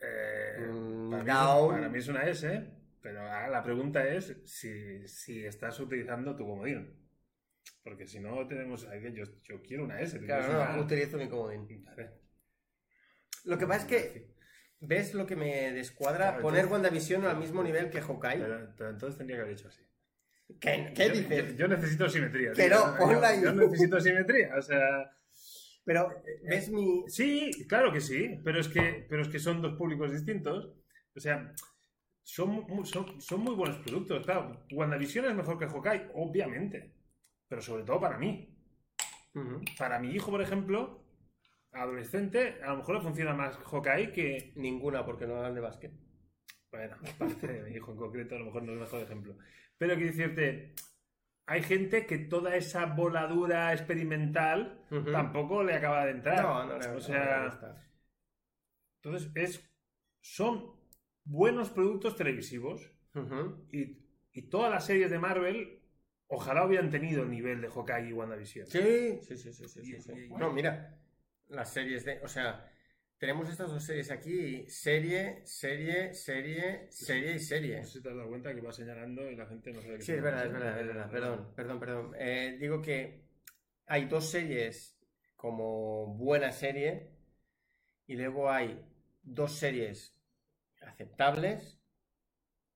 Eh, 0.00 0.66
Mm, 0.68 1.10
para, 1.10 1.22
mí, 1.22 1.68
para 1.70 1.88
mí 1.88 1.98
es 1.98 2.08
una 2.08 2.24
S, 2.28 2.70
pero 3.00 3.20
ahora 3.20 3.48
la 3.48 3.62
pregunta 3.62 4.04
es 4.06 4.36
si, 4.44 5.06
si 5.06 5.44
estás 5.44 5.78
utilizando 5.78 6.34
tu 6.36 6.44
comodín. 6.46 6.98
Porque 7.84 8.06
si 8.06 8.18
no 8.20 8.46
tenemos. 8.48 8.86
Yo, 9.12 9.24
yo 9.42 9.62
quiero 9.62 9.84
una 9.84 10.00
S. 10.00 10.18
Claro, 10.20 10.52
no, 10.52 10.72
una 10.74 10.82
utilizo 10.82 11.16
mi 11.16 11.28
comodín. 11.28 11.84
Vale. 11.84 12.10
Lo 13.44 13.58
que 13.58 13.66
pasa 13.66 13.80
es 13.80 13.84
que, 13.86 14.34
¿ves 14.80 15.14
lo 15.14 15.26
que 15.26 15.36
me 15.36 15.72
descuadra? 15.72 16.28
Claro, 16.28 16.42
Poner 16.42 16.60
entonces- 16.64 16.72
WandaVision 16.72 17.24
al 17.26 17.38
mismo 17.38 17.62
nivel 17.62 17.90
que 17.90 18.00
Hawkeye. 18.00 18.38
Pero, 18.40 18.74
pero 18.76 18.90
entonces 18.90 19.18
tendría 19.18 19.36
que 19.38 19.42
haber 19.42 19.54
hecho 19.54 19.68
así. 19.68 19.82
¿Qué, 20.60 20.92
qué 20.94 21.08
Yo- 21.08 21.14
dices? 21.14 21.50
Yo, 21.52 21.56
yo 21.56 21.68
necesito 21.68 22.08
simetría. 22.08 22.52
Tío. 22.52 22.94
ponla 22.98 23.34
yo, 23.40 23.52
necesito 23.52 24.00
simetría. 24.00 24.54
O 24.56 24.62
sea. 24.62 25.10
Pero, 25.84 26.10
¿ves 26.44 26.68
mi...? 26.70 27.02
Sí, 27.08 27.50
claro 27.68 27.92
que 27.92 28.00
sí. 28.00 28.40
Pero 28.44 28.60
es 28.60 28.68
que, 28.68 29.04
pero 29.08 29.22
es 29.22 29.28
que 29.28 29.38
son 29.40 29.60
dos 29.62 29.76
públicos 29.76 30.12
distintos. 30.12 30.72
O 31.16 31.20
sea, 31.20 31.52
son, 32.22 32.64
son, 32.86 33.20
son 33.20 33.40
muy 33.40 33.54
buenos 33.56 33.78
productos. 33.78 34.24
Claro, 34.24 34.64
WandaVision 34.72 35.24
es 35.24 35.34
mejor 35.34 35.58
que 35.58 35.66
Hawkeye, 35.66 36.10
obviamente. 36.14 36.94
Pero 37.48 37.60
sobre 37.62 37.82
todo 37.82 38.00
para 38.00 38.16
mí. 38.18 38.48
Para 39.78 39.98
mi 39.98 40.10
hijo, 40.14 40.30
por 40.30 40.42
ejemplo, 40.42 41.01
adolescente, 41.72 42.58
a 42.62 42.70
lo 42.70 42.78
mejor 42.78 42.96
le 42.96 43.02
funciona 43.02 43.34
más 43.34 43.56
Hawkeye 43.56 44.12
que. 44.12 44.52
Ninguna, 44.56 45.04
porque 45.04 45.26
no 45.26 45.36
hablan 45.36 45.54
de 45.54 45.60
básquet. 45.60 45.92
Bueno, 46.70 46.96
aparte 46.96 47.46
de 47.46 47.62
mi 47.62 47.76
hijo 47.76 47.92
en 47.92 47.98
concreto, 47.98 48.36
a 48.36 48.38
lo 48.38 48.46
mejor 48.46 48.62
no 48.62 48.72
es 48.72 48.76
el 48.76 48.80
mejor 48.80 49.00
ejemplo. 49.02 49.36
Pero 49.78 49.94
quiero 49.94 50.10
decirte, 50.10 50.74
hay 51.46 51.62
gente 51.62 52.06
que 52.06 52.18
toda 52.18 52.56
esa 52.56 52.86
voladura 52.86 53.72
experimental 53.72 54.84
tampoco 55.10 55.62
le 55.62 55.74
acaba 55.74 56.04
de 56.04 56.12
entrar. 56.12 56.42
No, 56.42 56.64
no 56.66 56.78
le 56.78 56.86
o 56.86 56.94
no 56.94 57.00
sea, 57.00 57.78
entonces 59.02 59.30
es, 59.34 59.68
son 60.20 60.76
buenos 61.24 61.70
productos 61.70 62.16
televisivos 62.16 62.92
y, 63.72 63.98
y 64.32 64.42
todas 64.42 64.70
las 64.70 64.86
series 64.86 65.10
de 65.10 65.18
Marvel 65.18 65.82
ojalá 66.28 66.64
hubieran 66.64 66.90
tenido 66.90 67.24
el 67.24 67.30
nivel 67.30 67.60
de 67.60 67.68
Hawkeye 67.68 68.08
y 68.08 68.12
WandaVision. 68.12 68.66
Sí, 68.66 69.18
sí, 69.22 69.36
sí, 69.36 69.52
sí, 69.52 69.68
sí, 69.68 69.84
sí, 69.84 70.00
sí. 70.00 70.28
No, 70.30 70.52
mira, 70.52 70.98
las 71.52 71.72
series 71.72 72.04
de, 72.04 72.20
o 72.22 72.28
sea, 72.28 72.68
tenemos 73.18 73.48
estas 73.48 73.70
dos 73.70 73.84
series 73.84 74.10
aquí, 74.10 74.68
serie, 74.68 75.42
serie, 75.46 76.12
serie, 76.12 76.88
serie 76.90 77.34
y 77.34 77.38
serie. 77.38 77.76
No 77.78 77.84
sé 77.84 77.92
si 77.92 78.02
te 78.02 78.08
has 78.08 78.16
dado 78.16 78.28
cuenta 78.28 78.54
que 78.54 78.60
va 78.60 78.72
señalando 78.72 79.30
y 79.30 79.36
la 79.36 79.46
gente 79.46 79.72
no 79.72 79.80
sabe 79.80 79.98
qué 79.98 80.02
Sí, 80.02 80.12
es 80.12 80.22
verdad, 80.22 80.46
es 80.46 80.52
verdad, 80.52 80.80
es 80.80 80.86
verdad, 80.86 81.10
perdón, 81.10 81.52
perdón, 81.54 81.80
perdón. 81.80 82.14
Eh, 82.18 82.56
digo 82.58 82.82
que 82.82 83.24
hay 83.86 84.06
dos 84.06 84.30
series 84.30 84.98
como 85.36 86.16
buena 86.16 86.50
serie 86.50 87.10
y 88.06 88.16
luego 88.16 88.50
hay 88.50 88.84
dos 89.22 89.52
series 89.52 90.18
aceptables 90.80 91.80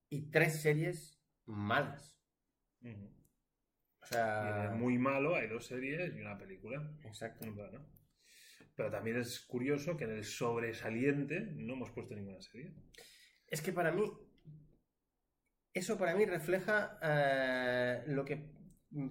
y 0.08 0.30
tres 0.30 0.60
series 0.60 1.20
malas. 1.44 2.16
O 4.00 4.06
sea, 4.06 4.72
muy 4.76 4.96
malo 4.96 5.34
hay 5.34 5.48
dos 5.48 5.66
series 5.66 6.14
y 6.14 6.20
una 6.20 6.38
película. 6.38 6.88
exacto. 7.02 7.52
Bueno. 7.52 7.95
Pero 8.76 8.90
también 8.90 9.16
es 9.16 9.40
curioso 9.40 9.96
que 9.96 10.04
en 10.04 10.12
el 10.12 10.24
sobresaliente 10.24 11.40
no 11.40 11.74
hemos 11.74 11.90
puesto 11.90 12.14
ninguna 12.14 12.40
serie. 12.40 12.74
Es 13.46 13.62
que 13.62 13.72
para 13.72 13.90
mí, 13.90 14.04
eso 15.72 15.96
para 15.96 16.14
mí 16.14 16.26
refleja 16.26 16.98
eh, 17.02 18.04
lo 18.06 18.24
que 18.24 18.54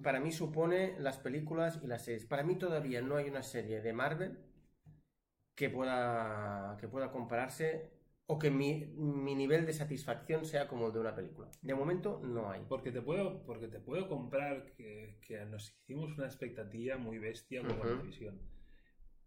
para 0.02 0.20
mí 0.20 0.32
supone 0.32 0.98
las 1.00 1.18
películas 1.18 1.80
y 1.82 1.88
las 1.88 2.04
series. 2.04 2.26
Para 2.26 2.44
mí 2.44 2.56
todavía 2.56 3.02
no 3.02 3.16
hay 3.16 3.28
una 3.28 3.42
serie 3.42 3.80
de 3.80 3.92
Marvel 3.92 4.38
que 5.54 5.68
pueda, 5.68 6.76
que 6.80 6.86
pueda 6.88 7.10
compararse 7.10 7.90
o 8.26 8.38
que 8.38 8.50
mi, 8.50 8.86
mi 8.96 9.34
nivel 9.34 9.66
de 9.66 9.72
satisfacción 9.72 10.44
sea 10.44 10.68
como 10.68 10.88
el 10.88 10.92
de 10.92 11.00
una 11.00 11.14
película. 11.14 11.48
De 11.62 11.74
momento 11.74 12.20
no 12.22 12.50
hay. 12.50 12.64
Porque 12.68 12.92
te 12.92 13.00
puedo, 13.00 13.44
porque 13.44 13.68
te 13.68 13.80
puedo 13.80 14.08
comprar 14.08 14.72
que, 14.76 15.18
que 15.26 15.44
nos 15.46 15.70
hicimos 15.70 16.16
una 16.16 16.26
expectativa 16.26 16.98
muy 16.98 17.18
bestia 17.18 17.62
con 17.62 17.72
Ujú. 17.72 17.80
WandaVision. 17.80 18.55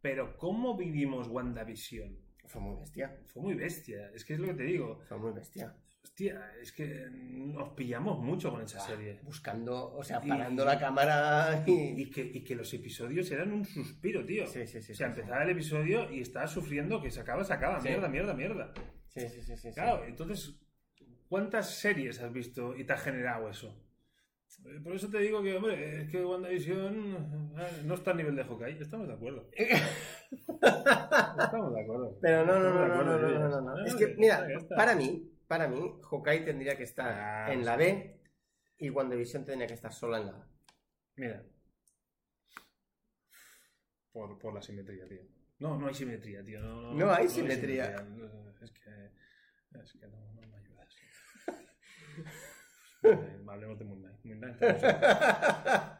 Pero 0.01 0.37
¿cómo 0.37 0.77
vivimos 0.77 1.27
WandaVision? 1.27 2.17
Fue 2.47 2.61
muy 2.61 2.77
bestia. 2.79 3.17
Fue 3.27 3.41
muy 3.43 3.53
bestia. 3.53 4.09
Es 4.13 4.25
que 4.25 4.33
es 4.33 4.39
lo 4.39 4.47
que 4.47 4.53
te 4.55 4.63
digo. 4.63 5.01
Fue 5.07 5.17
muy 5.17 5.31
bestia. 5.33 5.75
Hostia, 6.01 6.51
es 6.61 6.71
que 6.71 7.07
nos 7.11 7.73
pillamos 7.73 8.17
mucho 8.19 8.49
con 8.51 8.61
esa 8.61 8.79
serie. 8.79 9.19
Buscando, 9.23 9.93
o 9.93 10.03
sea, 10.03 10.21
Y- 10.23 10.29
parando 10.29 10.63
la 10.65 10.79
cámara 10.79 11.63
y... 11.67 12.01
Y 12.01 12.09
que, 12.09 12.21
y 12.21 12.43
que 12.43 12.55
los 12.55 12.73
episodios 12.73 13.29
eran 13.31 13.51
un 13.51 13.65
suspiro, 13.65 14.25
tío. 14.25 14.47
Sí, 14.47 14.65
sí, 14.65 14.81
sí. 14.81 14.93
o 14.93 14.95
sea, 14.95 15.07
sí, 15.07 15.19
empezaba 15.19 15.43
el 15.43 15.49
episodio 15.51 16.09
y 16.11 16.21
estaba 16.21 16.47
sufriendo 16.47 17.01
que 17.01 17.11
se 17.11 17.19
acaba, 17.19 17.43
se 17.43 17.53
acaba. 17.53 17.81
Sí. 17.81 17.89
Mierda, 17.89 18.07
mierda, 18.07 18.33
mierda. 18.33 18.73
Sí, 19.07 19.21
sí, 19.21 19.41
sí, 19.41 19.43
sí, 19.43 19.57
sí. 19.57 19.71
Claro, 19.73 20.05
entonces, 20.05 20.57
¿cuántas 21.27 21.69
series 21.77 22.21
has 22.21 22.31
visto 22.31 22.75
y 22.77 22.85
te 22.85 22.93
ha 22.93 22.97
generado 22.97 23.49
eso? 23.49 23.77
Por 24.83 24.95
eso 24.95 25.09
te 25.09 25.17
digo 25.19 25.41
que, 25.41 25.55
hombre, 25.55 26.01
es 26.01 26.09
que 26.09 26.23
WandaVision 26.23 27.53
eh, 27.57 27.81
no 27.85 27.95
está 27.95 28.11
a 28.11 28.13
nivel 28.13 28.35
de 28.35 28.43
Hawkeye. 28.43 28.81
Estamos 28.81 29.07
de 29.07 29.13
acuerdo. 29.13 29.49
Estamos 30.31 31.73
de 31.73 31.81
acuerdo. 31.81 32.17
Pero 32.21 32.45
no, 32.45 32.59
no, 32.59 32.73
no, 32.73 32.87
no, 32.87 33.19
no, 33.19 33.49
no, 33.49 33.61
no, 33.61 33.85
Es 33.85 33.95
que, 33.95 34.15
mira, 34.17 34.47
para 34.75 34.95
mí, 34.95 35.31
para 35.47 35.67
mí, 35.67 35.99
Hawkeye 36.09 36.41
tendría 36.41 36.75
que 36.77 36.83
estar 36.83 37.11
Ah, 37.11 37.51
en 37.53 37.65
la 37.65 37.75
B 37.77 38.21
y 38.77 38.89
WandaVision 38.89 39.45
tendría 39.45 39.67
que 39.67 39.73
estar 39.73 39.91
sola 39.91 40.19
en 40.19 40.25
la 40.27 40.31
A. 40.33 40.47
Mira. 41.15 41.43
Por, 44.11 44.37
por 44.37 44.53
la 44.53 44.61
simetría, 44.61 45.07
tío. 45.07 45.21
No, 45.59 45.77
no 45.77 45.87
hay 45.87 45.93
simetría, 45.93 46.43
tío. 46.43 46.61
No, 46.61 46.81
no, 46.81 46.93
No 46.93 47.11
hay 47.11 47.27
simetría. 47.27 47.95
Es 48.61 48.71
que. 48.71 49.11
Es 49.81 49.93
que 49.93 50.07
no, 50.07 50.33
no. 50.33 50.58
Eh, 53.03 53.17
Hablemos 53.47 53.79
de 53.79 53.85
Moon 53.85 54.01
Knight. 54.01 54.19
Moon 54.25 54.39
Knight, 54.39 54.57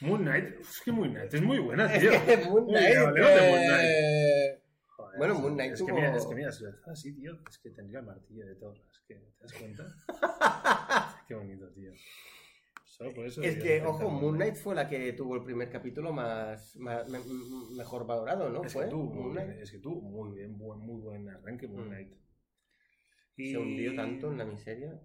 Moon 0.00 0.22
Knight, 0.22 0.60
es 0.60 0.80
que 0.82 0.92
Moon 0.92 1.10
Knight 1.10 1.34
es 1.34 1.42
muy 1.42 1.58
buena, 1.58 1.92
Es 1.94 2.00
tío. 2.00 2.10
que 2.24 2.36
Moon 2.48 2.64
Uy, 2.64 2.70
Knight, 2.72 2.96
hablemos 2.96 3.30
de 3.34 3.40
Moon 3.50 3.60
Knight. 3.66 3.84
eh, 3.90 4.62
Joder, 4.86 5.18
Bueno, 5.18 5.34
es- 5.34 5.40
Moon 5.40 5.54
Knight 5.54 5.72
es 5.72 5.82
que, 5.82 5.92
mira, 5.92 6.16
es 6.16 6.26
que 6.26 6.34
mira, 6.34 6.52
si 6.52 6.64
lo 6.64 6.70
así, 6.86 7.14
tío, 7.14 7.32
es 7.48 7.58
que 7.58 7.70
tendría 7.70 7.98
el 8.00 8.06
martillo 8.06 8.46
de 8.46 8.54
Thor. 8.56 8.74
Es 8.90 9.00
que, 9.06 9.14
¿te 9.14 9.42
das 9.42 9.52
cuenta? 9.52 9.84
Qué 11.28 11.34
bonito, 11.34 11.68
tío. 11.72 11.92
Solo 12.84 13.14
por 13.14 13.26
eso. 13.26 13.42
Es 13.42 13.56
que, 13.62 13.82
ojo, 13.82 14.10
Moon 14.10 14.36
Knight 14.36 14.56
fue 14.56 14.74
la 14.74 14.88
que 14.88 15.12
tuvo 15.14 15.36
el 15.36 15.44
primer 15.44 15.70
capítulo 15.70 16.12
más, 16.12 16.76
más- 16.76 17.08
me- 17.08 17.18
m- 17.18 17.76
mejor 17.76 18.06
valorado, 18.06 18.48
¿no? 18.50 18.64
Es 18.64 18.72
¿Fue? 18.72 18.84
que 18.84 18.90
tú, 18.90 19.02
Moon 19.04 19.32
Knight. 19.32 19.60
es 19.60 19.70
que 19.70 19.78
tú, 19.78 20.00
muy 20.00 20.32
bien, 20.38 20.56
buen, 20.58 20.78
muy 20.80 21.00
buen 21.02 21.28
arranque, 21.28 21.66
Moon 21.68 21.86
Mm. 21.86 21.88
Knight. 21.90 22.12
Se 23.36 23.56
hundió 23.56 23.94
tanto 23.96 24.30
en 24.30 24.38
la 24.38 24.44
miseria, 24.44 25.00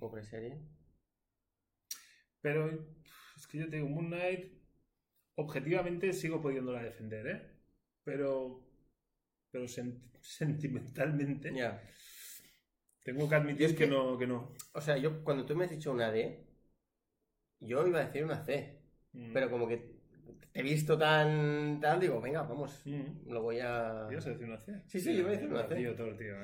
pobre 0.00 0.24
serie. 0.24 0.58
Pero 2.40 2.70
es 3.36 3.46
que 3.46 3.58
yo 3.58 3.68
te 3.68 3.76
digo, 3.76 3.88
Moon 3.88 4.06
Knight, 4.08 4.52
objetivamente 5.36 6.12
sigo 6.12 6.40
pudiéndola 6.42 6.82
defender, 6.82 7.26
¿eh? 7.26 7.42
Pero, 8.04 8.62
pero 9.50 9.64
sen- 9.66 10.00
sentimentalmente 10.22 11.52
Ya. 11.54 11.82
tengo 13.04 13.28
que 13.28 13.34
admitir 13.34 13.66
Es 13.66 13.72
que, 13.72 13.84
que- 13.84 13.86
no, 13.90 14.16
que 14.18 14.26
no. 14.26 14.54
O 14.72 14.80
sea, 14.80 14.96
yo 14.96 15.22
cuando 15.24 15.44
tú 15.46 15.54
me 15.56 15.64
has 15.64 15.70
dicho 15.70 15.92
una 15.92 16.10
D, 16.10 16.46
yo 17.60 17.86
iba 17.86 18.00
a 18.00 18.06
decir 18.06 18.24
una 18.24 18.44
C. 18.44 18.80
Mm. 19.12 19.32
Pero 19.32 19.50
como 19.50 19.68
que 19.68 19.89
te 20.52 20.60
he 20.60 20.62
visto 20.62 20.98
tan 20.98 21.78
tal, 21.80 22.00
digo, 22.00 22.20
venga, 22.20 22.42
vamos, 22.42 22.82
Mm. 22.84 23.30
lo 23.30 23.42
voy 23.42 23.60
a... 23.60 24.06
¿Ibas 24.10 24.26
a 24.26 24.30
decir 24.30 24.46
una 24.46 24.58
C? 24.58 24.72
Sí, 24.86 25.00
sí, 25.00 25.14
yo 25.14 25.20
iba 25.20 25.28
a 25.28 25.32
decir 25.32 25.48
una 25.48 25.62
C. 25.64 25.74
Tío, 25.76 25.94
todo, 25.94 26.14
tío. 26.16 26.34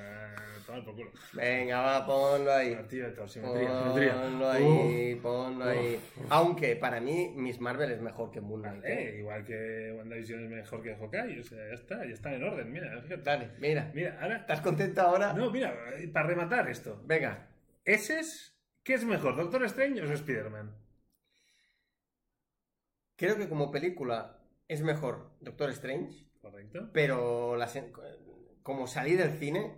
Tomar 0.64 0.84
por 0.84 0.94
culo. 0.94 1.11
Venga, 1.32 1.80
va, 1.80 2.07
ponlo 2.07 2.52
ahí. 2.52 2.74
Ah, 2.78 2.86
tío, 2.88 3.12
todo, 3.14 3.26
simetría, 3.28 3.68
simetría. 3.82 4.14
Ponlo 4.22 4.50
ahí, 4.50 5.14
ponlo 5.22 5.64
Uf. 5.64 5.70
ahí. 5.70 6.00
Aunque 6.30 6.76
para 6.76 7.00
mí 7.00 7.32
Miss 7.36 7.61
Marvel 7.61 7.90
es 7.92 8.00
mejor 8.00 8.30
que 8.30 8.40
Moon 8.40 8.62
Knight. 8.62 8.82
Vale, 8.82 9.11
¿eh? 9.16 9.18
igual 9.20 9.44
que 9.44 9.92
WandaVision 9.96 10.44
es 10.44 10.50
mejor 10.50 10.82
que 10.82 10.94
Hawkeye, 10.96 11.40
o 11.40 11.44
sea, 11.44 11.59
ya 11.68 11.74
está, 11.74 12.04
ya 12.04 12.12
está 12.12 12.34
en 12.34 12.42
orden, 12.42 12.72
mira, 12.72 13.00
fíjate. 13.02 13.22
Dale, 13.22 13.50
mira. 13.59 13.90
Mira, 13.94 14.18
ahora... 14.20 14.36
¿Estás 14.38 14.61
contento 14.61 15.00
ahora? 15.02 15.32
No, 15.32 15.50
mira, 15.50 15.74
para 16.12 16.26
rematar 16.28 16.68
esto. 16.68 17.00
Venga. 17.07 17.48
¿Ese 17.84 18.20
es... 18.20 18.52
¿Qué 18.82 18.94
es 18.94 19.04
mejor, 19.04 19.36
Doctor 19.36 19.64
Strange 19.64 20.00
o 20.02 20.12
Spider-Man? 20.12 20.72
Creo 23.17 23.37
que 23.37 23.49
como 23.49 23.71
película 23.71 24.39
es 24.69 24.83
mejor 24.83 25.31
Doctor 25.41 25.71
Strange, 25.71 26.29
¿Correcto? 26.41 26.91
pero 26.93 27.57
la 27.57 27.69
como 28.62 28.87
salí 28.87 29.14
del 29.14 29.31
cine 29.33 29.75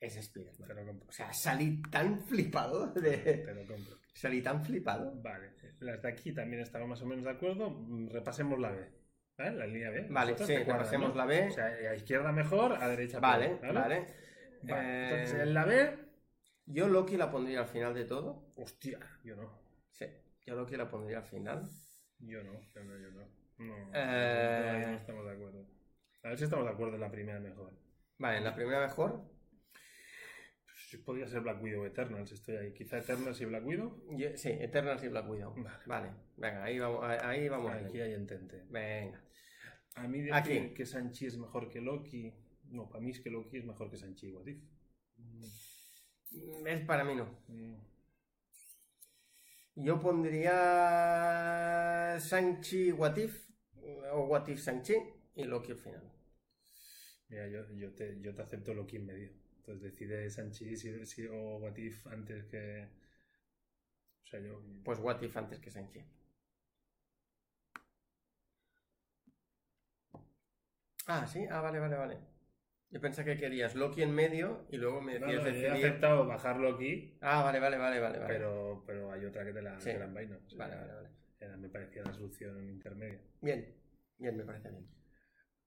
es 0.00 0.16
Spider-Man. 0.16 0.68
Te 0.68 0.74
lo 0.74 0.86
compro. 0.86 1.08
O 1.08 1.12
sea, 1.12 1.32
salí 1.32 1.80
tan 1.82 2.20
flipado 2.20 2.88
de... 2.92 3.16
Te 3.18 3.54
lo 3.54 3.66
compro. 3.66 3.96
Salí 4.14 4.42
tan 4.42 4.64
flipado. 4.64 5.12
Vale, 5.22 5.50
las 5.80 6.00
de 6.02 6.08
aquí 6.08 6.32
también 6.32 6.62
estamos 6.62 6.88
más 6.88 7.02
o 7.02 7.06
menos 7.06 7.24
de 7.24 7.30
acuerdo. 7.30 7.70
Mm, 7.70 8.08
Repasemos 8.10 8.58
la 8.58 8.70
B. 8.70 8.88
¿Vale? 9.36 9.56
La 9.56 9.66
línea 9.66 9.90
B. 9.90 10.06
Vale, 10.10 10.38
sí, 10.38 10.56
repasemos 10.56 11.10
¿no? 11.10 11.14
la 11.16 11.26
B. 11.26 11.48
O 11.48 11.50
sea, 11.50 11.66
a 11.66 11.94
izquierda 11.94 12.32
mejor, 12.32 12.72
a 12.72 12.88
derecha 12.88 13.18
Vale, 13.18 13.56
peor, 13.56 13.74
vale. 13.74 14.06
Vale, 14.62 14.86
Eh, 14.88 15.08
Entonces, 15.10 15.40
en 15.40 15.54
la 15.54 15.64
B... 15.64 15.98
Yo 16.66 16.88
Loki 16.88 17.16
la 17.18 17.30
pondría 17.30 17.60
al 17.60 17.66
final 17.66 17.92
de 17.92 18.04
todo. 18.04 18.52
Hostia, 18.56 18.98
yo 19.22 19.36
no. 19.36 19.60
Sí, 19.90 20.06
yo 20.46 20.54
Loki 20.54 20.76
la 20.76 20.88
pondría 20.88 21.18
al 21.18 21.24
final. 21.24 21.68
Yo 22.26 22.42
no, 22.42 22.52
yo 22.74 22.84
no, 22.84 22.98
yo 22.98 23.10
no. 23.10 23.44
No, 23.58 23.76
Eh. 23.94 24.80
no, 24.82 24.88
no 24.90 24.96
estamos 24.96 25.24
de 25.26 25.32
acuerdo. 25.32 25.66
A 26.22 26.28
ver 26.28 26.38
si 26.38 26.44
estamos 26.44 26.64
de 26.64 26.72
acuerdo 26.72 26.94
en 26.94 27.00
la 27.00 27.10
primera 27.10 27.38
mejor. 27.40 27.72
Vale, 28.18 28.38
en 28.38 28.44
la 28.44 28.54
primera 28.54 28.80
mejor. 28.86 29.22
Pues 30.90 31.02
Podría 31.04 31.26
ser 31.28 31.40
Black 31.40 31.62
Widow 31.62 31.84
Eternals, 31.84 32.30
estoy 32.32 32.56
ahí. 32.56 32.72
Quizá 32.72 32.98
Eternals 32.98 33.40
y 33.40 33.44
Black 33.46 33.66
Widow. 33.66 34.04
Yo- 34.16 34.36
sí, 34.36 34.48
Eternals 34.50 35.02
y 35.04 35.08
Black 35.08 35.28
Widow. 35.28 35.54
Vale. 35.56 35.78
Vale, 35.86 36.10
venga, 36.36 36.64
ahí 36.64 36.78
vamos. 36.78 37.04
Ahí 37.04 37.48
vamos 37.48 37.72
Aquí 37.72 38.00
hay 38.00 38.12
entente. 38.14 38.62
Venga. 38.70 39.20
A 39.96 40.08
mí 40.08 40.18
decir 40.20 40.34
Aquí. 40.34 40.74
que 40.74 40.86
Sanchi 40.86 41.26
es 41.26 41.36
mejor 41.36 41.68
que 41.68 41.80
Loki. 41.80 42.32
No, 42.70 42.88
para 42.88 43.00
mí 43.04 43.10
es 43.10 43.20
que 43.20 43.30
Loki 43.30 43.58
es 43.58 43.64
mejor 43.64 43.90
que 43.90 43.96
Sanchi 43.96 44.28
y 44.28 44.32
What 44.32 44.46
If. 44.46 44.58
Es 46.66 46.80
para 46.86 47.04
mí 47.04 47.14
no. 47.14 47.26
Mm, 47.48 47.74
Yo 49.76 50.00
pondría 50.00 50.56
Sanchi 52.20 52.90
Watif 52.92 53.32
o 54.12 54.20
Watif 54.30 54.58
Sanchi 54.60 54.94
y 55.36 55.44
Loki 55.44 55.72
al 55.72 55.78
final. 55.78 56.02
Mira, 57.28 57.46
yo, 57.48 57.60
yo, 57.74 57.92
te, 57.92 58.18
yo 58.20 58.34
te 58.34 58.42
acepto 58.42 58.72
Loki 58.74 58.96
en 58.96 59.06
medio. 59.06 59.30
Entonces 59.58 59.82
decide 59.82 60.30
Sanchi 60.30 60.76
si, 60.76 61.04
si- 61.06 61.26
o 61.26 61.56
What 61.58 61.76
If 61.78 62.06
antes 62.06 62.44
que. 62.46 62.88
O 64.22 64.26
sea, 64.26 64.40
yo. 64.40 64.60
Pues 64.84 64.98
Watif 64.98 65.36
antes 65.38 65.60
que 65.60 65.70
Sanchi. 65.70 66.00
Ah, 71.06 71.26
sí, 71.26 71.46
ah, 71.50 71.60
vale, 71.62 71.78
vale, 71.80 71.96
vale. 71.96 72.33
Yo 72.94 73.00
pensé 73.00 73.24
que 73.24 73.36
querías 73.36 73.74
Loki 73.74 74.02
en 74.02 74.12
medio 74.14 74.68
y 74.70 74.76
luego 74.76 75.00
me 75.00 75.18
No, 75.18 75.26
decías 75.26 75.42
no, 75.42 75.50
yo 75.50 75.56
he 75.56 75.60
decidir- 75.62 75.84
aceptado 75.86 76.26
bajarlo 76.28 76.76
aquí, 76.76 77.18
Ah, 77.20 77.42
vale, 77.42 77.58
vale, 77.58 77.76
vale, 77.76 77.98
vale. 77.98 78.18
vale. 78.20 78.32
pero, 78.32 78.84
pero 78.86 79.10
hay 79.10 79.24
otra 79.24 79.44
que 79.44 79.52
te 79.52 79.62
la, 79.62 79.80
Sí. 79.80 79.86
te 79.90 79.98
la 79.98 80.04
envaino. 80.04 80.38
O 80.46 80.48
sea, 80.48 80.58
Vale, 80.60 80.76
vale, 80.76 80.92
vale. 80.94 81.08
era- 81.40 81.56
me 81.56 81.68
parecía 81.68 82.04
la 82.04 82.12
solución 82.14 82.68
intermedia. 82.70 83.20
Bien, 83.40 83.74
bien, 84.16 84.36
me 84.36 84.44
parece 84.44 84.70
bien. 84.70 84.88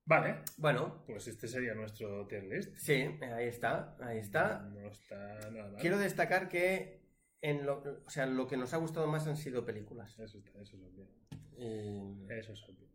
Vale, 0.05 0.35
Bueno, 0.57 1.03
pues 1.05 1.27
este 1.27 1.49
sería 1.49 1.73
nuestro 1.73 2.25
tier 2.27 2.45
list. 2.45 2.73
sí, 2.77 2.93
ahí 3.21 3.47
está, 3.47 3.97
ahí 3.99 4.19
está. 4.19 4.59
No 4.61 4.87
está 4.87 5.17
nada 5.51 5.71
mal. 5.71 5.81
Quiero 5.81 5.97
destacar 5.97 6.47
que 6.47 7.01
en 7.41 7.65
lo, 7.65 7.83
o 8.05 8.09
sea, 8.09 8.25
lo 8.25 8.47
que 8.47 8.55
nos 8.55 8.73
ha 8.73 8.77
gustado 8.77 9.05
más 9.07 9.27
han 9.27 9.35
sido 9.35 9.65
películas. 9.65 10.17
Eso, 10.17 10.37
está, 10.37 10.51
eso 10.61 10.77
es 10.77 10.81
obvio. 10.81 11.09
Y- 11.57 12.25
Eso 12.31 12.53
es 12.53 12.63
obvio. 12.69 12.87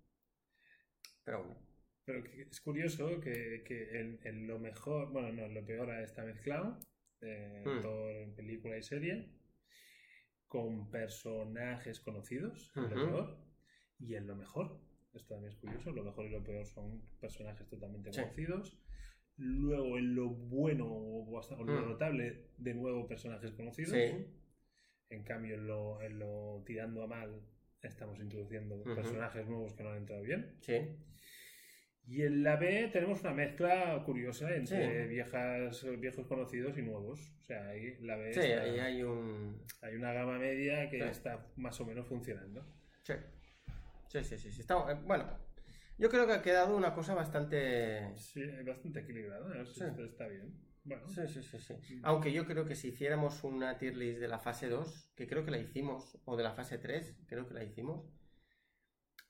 pero 1.22 1.44
bueno. 1.44 1.60
Pero 2.04 2.24
es 2.50 2.60
curioso 2.60 3.20
que, 3.20 3.62
que 3.64 4.00
en, 4.00 4.18
en 4.24 4.46
lo 4.46 4.58
mejor, 4.58 5.10
bueno, 5.12 5.32
no, 5.32 5.42
en 5.46 5.54
lo 5.54 5.64
peor 5.64 5.90
está 6.00 6.24
mezclado, 6.24 6.78
eh, 7.20 7.62
Hmm. 7.64 7.80
todo 7.80 8.10
en 8.10 8.34
película 8.34 8.76
y 8.76 8.82
serie, 8.82 9.28
con 10.48 10.90
personajes 10.90 12.00
conocidos, 12.00 12.72
en 12.76 12.90
lo 12.90 12.96
peor, 12.96 13.38
y 14.00 14.14
en 14.16 14.26
lo 14.26 14.34
mejor, 14.34 14.80
esto 15.14 15.34
también 15.34 15.52
es 15.52 15.58
curioso, 15.58 15.92
lo 15.92 16.02
mejor 16.02 16.26
y 16.26 16.30
lo 16.30 16.42
peor 16.42 16.66
son 16.66 17.00
personajes 17.20 17.68
totalmente 17.68 18.10
Sí. 18.12 18.20
conocidos. 18.20 18.78
Luego, 19.36 19.96
en 19.96 20.14
lo 20.14 20.28
bueno 20.28 20.86
o 20.88 21.38
hasta- 21.38 21.54
o 21.56 21.64
lo 21.64 21.72
Hmm. 21.82 21.88
notable, 21.90 22.48
de 22.58 22.74
nuevo 22.74 23.06
personajes 23.06 23.52
conocidos. 23.52 23.92
Sí, 23.92 24.26
En 25.10 25.24
cambio, 25.24 25.56
en 25.56 25.66
lo, 25.66 26.00
en 26.00 26.18
lo 26.18 26.62
tirando 26.64 27.02
a 27.02 27.06
mal, 27.06 27.42
estamos 27.82 28.18
introduciendo 28.18 28.82
personajes 28.94 29.46
nuevos 29.46 29.74
que 29.74 29.82
no 29.82 29.90
han 29.90 29.98
entrado 29.98 30.22
bien. 30.22 30.56
sí. 30.62 30.96
Y 32.06 32.22
en 32.22 32.42
la 32.42 32.56
B 32.56 32.90
tenemos 32.92 33.20
una 33.20 33.32
mezcla 33.32 34.02
curiosa 34.04 34.54
entre 34.54 35.02
Sí. 35.04 35.08
viejas, 35.08 35.84
viejos 36.00 36.26
conocidos 36.26 36.76
y 36.76 36.82
nuevos. 36.82 37.20
O 37.40 37.44
sea, 37.44 37.68
ahí 37.68 37.96
la 38.00 38.16
B 38.16 38.32
Sí, 38.34 38.40
está- 38.40 38.62
ahí 38.62 38.78
hay 38.80 39.02
un. 39.02 39.62
hay 39.80 39.94
una 39.94 40.12
gama 40.12 40.38
media 40.38 40.90
que 40.90 40.98
Sí. 40.98 41.08
está 41.08 41.46
más 41.56 41.80
o 41.80 41.86
menos 41.86 42.06
funcionando. 42.08 42.66
Sí. 43.02 43.14
Sí, 44.08 44.24
sí, 44.24 44.36
sí. 44.38 44.50
sí. 44.50 44.60
Está- 44.60 44.92
eh, 44.92 44.98
bueno, 45.06 45.26
yo 45.96 46.08
creo 46.10 46.26
que 46.26 46.32
ha 46.34 46.42
quedado 46.42 46.76
una 46.76 46.92
cosa 46.92 47.14
bastante. 47.14 48.12
Sí, 48.16 48.42
bastante 48.66 49.00
equilibrado. 49.00 49.48
¿no? 49.54 49.64
Sí. 49.64 49.84
Está 50.04 50.26
bien. 50.26 50.52
Bueno, 50.84 51.08
Sí, 51.08 51.20
sí, 51.28 51.42
sí, 51.44 51.58
sí. 51.60 52.00
Aunque 52.02 52.32
yo 52.32 52.44
creo 52.44 52.64
que 52.66 52.74
si 52.74 52.88
hiciéramos 52.88 53.44
una 53.44 53.78
tier 53.78 53.96
list 53.96 54.18
de 54.18 54.26
la 54.26 54.40
fase 54.40 54.68
2, 54.68 55.12
que 55.14 55.28
creo 55.28 55.44
que 55.44 55.52
la 55.52 55.58
hicimos, 55.58 56.18
o 56.24 56.36
de 56.36 56.42
la 56.42 56.52
fase 56.52 56.76
3, 56.78 57.16
creo 57.26 57.46
que 57.46 57.54
la 57.54 57.62
hicimos, 57.62 58.04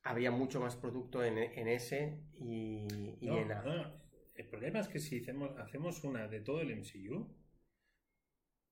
habría 0.02 0.30
mucho 0.30 0.60
más 0.60 0.76
producto 0.76 1.22
en, 1.24 1.38
en 1.38 1.68
S 1.68 2.18
y, 2.34 2.86
y 3.20 3.26
no, 3.26 3.38
en 3.38 3.52
A. 3.52 3.62
no, 3.62 4.02
el 4.34 4.46
problema 4.48 4.80
es 4.80 4.88
que 4.88 4.98
si 4.98 5.20
hacemos, 5.20 5.56
hacemos 5.58 6.02
una 6.04 6.26
de 6.28 6.40
todo 6.40 6.60
el 6.60 6.74
MCU, 6.76 7.28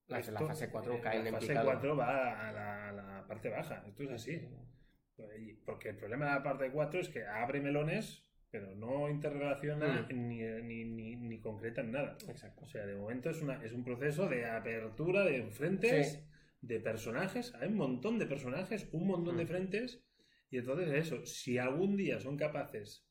Las 0.06 0.26
de 0.26 0.32
la 0.32 0.40
fase 0.40 0.70
4 0.70 0.94
eh, 0.94 1.00
caen 1.00 1.24
la 1.24 1.30
fase 1.32 1.48
picado. 1.48 1.66
4 1.70 1.96
va 1.96 2.48
a 2.48 2.52
la, 2.52 2.88
a 2.88 2.92
la 2.92 3.26
parte 3.26 3.48
baja. 3.48 3.84
Esto 3.86 4.02
es 4.04 4.10
así. 4.10 4.48
Porque 5.66 5.90
el 5.90 5.96
problema 5.96 6.24
de 6.26 6.30
la 6.32 6.42
parte 6.42 6.70
4 6.72 7.00
es 7.00 7.08
que 7.10 7.24
abre 7.26 7.60
melones, 7.60 8.26
pero 8.50 8.74
no 8.74 9.08
interrelaciona 9.08 10.06
Mm. 10.10 10.28
ni, 10.28 10.38
ni, 10.62 10.84
ni, 10.84 11.16
ni 11.16 11.40
concreta 11.40 11.82
en 11.82 11.92
nada. 11.92 12.16
Exacto. 12.28 12.64
O 12.64 12.66
sea, 12.68 12.86
de 12.86 12.96
momento 12.96 13.30
es, 13.30 13.40
una, 13.42 13.62
es 13.64 13.72
un 13.72 13.84
proceso 13.84 14.28
de 14.28 14.46
apertura 14.46 15.24
de 15.24 15.44
frentes, 15.50 16.12
Sí. 16.14 16.20
de 16.62 16.80
personajes. 16.80 17.54
Hay 17.56 17.68
un 17.68 17.76
montón 17.76 18.18
de 18.18 18.26
personajes, 18.26 18.88
un 18.92 19.06
montón 19.06 19.36
de 19.36 19.44
Mm. 19.44 19.48
frentes. 19.48 20.02
Y 20.50 20.58
entonces 20.58 20.90
eso, 20.92 21.24
si 21.24 21.58
algún 21.58 21.96
día 21.96 22.18
son 22.18 22.36
capaces 22.36 23.06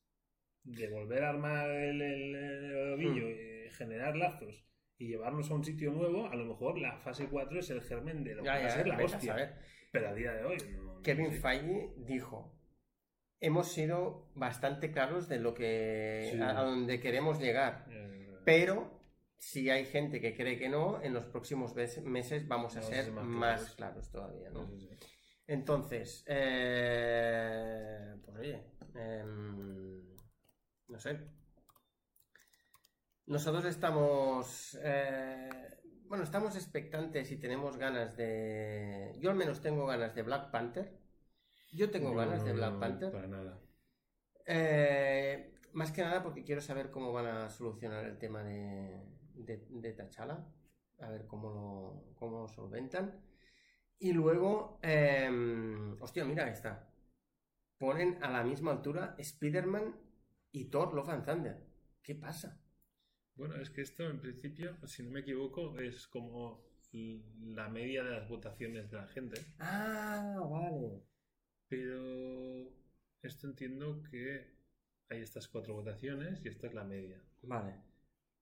de 0.62 0.88
volver 0.90 1.24
a 1.24 1.30
armar 1.30 1.70
el, 1.70 2.00
el, 2.02 2.34
el 2.34 2.92
ovillo, 2.92 3.26
Mm. 3.26 3.66
y 3.66 3.70
generar 3.70 4.14
lazos 4.16 4.66
y 4.98 5.08
llevarnos 5.08 5.50
a 5.50 5.54
un 5.54 5.64
sitio 5.64 5.90
nuevo, 5.92 6.26
a 6.26 6.36
lo 6.36 6.44
mejor 6.44 6.78
la 6.78 6.98
fase 6.98 7.28
4 7.28 7.60
es 7.60 7.70
el 7.70 7.80
germen 7.82 8.22
de 8.24 8.34
lo 8.34 8.42
que 8.42 8.48
va 8.50 8.56
a 8.56 8.68
ser 8.70 8.86
la 8.86 8.96
a 8.98 9.04
hostia. 9.04 9.58
Pero 9.90 10.08
a 10.10 10.14
día 10.14 10.32
de 10.34 10.44
hoy 10.44 10.56
no. 10.76 10.82
no 10.96 11.02
Kevin. 11.02 11.32
Feige 11.32 11.94
dijo, 11.96 12.54
hemos 13.40 13.72
sido 13.72 14.30
bastante 14.34 14.90
claros 14.92 15.28
de 15.28 15.38
lo 15.40 15.54
que 15.54 16.28
Sí. 16.32 16.40
a, 16.42 16.52
donde 16.52 17.00
queremos 17.00 17.40
llegar, 17.40 17.86
Eh, 17.90 18.36
pero 18.44 19.00
si 19.38 19.70
hay 19.70 19.86
gente 19.86 20.20
que 20.20 20.34
cree 20.36 20.58
que 20.58 20.68
no, 20.68 21.00
en 21.02 21.14
los 21.14 21.24
próximos 21.24 21.74
meses 21.74 22.46
vamos 22.46 22.76
a 22.76 22.82
ser 22.82 23.10
más 23.12 23.24
más, 23.24 23.74
claros. 23.76 24.10
todavía, 24.10 24.50
¿no? 24.50 24.66
sí, 24.66 24.78
sí, 24.80 24.88
sí. 25.00 25.06
Entonces, 25.50 26.22
eh, 26.28 28.14
pues 28.24 28.36
oye, 28.38 28.62
em, 28.94 30.16
no 30.88 30.98
sé. 30.98 31.18
Nosotros 33.26 33.64
estamos, 33.64 34.78
eh, 34.82 35.48
bueno, 36.08 36.24
estamos 36.24 36.56
expectantes 36.56 37.30
y 37.30 37.36
tenemos 37.38 37.76
ganas 37.78 38.16
de, 38.16 39.16
yo 39.20 39.30
al 39.30 39.36
menos 39.36 39.60
tengo 39.60 39.86
ganas 39.86 40.14
de 40.14 40.22
Black 40.22 40.50
Panther. 40.50 40.98
Yo 41.72 41.90
tengo 41.90 42.10
No, 42.10 42.16
ganas 42.16 42.44
de 42.44 42.52
Black 42.52 42.72
no, 42.72 42.80
Panther. 42.80 43.12
Para 43.12 43.26
nada. 43.28 43.58
Eh, 44.46 45.54
más 45.72 45.92
que 45.92 46.02
nada 46.02 46.22
porque 46.22 46.44
quiero 46.44 46.60
saber 46.60 46.90
cómo 46.90 47.12
van 47.12 47.26
a 47.26 47.50
solucionar 47.50 48.04
el 48.06 48.18
tema 48.18 48.42
de, 48.42 49.00
de, 49.34 49.66
de 49.68 49.92
T'Challa, 49.92 50.44
a 51.00 51.10
ver 51.10 51.26
cómo 51.26 51.50
lo, 51.50 52.14
cómo 52.18 52.40
lo 52.42 52.48
solventan. 52.48 53.29
Y 54.02 54.12
luego, 54.14 54.80
eh, 54.82 55.28
hostia, 56.00 56.24
mira, 56.24 56.48
está. 56.50 56.90
Ponen 57.78 58.22
a 58.22 58.30
la 58.30 58.42
misma 58.42 58.72
altura 58.72 59.14
Spider-Man 59.18 59.94
y 60.52 60.70
Thor 60.70 60.94
Love 60.94 61.10
and 61.10 61.26
Thunder. 61.26 61.66
¿Qué 62.02 62.14
pasa? 62.14 62.58
Bueno, 63.34 63.56
es 63.56 63.68
que 63.68 63.82
esto 63.82 64.08
en 64.08 64.18
principio, 64.18 64.76
si 64.86 65.02
no 65.02 65.10
me 65.10 65.20
equivoco, 65.20 65.78
es 65.78 66.08
como 66.08 66.64
la 66.92 67.68
media 67.68 68.02
de 68.02 68.10
las 68.12 68.28
votaciones 68.28 68.90
de 68.90 68.96
la 68.96 69.06
gente. 69.08 69.40
Ah, 69.58 70.40
vale. 70.50 71.02
Pero 71.68 72.72
esto 73.22 73.46
entiendo 73.46 74.02
que 74.10 74.56
hay 75.10 75.20
estas 75.20 75.46
cuatro 75.46 75.74
votaciones 75.74 76.42
y 76.42 76.48
esta 76.48 76.68
es 76.68 76.74
la 76.74 76.84
media. 76.84 77.22
Vale. 77.42 77.74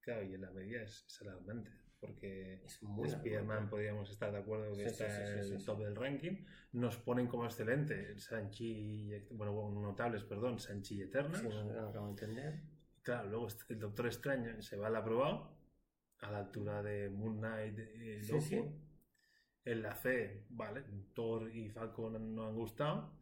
Claro, 0.00 0.22
y 0.24 0.34
en 0.34 0.40
la 0.40 0.50
media 0.52 0.82
es, 0.82 1.04
es 1.06 1.20
alarmante, 1.22 1.70
porque 2.00 2.62
Spider-Man 2.64 3.68
podríamos 3.68 4.10
estar 4.10 4.30
de 4.30 4.38
acuerdo 4.38 4.70
que 4.76 4.88
Sí, 4.88 5.02
está 5.02 5.10
sí, 5.10 5.22
sí, 5.26 5.48
en 5.48 5.56
el 5.56 5.64
top 5.64 5.80
del 5.80 5.96
ranking. 5.96 6.44
Nos 6.72 6.96
ponen 6.98 7.26
como 7.26 7.44
excelente 7.44 8.10
el 8.10 8.20
Sanchi, 8.20 9.10
bueno, 9.30 9.52
bueno, 9.52 9.80
notables, 9.80 10.22
perdón, 10.24 10.58
Sanchi. 10.58 11.04
Sí, 11.04 11.10
no, 11.12 11.88
acabo 11.88 12.06
de 12.06 12.10
entender. 12.10 12.62
Claro, 13.02 13.28
luego 13.28 13.48
el 13.68 13.78
Doctor 13.78 14.06
Extraño 14.06 14.60
se 14.62 14.76
va 14.76 14.88
al 14.88 14.96
aprobado, 14.96 15.56
a 16.20 16.30
la 16.30 16.38
altura 16.38 16.82
de 16.82 17.08
Moon 17.08 17.38
Knight 17.38 17.78
y 17.78 18.22
Sí, 18.22 18.32
Loki. 18.32 18.64
En 19.64 19.82
la 19.82 19.94
C, 19.94 20.46
vale, 20.50 20.84
Thor 21.14 21.54
y 21.54 21.68
Falcon 21.68 22.34
no 22.34 22.46
han 22.46 22.54
gustado. 22.54 23.12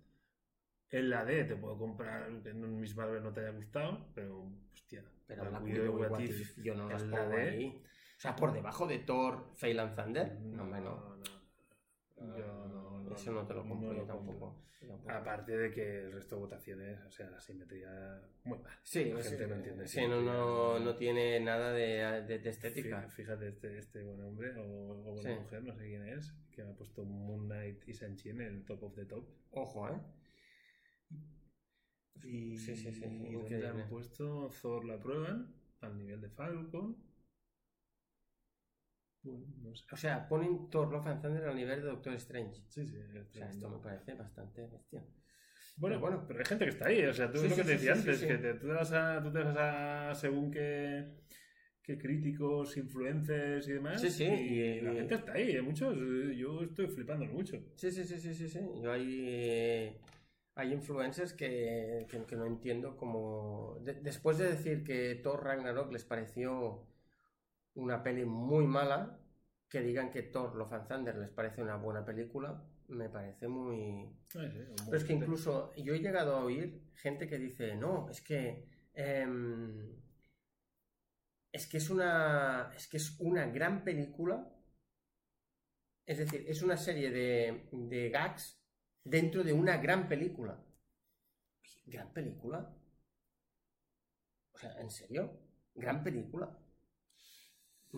En 0.90 1.10
la 1.10 1.24
D 1.24 1.44
te 1.44 1.56
puedo 1.56 1.76
comprar 1.76 2.42
que 2.42 2.50
en 2.50 2.80
Miss 2.80 2.96
Marvel 2.96 3.22
no 3.22 3.32
te 3.32 3.40
haya 3.40 3.50
gustado, 3.50 4.06
pero 4.14 4.52
hostia. 4.72 5.04
Pero 5.26 5.50
Black 5.50 5.62
Widow 5.64 5.84
y 5.84 5.88
What 5.88 6.20
If 6.20 6.56
yo 6.62 6.74
no 6.74 6.88
las 6.88 7.02
en 7.02 7.10
la 7.10 7.16
pongo 7.22 7.36
D, 7.36 7.42
ahí. 7.42 7.82
O 8.16 8.20
sea, 8.20 8.34
por 8.34 8.52
debajo 8.52 8.86
de 8.86 8.98
Thor, 9.00 9.50
Fail 9.56 9.78
and 9.80 9.94
Thunder. 9.94 10.40
No, 10.40 10.64
No, 10.64 10.80
no. 10.80 10.80
no, 10.80 11.16
no. 11.16 12.38
Yo 12.38 12.46
no, 12.68 13.00
no, 13.02 13.14
Eso 13.14 13.32
no 13.32 13.46
te 13.46 13.52
lo 13.54 13.66
compro 13.68 13.92
no 13.92 13.98
yo 13.98 14.04
tampoco. 14.06 14.62
Aparte 15.08 15.56
de 15.56 15.70
que 15.70 16.04
el 16.04 16.12
resto 16.12 16.36
de 16.36 16.40
votaciones, 16.42 17.00
o 17.04 17.10
sea, 17.10 17.28
la 17.28 17.40
simetría 17.40 18.22
muy 18.44 18.58
mal. 18.58 18.72
Sí, 18.82 19.04
la 19.06 19.22
sí, 19.22 19.30
gente 19.30 19.46
no 19.48 19.54
entiende. 19.56 19.86
sí, 19.88 20.06
no, 20.06 20.20
no, 20.22 20.78
no 20.78 20.94
tiene 20.96 21.40
nada 21.40 21.72
de, 21.72 22.22
de- 22.26 22.38
de 22.38 22.50
estética. 22.50 23.02
Fí- 23.06 23.10
Fíjate 23.10 23.48
este, 23.48 23.78
este 23.78 24.02
buen 24.02 24.20
hombre 24.22 24.54
o, 24.56 24.62
o 24.62 25.12
buena 25.14 25.34
Sí. 25.34 25.40
mujer, 25.40 25.64
no 25.64 25.74
sé 25.74 25.86
quién 25.86 26.06
es, 26.06 26.32
que 26.52 26.62
ha 26.62 26.72
puesto 26.74 27.04
Moon 27.04 27.46
Knight 27.46 27.86
y 27.88 27.94
Sanchi 27.94 28.30
en 28.30 28.40
el 28.42 28.64
top 28.64 28.82
of 28.84 28.94
the 28.94 29.04
top. 29.06 29.26
Ojo, 29.50 29.88
¿eh? 29.90 30.00
Y, 32.24 32.56
Sí, 32.56 32.76
sí, 32.76 32.92
sí, 32.94 33.04
y 33.04 33.08
donde 33.08 33.28
increíble. 33.32 33.68
han 33.68 33.88
puesto 33.88 34.50
Thor 34.62 34.84
la 34.84 34.98
prueban 34.98 35.54
al 35.80 35.96
nivel 35.98 36.20
de 36.20 36.30
Falcon. 36.30 36.96
Bueno, 39.26 39.46
no 39.62 39.74
sé. 39.76 39.84
O 39.92 39.96
sea, 39.96 40.26
ponen 40.28 40.70
Thor 40.70 40.90
Love 40.92 41.06
and 41.08 41.22
Thunder 41.22 41.44
al 41.48 41.56
nivel 41.56 41.80
de 41.82 41.88
Doctor 41.88 42.14
Strange. 42.14 42.62
Sí, 42.68 42.86
sí, 42.86 42.96
O 43.30 43.34
sea, 43.34 43.48
esto 43.50 43.68
me 43.68 43.78
parece 43.78 44.14
bastante 44.14 44.66
bestia. 44.68 45.02
Bueno, 45.76 45.96
Pero 45.96 46.00
bueno, 46.00 46.24
pero 46.26 46.38
hay 46.38 46.44
gente 46.46 46.64
que 46.64 46.70
está 46.70 46.88
ahí, 46.88 47.04
o 47.04 47.12
sea, 47.12 47.30
tú 47.30 47.38
Sí, 47.38 47.44
es 47.44 47.50
lo 47.50 47.56
sí, 47.56 47.56
que 47.56 47.64
te 47.64 47.70
decía 47.72 47.92
sí, 47.92 47.92
antes, 47.92 48.24
que 48.24 48.38
te, 48.38 48.54
tú, 48.54 48.66
te 48.66 48.72
vas 48.72 48.92
a, 48.92 49.22
tú 49.22 49.30
te 49.32 49.42
vas 49.42 49.56
a 49.58 50.14
según 50.14 50.50
qué, 50.50 51.12
qué 51.82 51.98
críticos, 51.98 52.76
influencers 52.78 53.68
y 53.68 53.72
demás, 53.72 54.02
Sí, 54.02 54.10
sí, 54.10 54.24
y, 54.26 54.80
y- 54.80 54.80
la 54.80 54.94
gente 54.94 55.14
está 55.16 55.32
ahí, 55.32 55.52
hay 55.56 55.62
muchos, 55.62 55.94
eh, 55.96 56.36
yo 56.36 56.62
estoy 56.62 56.88
flipándolo 56.88 57.32
mucho. 57.32 57.62
Sí, 57.74 57.90
sí, 57.92 58.04
sí, 58.04 58.18
sí, 58.18 58.34
sí, 58.34 58.48
sí. 58.48 58.60
Yo 58.82 58.90
hay, 58.92 59.24
eh, 59.28 60.00
hay 60.54 60.72
influencers 60.72 61.32
que, 61.34 62.06
que, 62.10 62.24
que 62.24 62.36
no 62.36 62.46
entiendo 62.46 62.96
como... 62.96 63.78
de- 63.82 63.94
después 64.00 64.38
de 64.38 64.48
decir 64.50 64.82
que 64.84 65.14
Thor 65.16 65.44
Ragnarok 65.44 65.92
les 65.92 66.04
pareció 66.04 66.86
una 67.76 68.02
peli 68.02 68.24
muy 68.24 68.66
mala, 68.66 69.18
que 69.68 69.80
digan 69.80 70.10
que 70.10 70.22
Thor 70.22 70.54
Love 70.56 70.72
and 70.72 70.88
Thunder 70.88 71.16
les 71.16 71.30
parece 71.30 71.62
una 71.62 71.76
buena 71.76 72.04
película, 72.04 72.62
me 72.88 73.08
parece 73.08 73.48
muy... 73.48 74.08
Sí, 74.28 74.38
Pero 74.84 74.96
es 74.96 75.04
que 75.04 75.12
incluso 75.12 75.72
yo 75.76 75.94
he 75.94 76.00
llegado 76.00 76.36
a 76.36 76.44
oír 76.44 76.82
gente 76.94 77.26
que 77.28 77.38
dice, 77.38 77.74
no, 77.74 78.08
es 78.10 78.20
que 78.20 78.68
em, 78.94 79.96
es 81.56 81.66
que 81.66 81.78
es 81.78 81.88
una. 81.88 82.70
Es 82.76 82.86
que 82.86 82.98
es 82.98 83.18
una 83.18 83.46
gran 83.46 83.82
película. 83.82 84.46
Es 86.04 86.18
decir, 86.18 86.44
es 86.46 86.60
una 86.62 86.76
serie 86.76 87.10
de, 87.10 87.68
de 87.72 88.10
gags 88.10 88.62
dentro 89.02 89.42
de 89.42 89.54
una 89.54 89.78
gran 89.78 90.06
película. 90.06 90.62
¿Gran 91.86 92.12
película? 92.12 92.76
O 94.52 94.58
sea, 94.58 94.78
¿en 94.80 94.90
serio? 94.90 95.40
¿Gran 95.74 96.04
película? 96.04 96.58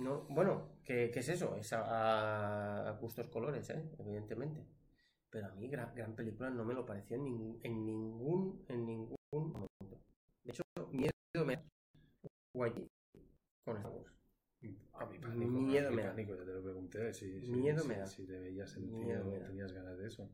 No, 0.02 0.22
bueno, 0.28 0.68
¿qué, 0.84 1.10
qué 1.12 1.20
es 1.20 1.28
eso? 1.28 1.56
Es 1.56 1.72
a, 1.72 2.88
a 2.88 2.92
gustos 2.92 3.28
colores, 3.28 3.68
¿eh? 3.70 3.90
evidentemente. 3.98 4.64
Pero 5.30 5.48
a 5.48 5.54
mí 5.54 5.68
gran, 5.68 5.94
gran 5.94 6.14
película 6.14 6.50
no 6.50 6.64
me 6.64 6.74
lo 6.74 6.86
pareció 6.86 7.16
en, 7.16 7.24
nin- 7.24 7.58
en 7.62 7.84
ningún 7.84 8.64
en 8.68 8.86
ningún 8.86 9.16
momento. 9.30 9.68
De 10.44 10.52
hecho, 10.52 10.62
miedo 10.92 11.12
me 11.44 11.56
da 11.56 11.62
Guay 12.54 12.72
con 13.64 13.76
Star 13.76 13.92
Wars. 13.92 14.12
A 14.94 15.06
mi 15.06 15.18
pánico, 15.18 15.52
Miedo 15.52 15.88
a 15.88 15.90
mi 15.90 15.96
me 15.96 16.02
da. 16.02 16.10
pánico, 16.10 16.34
ya 16.36 16.44
te 16.44 16.52
lo 16.52 16.62
pregunté. 16.62 17.14
Si, 17.14 17.40
si- 17.40 17.52
Miedo 17.52 17.82
si- 17.82 17.88
me 17.88 17.98
da. 17.98 18.06
Si 18.06 18.26
te 18.26 18.38
veías 18.38 18.70
sentido 18.70 19.04
Miedo 19.04 19.24
da. 19.40 19.46
tenías 19.46 19.72
ganas 19.72 19.98
de 19.98 20.06
eso. 20.06 20.30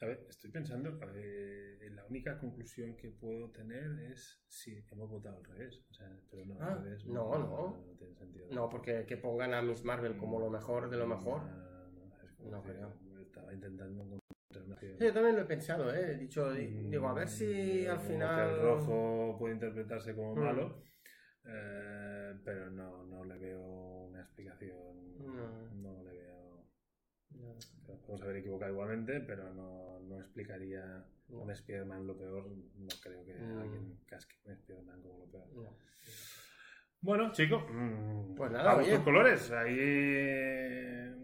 A 0.00 0.06
ver, 0.06 0.26
estoy 0.28 0.50
pensando, 0.50 0.98
eh, 1.14 1.88
la 1.92 2.04
única 2.06 2.38
conclusión 2.38 2.96
que 2.96 3.10
puedo 3.10 3.50
tener 3.52 3.98
es 4.12 4.42
si 4.48 4.84
hemos 4.90 5.08
votado 5.08 5.38
al 5.38 5.44
revés. 5.44 5.82
O 5.90 5.94
sea, 5.94 6.10
pero 6.30 6.44
no, 6.44 6.56
Ah, 6.60 6.72
al 6.72 6.82
revés. 6.84 7.06
no, 7.06 7.30
no. 7.38 7.76
No 7.86 7.96
tiene 7.96 8.14
sentido. 8.14 8.48
No, 8.50 8.68
porque 8.68 9.06
que 9.06 9.16
pongan 9.16 9.54
a 9.54 9.62
Miss 9.62 9.82
Marvel 9.84 10.16
como 10.16 10.38
lo 10.40 10.50
mejor 10.50 10.90
de 10.90 10.96
lo 10.98 11.06
mejor. 11.06 11.42
No, 11.44 11.88
no, 11.90 12.50
No 12.50 12.62
creo. 12.62 12.92
Estaba 13.22 13.52
intentando 13.54 14.02
encontrar 14.04 14.64
una 14.66 14.76
Sí, 14.78 14.86
yo 15.00 15.12
también 15.14 15.36
lo 15.36 15.42
he 15.42 15.46
pensado, 15.46 15.92
¿eh? 15.94 16.12
He 16.12 16.18
dicho, 16.18 16.52
di- 16.52 16.66
digo, 16.90 17.08
a 17.08 17.14
ver 17.14 17.28
si 17.28 17.84
Mm, 17.86 17.90
al 17.90 18.00
final... 18.00 18.50
el 18.50 18.60
rojo 18.62 19.36
puede 19.38 19.54
interpretarse 19.54 20.14
como 20.14 20.34
Mm. 20.36 20.38
malo, 20.40 20.82
eh, 21.44 22.34
pero 22.44 22.70
no, 22.70 23.04
no 23.04 23.24
le 23.24 23.38
veo 23.38 23.62
una 24.08 24.20
explicación. 24.20 25.16
No. 25.18 25.72
No 25.74 26.02
le 26.04 26.12
veo. 26.12 26.66
No. 27.30 27.54
Nos 27.54 27.93
podemos 28.06 28.22
haber 28.22 28.36
equivocado 28.36 28.72
igualmente, 28.72 29.20
pero 29.20 29.52
no, 29.54 30.00
no 30.00 30.20
explicaría 30.20 31.04
No. 31.28 31.38
un 31.40 31.50
Spider-Man 31.50 32.06
lo 32.06 32.16
peor. 32.16 32.46
No 32.76 32.88
creo 33.02 33.24
que 33.24 33.34
Mm. 33.34 33.58
alguien 33.58 33.98
casque 34.06 34.36
un 34.44 34.52
Spider-Man 34.52 35.02
como 35.02 35.18
lo 35.26 35.30
peor. 35.30 35.46
No. 35.54 35.78
Bueno, 37.00 37.32
chicos, 37.32 37.62
mm, 37.70 38.34
Pues 38.34 38.50
nada, 38.50 38.72
a 38.72 38.76
oye. 38.76 38.98
colores. 39.02 39.50
Ahí. 39.50 39.78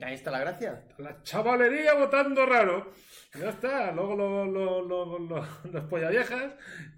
Ahí 0.03 0.15
está 0.15 0.31
la 0.31 0.41
gracia. 0.41 0.85
La 0.99 1.23
chavalería 1.23 1.95
votando 1.95 2.45
raro. 2.47 2.93
Ya 3.39 3.51
está, 3.51 3.93
luego 3.93 4.15
lo- 4.17 4.45
lo- 4.47 4.83
lo- 4.83 5.19
lo- 5.19 5.47
los 5.73 5.85
polla 5.85 6.09
viejas 6.11 6.55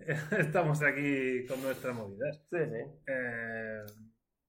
estamos 0.56 0.82
aquí 0.82 1.44
con 1.46 1.60
nuestras 1.62 1.94
movidas. 1.94 2.40
Sí, 2.50 2.58
sí. 2.58 3.00
Eh, 3.06 3.82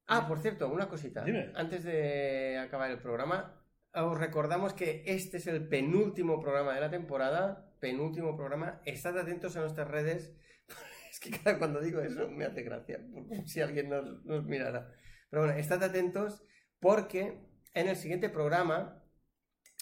Ah, 0.08 0.28
por 0.28 0.38
cierto, 0.40 0.68
una 0.70 0.88
cosita. 0.90 1.24
Dime. 1.24 1.52
Antes 1.56 1.84
de 1.86 2.58
acabar 2.58 2.92
el 2.92 3.00
programa, 3.00 3.63
os 3.94 4.18
recordamos 4.18 4.74
que 4.74 5.04
este 5.06 5.38
es 5.38 5.48
el 5.48 5.68
penúltimo 5.68 6.40
programa 6.40 6.74
de 6.74 6.82
la 6.82 6.90
temporada. 6.90 7.72
Penúltimo 7.80 8.36
programa. 8.36 8.82
Estad 8.86 9.18
atentos 9.18 9.56
a 9.56 9.62
nuestras 9.62 9.88
redes. 9.88 10.36
Es 11.12 11.20
que 11.20 11.30
cada 11.30 11.60
cuando 11.60 11.80
digo 11.80 12.02
eso 12.02 12.28
me 12.28 12.44
hace 12.44 12.64
gracia, 12.64 13.00
si 13.46 13.62
alguien 13.62 13.88
nos, 13.90 14.26
nos 14.26 14.46
mirara. 14.46 14.92
Pero 15.30 15.44
bueno, 15.44 15.60
estad 15.60 15.84
atentos 15.84 16.44
porque 16.80 17.40
en 17.76 17.88
el 17.88 17.96
siguiente 17.96 18.30
programa 18.30 19.04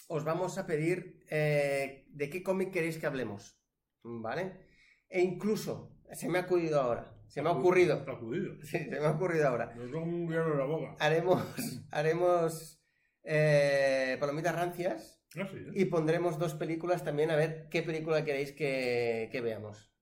os 0.08 0.24
vamos 0.24 0.58
a 0.58 0.66
pedir 0.66 1.24
eh, 1.30 2.04
de 2.10 2.28
qué 2.28 2.42
cómic 2.42 2.70
queréis 2.70 2.98
que 2.98 3.06
hablemos. 3.06 3.58
¿Vale? 4.02 4.66
E 5.08 5.22
incluso, 5.22 5.96
se 6.12 6.28
me 6.28 6.38
ha 6.38 6.42
acudido 6.42 6.80
ahora. 6.80 7.14
Se 7.28 7.40
me 7.40 7.48
ha 7.48 7.52
ocurrido. 7.52 8.04
Acudido. 8.06 8.62
Sí, 8.62 8.78
se 8.78 9.00
me 9.00 9.06
ha 9.06 9.12
ocurrido 9.12 9.48
ahora 9.48 9.74
Nos 9.74 9.90
hielo 9.90 10.52
en 10.52 10.58
la 10.58 10.64
boca. 10.66 10.96
haremos, 10.98 11.42
haremos 11.90 12.81
eh, 13.24 14.16
palomitas 14.20 14.54
rancias 14.54 15.22
No 15.34 15.46
sé, 15.46 15.58
¿eh? 15.58 15.72
y 15.74 15.84
pondremos 15.86 16.38
dos 16.38 16.54
películas 16.54 17.04
también 17.04 17.30
a 17.30 17.36
ver 17.36 17.68
qué 17.70 17.82
película 17.82 18.24
queréis 18.24 18.52
que, 18.52 19.28
que 19.30 19.40
veamos. 19.40 19.92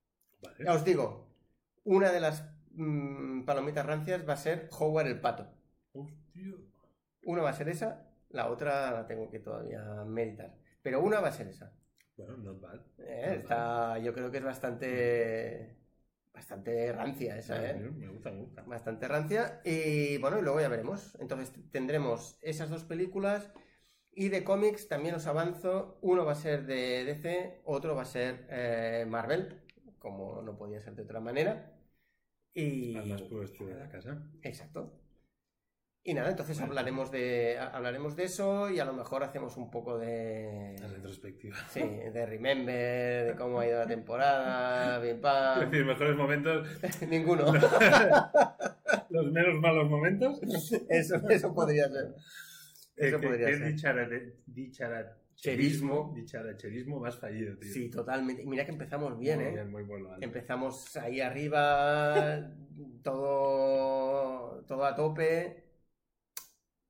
Vale. 0.43 0.65
Ya 0.65 0.73
os 0.73 0.85
digo, 0.85 1.31
una 1.85 2.13
de 2.13 2.21
las 2.21 2.45
mm, 2.73 3.45
palomitas 3.45 3.87
rancias 3.87 4.29
va 4.29 4.35
a 4.35 4.39
ser 4.39 4.69
Howard 4.79 5.07
el 5.07 5.21
Pato. 5.21 5.49
Hostia. 5.93 6.55
Una 7.23 7.43
va 7.43 7.51
a 7.51 7.55
ser 7.55 7.69
esa, 7.69 8.11
la 8.31 8.49
otra 8.49 8.91
la 8.91 9.07
tengo 9.07 9.31
que 9.31 9.41
todavía 9.41 9.83
meditar. 10.07 10.55
Pero 10.83 11.01
una 11.03 11.21
va 11.21 11.29
a 11.29 11.33
ser 11.33 11.49
esa. 11.49 11.73
Bueno, 12.17 12.37
not 12.39 12.61
bad. 12.61 12.81
Eh, 12.99 13.37
está, 13.41 13.99
yo 13.99 14.13
creo 14.13 14.31
que 14.31 14.39
es 14.39 14.45
bastante, 14.45 15.77
bastante 16.33 16.93
rancia 16.93 17.37
esa, 17.37 17.71
¿eh? 17.71 17.75
Me 17.75 18.09
gusta, 18.09 18.31
me 18.31 18.41
gusta. 18.41 18.63
bastante 18.63 19.09
rancia. 19.09 19.61
Y 19.65 20.19
bueno, 20.19 20.39
y 20.39 20.43
luego 20.43 20.61
ya 20.61 20.69
veremos. 20.69 21.17
Entonces 21.21 21.53
tendremos 21.71 22.39
esas 22.43 22.71
dos 22.71 22.85
películas. 22.85 23.53
Y 24.13 24.29
de 24.29 24.45
cómics 24.45 24.89
también 24.89 25.15
os 25.15 25.27
avanzo. 25.27 25.99
Uno 26.03 26.25
va 26.25 26.33
a 26.33 26.37
ser 26.37 26.67
de 26.67 27.05
DC, 27.05 27.63
otro 27.65 27.95
va 27.95 28.03
a 28.03 28.07
ser 28.07 28.47
eh, 28.51 29.07
Marvel, 29.09 29.63
como 29.99 30.43
no 30.43 30.57
podía 30.57 30.81
ser 30.81 30.95
de 30.95 31.03
otra 31.03 31.21
manera. 31.21 31.77
Y. 32.53 32.97
Además, 32.97 33.23
puro 33.23 33.45
estilo 33.45 33.71
de 33.71 33.79
la 33.79 33.89
casa. 33.89 34.23
Exacto. 34.43 35.01
Y 36.03 36.15
nada, 36.15 36.31
entonces 36.31 36.59
hablaremos 36.63 37.11
de, 37.11 37.59
ha- 37.59 37.69
hablaremos 37.77 38.17
de 38.17 38.25
eso 38.25 38.71
y 38.71 38.81
a 38.81 38.87
lo 38.87 38.95
mejor 38.95 39.23
hacemos 39.23 39.57
un 39.59 39.71
poco 39.71 39.99
de. 39.99 40.75
La 40.81 40.89
retrospectiva. 40.89 41.57
Sí, 41.69 41.81
de 41.83 42.25
Remember, 42.27 43.27
de 43.27 43.35
cómo 43.37 43.61
ha 43.61 43.67
ido 43.67 43.79
la 43.79 43.87
temporada, 43.87 44.99
bien 45.03 45.17
Es 45.17 45.21
pam. 45.23 45.61
decir, 45.71 45.85
mejores 45.85 46.17
momentos, 46.17 46.67
Ninguno. 47.09 47.53
los 49.11 49.31
menos 49.33 49.61
malos 49.61 49.91
momentos. 49.91 50.41
Eso, 50.89 51.17
eso 51.29 51.55
podría 51.55 51.87
ser. 51.89 52.15
Eso 52.97 53.17
Eh, 53.17 53.21
podría 53.21 53.47
que 53.49 53.57
ser. 53.59 53.67
dichara- 53.75 54.09
dicharacherismo, 54.47 56.13
dicharacherismo 56.17 56.99
más 56.99 57.19
fallido, 57.19 57.57
tío. 57.59 57.73
Sí, 57.73 57.91
totalmente. 57.91 58.43
Y 58.43 58.47
mira 58.47 58.65
que 58.65 58.73
empezamos 58.73 59.19
bien, 59.19 59.39
muy 59.41 59.49
¿eh? 59.49 59.53
bien, 59.53 59.71
muy 59.71 59.83
bueno. 59.83 60.09
Empezamos 60.21 60.97
ahí 60.97 61.21
arriba, 61.21 62.51
todo, 63.03 64.65
todo 64.67 64.85
a 64.87 64.95
tope. 64.95 65.60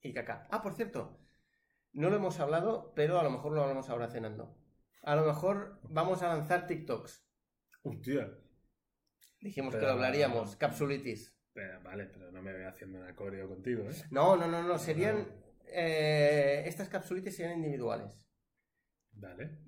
Y 0.02 0.12
caca. 0.12 0.46
Ah, 0.50 0.62
por 0.62 0.74
cierto, 0.74 1.20
no 1.92 2.10
lo 2.10 2.16
hemos 2.16 2.40
hablado, 2.40 2.92
pero 2.94 3.18
a 3.18 3.22
lo 3.22 3.30
mejor 3.30 3.52
lo 3.52 3.62
hablamos 3.62 3.88
ahora 3.90 4.08
cenando. 4.08 4.56
A 5.02 5.16
lo 5.16 5.24
mejor 5.24 5.80
vamos 5.82 6.22
a 6.22 6.28
lanzar 6.28 6.66
TikToks. 6.66 7.26
Hostia. 7.82 8.30
Dijimos 9.40 9.74
que 9.74 9.80
lo 9.82 9.92
hablaríamos, 9.92 10.56
capsulitis. 10.56 11.34
Pero, 11.52 11.82
vale, 11.82 12.06
pero 12.06 12.30
no 12.30 12.42
me 12.42 12.52
voy 12.52 12.64
haciendo 12.64 12.98
un 12.98 13.06
acordeo 13.06 13.48
contigo, 13.48 13.88
¿eh? 13.90 13.94
No, 14.10 14.36
no, 14.36 14.46
no, 14.46 14.62
no, 14.62 14.78
serían... 14.78 15.26
eh, 15.66 16.62
estas 16.66 16.88
capsulitis 16.88 17.36
serían 17.36 17.56
individuales. 17.56 18.26
Vale. 19.12 19.58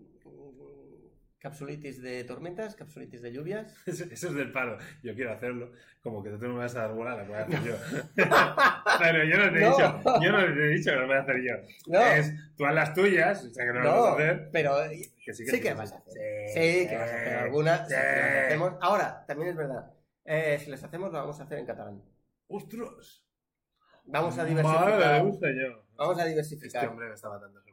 Capsulitis 1.43 2.01
de 2.01 2.22
tormentas, 2.22 2.76
capsulitis 2.76 3.20
de 3.20 3.32
lluvias. 3.32 3.74
Eso, 3.86 4.05
eso 4.05 4.28
es 4.28 4.34
del 4.34 4.53
palo. 4.53 4.78
Yo 5.03 5.12
quiero 5.14 5.32
hacerlo. 5.32 5.72
Como 6.01 6.22
que 6.22 6.30
tú 6.30 6.38
no 6.38 6.55
me 6.55 6.59
vas 6.61 6.76
a 6.76 6.82
dar 6.82 6.93
bola, 6.95 7.16
la 7.16 7.24
voy 7.24 7.34
a 7.34 7.43
hacer 7.43 7.62
yo. 7.64 7.74
Pero 9.01 9.24
yo 9.24 9.36
no 9.38 9.53
te 9.53 9.59
he 9.59 9.61
No. 9.61 9.70
dicho, 9.70 10.03
yo 10.22 10.32
no 10.32 10.38
te 10.55 10.64
he 10.64 10.68
dicho 10.68 10.90
que 10.93 10.97
lo 10.97 11.07
voy 11.09 11.16
a 11.16 11.20
hacer 11.20 11.36
yo. 11.43 11.55
No. 11.88 12.01
Es, 12.01 12.32
tú 12.57 12.64
haz 12.64 12.74
las 12.74 12.95
tuyas, 12.95 13.45
o 13.45 13.51
sea 13.51 13.64
que 13.66 13.72
no, 13.72 13.80
lo 13.80 13.90
vas 13.90 14.05
a 14.11 14.12
hacer. 14.14 14.51
pero 14.53 14.74
Que 15.24 15.32
sí 15.34 15.45
sí 15.47 15.61
que 15.61 15.68
sí, 15.70 15.74
vas 15.74 15.88
sí. 15.90 15.95
a 15.95 15.99
hacer. 15.99 16.12
Sí, 16.49 16.53
Sí, 16.82 16.88
que 16.88 16.97
vas 16.97 17.11
a 17.11 17.14
hacer 17.16 17.34
algunas. 17.38 17.88
sí, 17.88 17.95
que 17.95 18.40
hacemos. 18.47 18.74
Ahora, 18.80 19.24
también 19.26 19.51
es 19.51 19.57
verdad. 19.57 19.93
eh, 20.24 20.59
si 20.62 20.70
las 20.70 20.82
hacemos, 20.84 21.11
lo 21.12 21.18
vamos 21.18 21.40
a 21.40 21.43
hacer 21.45 21.59
en 21.59 21.66
catalán. 21.66 22.03
¡Ostras! 22.49 23.24
Vamos 24.05 24.38
a 24.38 24.45
diversificar. 24.45 25.22
un 25.24 25.38
señor. 25.40 25.84
Vamos 25.97 26.16
a 26.18 26.20
Este 26.20 26.30
diversificar. 26.30 26.88
hombre 26.88 27.09
me 27.09 27.14
estaba 27.14 27.38
dando 27.38 27.61
sorpresas. 27.61 27.72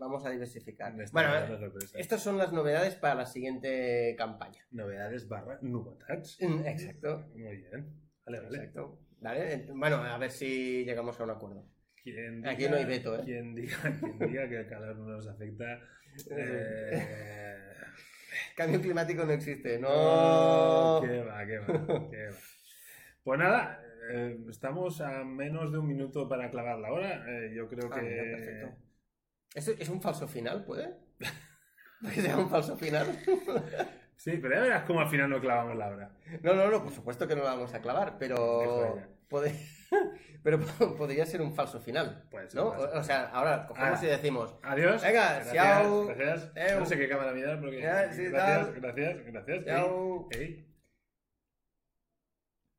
Vamos 0.00 0.24
a 0.24 0.30
diversificar. 0.30 0.94
Bueno, 1.12 1.28
eh, 1.36 1.68
estas 1.94 2.22
son 2.22 2.38
las 2.38 2.54
novedades 2.54 2.94
para 2.94 3.14
la 3.16 3.26
siguiente 3.26 4.14
campaña. 4.16 4.64
Novedades 4.70 5.28
barra 5.28 5.58
novetats. 5.60 6.38
Mm, 6.40 6.66
Exacto. 6.66 7.28
Muy 7.34 7.56
bien. 7.58 7.86
Vale, 8.24 8.40
vale. 8.40 8.56
Exacto. 8.56 8.98
Vale, 9.20 9.54
ent- 9.66 9.78
Bueno, 9.78 9.96
a 9.96 10.16
ver 10.16 10.30
si 10.30 10.86
llegamos 10.86 11.20
a 11.20 11.24
un 11.24 11.30
acuerdo. 11.30 11.66
Quien 12.02 12.46
Aquí 12.48 12.66
no 12.66 12.76
hay 12.76 12.86
veto, 12.86 13.14
¿eh? 13.14 13.22
Quien 13.26 13.54
diga, 13.54 13.76
quien 14.00 14.18
diga 14.18 14.48
que 14.48 14.56
el 14.60 14.68
calor 14.68 14.96
no 14.96 15.06
nos 15.10 15.28
afecta. 15.28 15.78
eh, 16.30 17.74
Cambio 18.56 18.80
climático 18.80 19.24
no 19.26 19.32
existe. 19.32 19.78
No. 19.78 21.02
qué 21.04 21.20
va, 21.20 21.44
qué 21.46 21.58
va, 21.58 22.10
qué 22.10 22.26
va. 22.28 22.36
Pues 23.22 23.38
nada, 23.38 23.82
eh, 24.12 24.38
estamos 24.48 25.02
a 25.02 25.24
menos 25.24 25.70
de 25.72 25.78
un 25.78 25.86
minuto 25.88 26.26
para 26.26 26.50
clavar 26.50 26.78
la 26.78 26.90
hora. 26.90 27.22
Eh, 27.28 27.52
yo 27.54 27.68
creo 27.68 27.90
Ah, 27.92 28.00
que. 28.00 28.02
mira, 28.02 28.76
¿Esto 29.54 29.72
es 29.78 29.88
un 29.88 30.00
falso 30.00 30.28
final, 30.28 30.64
puede? 30.64 30.94
¿Que 32.14 32.22
sea 32.22 32.36
un 32.36 32.48
falso 32.48 32.76
final? 32.76 33.06
Sí, 34.20 34.32
pero 34.32 34.54
ya 34.54 34.60
verás 34.60 34.82
cómo 34.82 35.00
al 35.00 35.08
final 35.08 35.30
no 35.30 35.40
clavamos 35.40 35.78
la 35.78 35.88
hora. 35.88 36.10
No, 36.42 36.52
no, 36.52 36.70
no, 36.70 36.82
por 36.84 36.92
supuesto 36.92 37.26
que 37.26 37.34
no 37.34 37.42
la 37.42 37.54
vamos 37.54 37.72
a 37.72 37.80
clavar, 37.80 38.18
pero. 38.18 38.98
Puede... 39.28 39.58
pero 40.42 40.60
podría 40.98 41.24
ser 41.24 41.40
un 41.40 41.54
falso 41.54 41.80
final. 41.80 42.26
Puede 42.30 42.50
ser, 42.50 42.60
¿no? 42.60 42.68
O 42.68 43.02
sea, 43.02 43.30
ahora 43.30 43.66
cogemos 43.66 43.96
Ahora. 43.96 44.06
y 44.06 44.10
decimos. 44.10 44.54
Adiós. 44.62 45.00
Venga, 45.00 45.36
gracias, 45.36 45.54
chao. 45.54 46.06
Gracias. 46.08 46.52
Eu. 46.54 46.80
No 46.80 46.84
sé 46.84 46.98
qué 46.98 47.08
cámara 47.08 47.32
mirar 47.32 47.60
porque. 47.60 47.80
Ya, 47.80 48.12
sí, 48.12 48.24
gracias, 48.26 48.72
tal. 48.72 48.80
gracias, 48.82 49.24
gracias. 49.24 49.64
Chao. 49.64 50.28
Ey, 50.32 50.42
ey. 50.42 50.69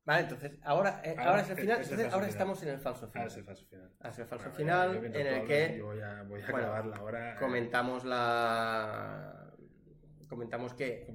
Vale, 0.03 0.23
entonces, 0.23 0.51
ahora, 0.63 1.01
eh, 1.03 1.09
Ahora, 1.11 1.29
ahora 1.29 1.41
es 1.43 1.49
el 1.51 1.55
final. 1.57 1.77
el 1.77 1.83
entonces, 1.83 2.05
ahora 2.05 2.13
final. 2.25 2.29
estamos 2.29 2.63
en 2.63 2.69
el 2.69 2.79
falso 2.79 3.05
Ah, 3.05 3.11
final. 3.11 3.27
es 3.27 3.37
el 3.37 3.43
falso 3.43 3.65
final. 3.67 3.89
Ahora 3.99 4.09
es 4.09 4.19
el 4.19 4.25
falso 4.25 4.43
Bueno, 4.45 4.57
final 4.57 4.91
ya 5.13 5.19
en 5.19 5.27
el 5.27 5.47
que 5.47 5.75
Yo 5.77 5.85
voy 5.85 6.01
a, 6.01 6.23
voy 6.23 6.41
a 6.41 6.51
bueno, 6.51 6.67
ahora. 6.95 7.33
eh, 7.33 7.35
comentamos 7.39 8.05
la. 8.05 9.51
Comentamos 10.27 10.73
que 10.73 11.05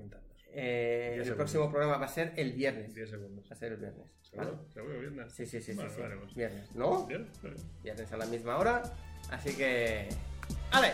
eh, 0.53 1.20
el 1.24 1.34
próximo 1.34 1.68
programa 1.70 1.97
va 1.99 2.05
a 2.07 2.09
ser 2.09 2.32
el 2.37 2.53
viernes. 2.53 2.95
10 2.95 3.11
segundos. 3.11 3.45
Va 3.51 3.55
a 3.55 3.59
ser 3.59 3.72
el 3.72 3.78
viernes. 3.78 4.07
¿vale? 4.34 4.51
¿Seguro? 4.51 4.68
¿Seguro? 4.72 5.01
¿Viernes? 5.01 5.32
Sí, 5.32 5.47
sí, 5.47 5.61
sí, 5.61 5.72
sí, 5.72 5.78
Vale, 5.78 5.91
sí. 5.91 6.01
vale. 6.01 6.16
Viernes, 6.34 6.74
¿no? 6.76 7.07
Vale. 7.07 7.26
Viernes 7.82 8.12
a 8.12 8.16
la 8.16 8.26
misma 8.26 8.57
hora. 8.59 8.82
Así 9.30 9.57
que. 9.57 10.09
¡Ale! 10.70 10.93